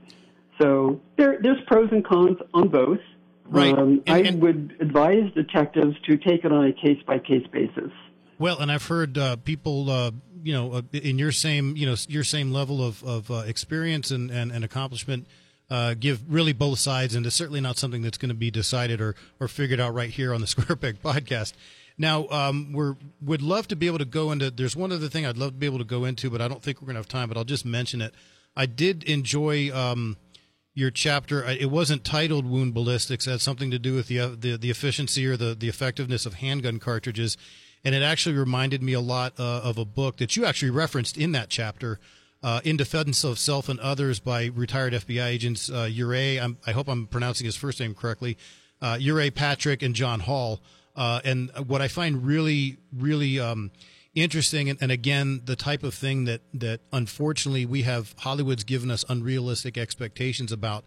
So 0.59 1.01
there, 1.17 1.37
there's 1.41 1.59
pros 1.67 1.89
and 1.91 2.05
cons 2.05 2.37
on 2.53 2.69
both. 2.69 2.99
Right. 3.47 3.77
Um, 3.77 4.01
and, 4.07 4.27
and, 4.27 4.37
I 4.37 4.39
would 4.39 4.77
advise 4.79 5.31
detectives 5.33 5.95
to 6.07 6.17
take 6.17 6.43
it 6.45 6.51
on 6.51 6.65
a 6.65 6.73
case 6.73 7.01
by 7.05 7.19
case 7.19 7.45
basis. 7.51 7.91
Well, 8.39 8.59
and 8.59 8.71
I've 8.71 8.87
heard 8.87 9.17
uh, 9.17 9.35
people, 9.37 9.89
uh, 9.89 10.11
you 10.43 10.53
know, 10.53 10.73
uh, 10.73 10.81
in 10.91 11.19
your 11.19 11.31
same, 11.31 11.77
you 11.77 11.85
know, 11.85 11.95
your 12.07 12.23
same 12.23 12.51
level 12.51 12.85
of, 12.85 13.03
of 13.03 13.31
uh, 13.31 13.43
experience 13.45 14.11
and, 14.11 14.31
and, 14.31 14.51
and 14.51 14.65
accomplishment, 14.65 15.27
uh, 15.69 15.95
give 15.97 16.21
really 16.27 16.53
both 16.53 16.79
sides, 16.79 17.15
and 17.15 17.25
it's 17.25 17.35
certainly 17.35 17.61
not 17.61 17.77
something 17.77 18.01
that's 18.01 18.17
going 18.17 18.29
to 18.29 18.35
be 18.35 18.51
decided 18.51 19.01
or, 19.01 19.15
or 19.39 19.47
figured 19.47 19.79
out 19.79 19.93
right 19.93 20.09
here 20.09 20.33
on 20.33 20.41
the 20.41 20.47
Square 20.47 20.77
Peg 20.77 21.01
podcast. 21.01 21.53
Now, 21.97 22.27
um, 22.27 22.73
we're 22.73 22.95
would 23.21 23.41
love 23.41 23.67
to 23.69 23.75
be 23.75 23.87
able 23.87 23.99
to 23.99 24.05
go 24.05 24.31
into. 24.31 24.51
There's 24.51 24.75
one 24.75 24.91
other 24.91 25.07
thing 25.07 25.25
I'd 25.25 25.37
love 25.37 25.51
to 25.51 25.57
be 25.57 25.65
able 25.65 25.77
to 25.77 25.85
go 25.85 26.03
into, 26.03 26.29
but 26.29 26.41
I 26.41 26.47
don't 26.47 26.61
think 26.61 26.81
we're 26.81 26.87
going 26.87 26.95
to 26.95 26.99
have 26.99 27.07
time. 27.07 27.29
But 27.29 27.37
I'll 27.37 27.45
just 27.45 27.65
mention 27.65 28.01
it. 28.01 28.13
I 28.55 28.65
did 28.65 29.03
enjoy 29.05 29.73
um, 29.73 30.17
your 30.75 30.91
chapter. 30.91 31.43
It 31.43 31.71
wasn't 31.71 32.03
titled 32.05 32.45
"Wound 32.45 32.75
Ballistics." 32.75 33.25
It 33.25 33.31
had 33.31 33.41
something 33.41 33.71
to 33.71 33.79
do 33.79 33.95
with 33.95 34.07
the 34.07 34.19
uh, 34.19 34.29
the, 34.37 34.55
the 34.55 34.69
efficiency 34.69 35.25
or 35.25 35.35
the 35.35 35.55
the 35.55 35.69
effectiveness 35.69 36.27
of 36.27 36.35
handgun 36.35 36.77
cartridges 36.77 37.37
and 37.85 37.93
it 37.93 38.01
actually 38.01 38.35
reminded 38.35 38.81
me 38.81 38.93
a 38.93 38.99
lot 38.99 39.39
uh, 39.39 39.61
of 39.63 39.77
a 39.77 39.85
book 39.85 40.17
that 40.17 40.35
you 40.35 40.43
actually 40.43 40.71
referenced 40.71 41.17
in 41.17 41.31
that 41.33 41.49
chapter. 41.49 41.99
Uh, 42.43 42.61
in 42.63 42.77
Defense 42.77 43.23
of 43.23 43.39
Self 43.39 43.69
and 43.69 43.79
Others 43.79 44.19
by 44.19 44.45
retired 44.45 44.93
FBI 44.93 45.25
agents 45.25 45.69
uh, 45.69 45.87
Urey, 45.89 46.55
i 46.67 46.71
hope 46.71 46.87
I'm 46.87 47.07
pronouncing 47.07 47.45
his 47.45 47.55
first 47.55 47.79
name 47.79 47.95
correctly, 47.95 48.37
uh, 48.81 48.95
Urey 48.95 49.33
Patrick 49.33 49.81
and 49.81 49.95
John 49.95 50.19
Hall. 50.19 50.61
Uh, 50.95 51.21
and 51.23 51.49
what 51.67 51.81
I 51.81 51.87
find 51.87 52.25
really, 52.25 52.77
really 52.95 53.39
um, 53.39 53.71
interesting, 54.15 54.69
and, 54.69 54.81
and, 54.81 54.91
again, 54.91 55.41
the 55.45 55.55
type 55.55 55.83
of 55.83 55.93
thing 55.93 56.25
that, 56.25 56.41
that 56.53 56.79
unfortunately 56.91 57.65
we 57.65 57.83
have 57.83 58.15
Hollywood's 58.17 58.63
given 58.63 58.89
us 58.89 59.05
unrealistic 59.09 59.77
expectations 59.77 60.51
about, 60.51 60.85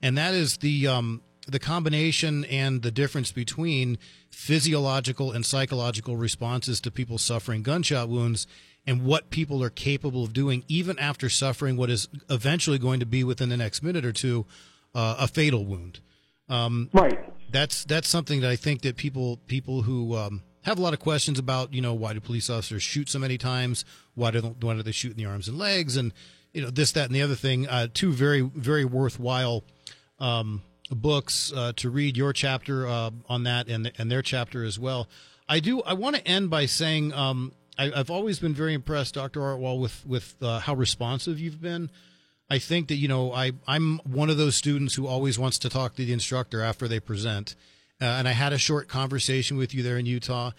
and 0.00 0.16
that 0.16 0.32
is 0.32 0.58
the 0.58 0.86
um, 0.86 1.22
the 1.48 1.58
combination 1.58 2.44
and 2.44 2.82
the 2.82 2.90
difference 2.90 3.32
between 3.32 3.98
physiological 4.30 5.32
and 5.32 5.44
psychological 5.44 6.16
responses 6.16 6.80
to 6.82 6.90
people 6.90 7.16
suffering 7.16 7.62
gunshot 7.62 8.08
wounds 8.08 8.46
and 8.86 9.02
what 9.02 9.30
people 9.30 9.62
are 9.62 9.70
capable 9.70 10.24
of 10.24 10.32
doing 10.32 10.62
even 10.68 10.98
after 10.98 11.28
suffering 11.28 11.76
what 11.76 11.90
is 11.90 12.08
eventually 12.28 12.78
going 12.78 13.00
to 13.00 13.06
be 13.06 13.24
within 13.24 13.48
the 13.48 13.56
next 13.56 13.82
minute 13.82 14.04
or 14.04 14.12
two 14.12 14.46
uh, 14.94 15.16
a 15.18 15.28
fatal 15.28 15.64
wound. 15.64 16.00
Um, 16.48 16.90
right. 16.92 17.18
That's 17.50 17.84
that's 17.84 18.08
something 18.08 18.40
that 18.42 18.50
I 18.50 18.56
think 18.56 18.82
that 18.82 18.96
people 18.96 19.38
people 19.46 19.82
who 19.82 20.16
um, 20.16 20.42
have 20.62 20.78
a 20.78 20.82
lot 20.82 20.92
of 20.92 21.00
questions 21.00 21.38
about. 21.38 21.72
You 21.72 21.80
know, 21.80 21.94
why 21.94 22.12
do 22.12 22.20
police 22.20 22.50
officers 22.50 22.82
shoot 22.82 23.08
so 23.08 23.18
many 23.18 23.38
times? 23.38 23.84
Why 24.14 24.30
do 24.30 24.40
why 24.60 24.74
do 24.74 24.82
they 24.82 24.92
shoot 24.92 25.12
in 25.12 25.16
the 25.16 25.26
arms 25.26 25.48
and 25.48 25.58
legs? 25.58 25.96
And 25.96 26.12
you 26.52 26.62
know 26.62 26.70
this, 26.70 26.92
that, 26.92 27.06
and 27.06 27.14
the 27.14 27.22
other 27.22 27.34
thing. 27.34 27.68
Uh, 27.68 27.88
two 27.92 28.12
very 28.12 28.40
very 28.40 28.84
worthwhile 28.84 29.64
um, 30.18 30.62
books 30.90 31.52
uh, 31.54 31.72
to 31.76 31.90
read 31.90 32.16
your 32.16 32.32
chapter 32.32 32.86
uh, 32.86 33.10
on 33.28 33.44
that 33.44 33.68
and 33.68 33.92
and 33.98 34.10
their 34.10 34.22
chapter 34.22 34.64
as 34.64 34.78
well. 34.78 35.08
I 35.48 35.60
do. 35.60 35.82
I 35.82 35.94
want 35.94 36.16
to 36.16 36.26
end 36.26 36.50
by 36.50 36.66
saying 36.66 37.12
um, 37.12 37.52
I, 37.78 37.90
have 37.94 38.10
always 38.10 38.38
been 38.38 38.54
very 38.54 38.74
impressed, 38.74 39.14
Dr. 39.14 39.40
Artwohl, 39.40 39.80
with 39.80 40.04
with 40.06 40.34
uh, 40.42 40.60
how 40.60 40.74
responsive 40.74 41.38
you've 41.38 41.60
been. 41.60 41.90
I 42.50 42.58
think 42.58 42.88
that 42.88 42.96
you 42.96 43.08
know 43.08 43.32
I 43.32 43.52
I'm 43.66 43.98
one 43.98 44.30
of 44.30 44.36
those 44.36 44.56
students 44.56 44.94
who 44.94 45.06
always 45.06 45.38
wants 45.38 45.58
to 45.60 45.68
talk 45.68 45.94
to 45.96 46.04
the 46.04 46.12
instructor 46.12 46.62
after 46.62 46.88
they 46.88 47.00
present, 47.00 47.54
uh, 48.00 48.04
and 48.04 48.28
I 48.28 48.32
had 48.32 48.52
a 48.52 48.58
short 48.58 48.88
conversation 48.88 49.56
with 49.56 49.74
you 49.74 49.82
there 49.82 49.98
in 49.98 50.06
Utah. 50.06 50.52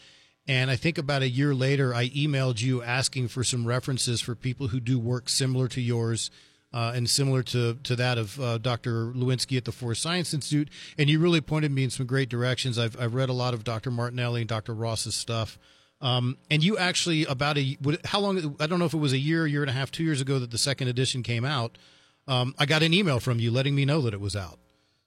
And 0.48 0.72
I 0.72 0.76
think 0.76 0.98
about 0.98 1.22
a 1.22 1.30
year 1.30 1.54
later, 1.54 1.94
I 1.94 2.10
emailed 2.10 2.62
you 2.62 2.82
asking 2.82 3.28
for 3.28 3.44
some 3.44 3.68
references 3.68 4.20
for 4.20 4.36
people 4.36 4.70
who 4.70 4.80
do 4.80 4.98
work 4.98 5.30
similar 5.30 5.68
to 5.70 5.82
yours 5.82 6.32
uh, 6.74 6.92
and 6.96 7.10
similar 7.10 7.44
to, 7.44 7.76
to 7.76 7.96
that 7.96 8.18
of 8.18 8.40
uh, 8.40 8.58
Dr. 8.58 9.12
Lewinski 9.12 9.58
at 9.58 9.66
the 9.66 9.72
Force 9.72 10.00
Science 10.00 10.34
Institute. 10.34 10.70
And 10.98 11.10
you 11.10 11.20
really 11.20 11.42
pointed 11.42 11.72
me 11.72 11.84
in 11.84 11.90
some 11.90 12.06
great 12.06 12.30
directions. 12.30 12.80
I've, 12.80 13.00
I've 13.00 13.14
read 13.14 13.30
a 13.30 13.34
lot 13.34 13.54
of 13.54 13.64
Dr. 13.64 13.92
Martinelli 13.92 14.42
and 14.42 14.50
Dr. 14.50 14.74
Ross's 14.74 15.16
stuff. 15.16 15.60
Um, 16.02 16.38
and 16.50 16.64
you 16.64 16.78
actually, 16.78 17.26
about 17.26 17.58
a, 17.58 17.78
how 18.06 18.20
long, 18.20 18.56
I 18.60 18.68
don't 18.68 18.80
know 18.80 18.86
if 18.86 18.94
it 18.94 18.98
was 18.98 19.14
a 19.14 19.18
year, 19.18 19.46
year 19.46 19.62
and 19.62 19.70
a 19.70 19.74
half, 19.74 19.92
two 19.92 20.04
years 20.04 20.22
ago 20.22 20.40
that 20.40 20.52
the 20.52 20.58
second 20.58 20.88
edition 20.88 21.24
came 21.24 21.44
out. 21.44 21.78
Um, 22.28 22.56
I 22.58 22.66
got 22.66 22.84
an 22.84 22.94
email 22.94 23.20
from 23.20 23.40
you 23.40 23.52
letting 23.52 23.76
me 23.76 23.86
know 23.86 24.02
that 24.02 24.14
it 24.14 24.22
was 24.22 24.36
out. 24.36 24.60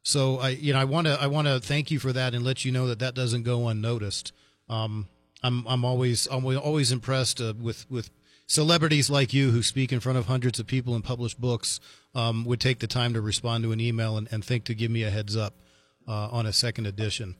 So 0.03 0.39
I, 0.39 0.51
you 0.51 0.73
know, 0.73 0.81
I 0.81 0.85
want 0.85 1.07
to, 1.07 1.21
I 1.21 1.27
want 1.29 1.47
to 1.49 1.61
thank 1.61 1.91
you 1.91 1.99
for 1.99 2.13
that 2.13 2.35
and 2.35 2.45
let 2.45 2.65
you 2.65 2.73
know 2.73 2.87
that 2.89 2.99
that 2.99 3.15
doesn't 3.15 3.45
go 3.45 3.69
unnoticed. 3.69 4.33
Um, 4.69 5.09
I'm, 5.43 5.67
I'm 5.67 5.85
always, 5.85 6.27
I'm 6.31 6.45
always 6.45 6.93
impressed 6.93 7.41
uh, 7.41 7.55
with, 7.61 7.89
with 7.91 8.11
celebrities 8.47 9.09
like 9.11 9.33
you 9.33 9.51
who 9.51 9.63
speak 9.63 9.93
in 9.93 10.01
front 10.01 10.19
of 10.19 10.27
hundreds 10.27 10.59
of 10.59 10.67
people 10.67 10.95
and 10.95 11.05
publish 11.05 11.35
books 11.35 11.81
um, 12.15 12.45
would 12.45 12.61
take 12.61 12.81
the 12.81 12.87
time 12.87 13.15
to 13.15 13.21
respond 13.21 13.65
to 13.65 13.73
an 13.73 13.81
email 13.81 14.17
and, 14.17 14.29
and 14.33 14.45
think 14.45 14.65
to 14.65 14.75
give 14.75 14.91
me 14.91 15.03
a 15.03 15.11
heads 15.11 15.37
up 15.37 15.55
uh, 16.07 16.29
on 16.29 16.47
a 16.47 16.53
second 16.53 16.87
edition. 16.87 17.37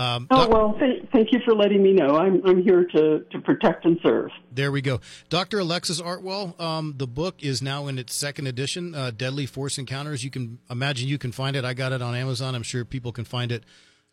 Um, 0.00 0.26
oh, 0.30 0.36
doc- 0.46 0.50
well, 0.50 0.76
th- 0.78 1.08
thank 1.12 1.30
you 1.30 1.40
for 1.44 1.54
letting 1.54 1.82
me 1.82 1.92
know. 1.92 2.16
I'm, 2.16 2.40
I'm 2.46 2.62
here 2.62 2.86
to, 2.86 3.20
to 3.20 3.40
protect 3.40 3.84
and 3.84 3.98
serve. 4.02 4.30
There 4.50 4.72
we 4.72 4.80
go. 4.80 5.02
Dr. 5.28 5.58
Alexis 5.58 6.00
Artwohl, 6.00 6.58
um, 6.58 6.94
the 6.96 7.06
book 7.06 7.42
is 7.42 7.60
now 7.60 7.86
in 7.86 7.98
its 7.98 8.14
second 8.14 8.46
edition, 8.46 8.94
uh, 8.94 9.10
Deadly 9.10 9.44
Force 9.44 9.76
Encounters. 9.76 10.24
You 10.24 10.30
can 10.30 10.58
imagine 10.70 11.06
you 11.06 11.18
can 11.18 11.32
find 11.32 11.54
it. 11.54 11.66
I 11.66 11.74
got 11.74 11.92
it 11.92 12.00
on 12.00 12.14
Amazon. 12.14 12.54
I'm 12.54 12.62
sure 12.62 12.86
people 12.86 13.12
can 13.12 13.26
find 13.26 13.52
it 13.52 13.64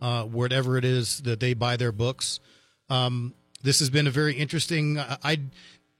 uh, 0.01 0.23
wherever 0.23 0.77
it 0.77 0.83
is 0.83 1.21
that 1.21 1.39
they 1.39 1.53
buy 1.53 1.77
their 1.77 1.93
books. 1.93 2.41
Um, 2.89 3.33
this 3.63 3.79
has 3.79 3.89
been 3.89 4.07
a 4.07 4.11
very 4.11 4.35
interesting. 4.35 4.99
I, 4.99 5.17
I 5.23 5.39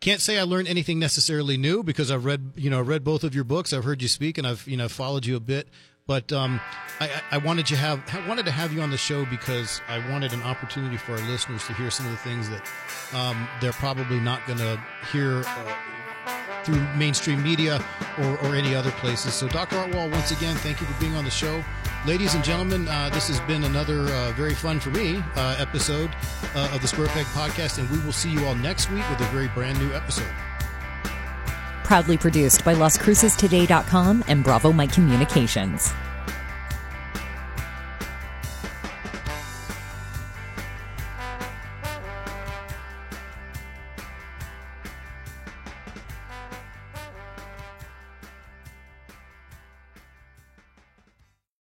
can't 0.02 0.20
say 0.20 0.38
I 0.38 0.44
learned 0.44 0.68
anything 0.68 1.00
necessarily 1.00 1.56
new 1.56 1.82
because 1.82 2.12
I've 2.12 2.26
read, 2.26 2.52
you 2.58 2.70
know, 2.70 2.82
read 2.82 3.06
both 3.06 3.24
of 3.24 3.34
your 3.34 3.46
books. 3.46 3.72
I've 3.72 3.86
heard 3.86 4.02
you 4.02 4.10
speak, 4.10 4.38
and 4.38 4.46
I've, 4.46 4.68
you 4.68 4.76
know, 4.76 4.90
followed 4.90 5.26
you 5.26 5.38
a 5.38 5.40
bit. 5.40 5.70
But 6.08 6.32
um, 6.32 6.60
I, 7.00 7.22
I, 7.32 7.38
wanted 7.38 7.70
you 7.70 7.76
have 7.76 8.02
wanted 8.28 8.46
to 8.46 8.52
have 8.52 8.72
you 8.72 8.82
on 8.82 8.90
the 8.90 8.98
show 8.98 9.26
because 9.26 9.82
I 9.90 10.00
wanted 10.10 10.32
an 10.34 10.42
opportunity 10.42 10.96
for 10.98 11.12
our 11.12 11.30
listeners 11.30 11.66
to 11.68 11.74
hear 11.74 11.92
some 11.92 12.06
of 12.06 12.14
the 12.14 12.18
things 12.18 12.50
that 12.50 12.66
um, 13.14 13.48
they're 13.60 13.74
probably 13.74 14.20
not 14.20 14.46
going 14.48 14.60
to 14.60 14.82
hear 15.12 15.44
uh, 15.46 15.76
through 16.64 16.80
mainstream 16.96 17.44
media 17.44 17.84
or, 18.20 18.38
or 18.40 18.56
any 18.56 18.74
other 18.74 18.92
places. 18.92 19.34
So, 19.34 19.48
Dr. 19.48 19.76
Artwohl, 19.76 20.12
once 20.12 20.32
again, 20.32 20.56
thank 20.58 20.82
you 20.82 20.88
for 20.88 21.00
being 21.00 21.16
on 21.16 21.24
the 21.24 21.32
show. 21.32 21.64
Ladies 22.06 22.36
and 22.36 22.44
gentlemen, 22.44 22.88
uh, 22.88 23.10
this 23.10 23.28
has 23.28 23.40
been 23.42 23.64
another 23.64 24.02
uh, 24.02 24.32
very 24.32 24.54
fun 24.54 24.80
for 24.80 24.90
me 24.92 25.22
uh, 25.36 25.56
episode 25.60 26.10
uh, 26.56 26.72
of 26.74 26.82
the 26.82 26.88
Square 26.88 27.08
Peg 27.08 27.26
Podcast, 27.28 27.80
and 27.80 27.90
we 27.90 28.00
will 28.06 28.14
see 28.14 28.30
you 28.30 28.46
all 28.46 28.56
next 28.56 28.90
week 28.92 29.08
with 29.10 29.20
a 29.22 29.32
very 29.32 29.50
brand 29.50 29.78
new 29.80 29.94
episode. 29.94 30.28
Proudly 31.88 32.18
produced 32.18 32.66
by 32.66 32.76
LasCrucestoday.com 32.76 34.26
and 34.28 34.44
Bravo 34.44 34.74
Mike 34.74 34.92
Communications. 34.92 35.94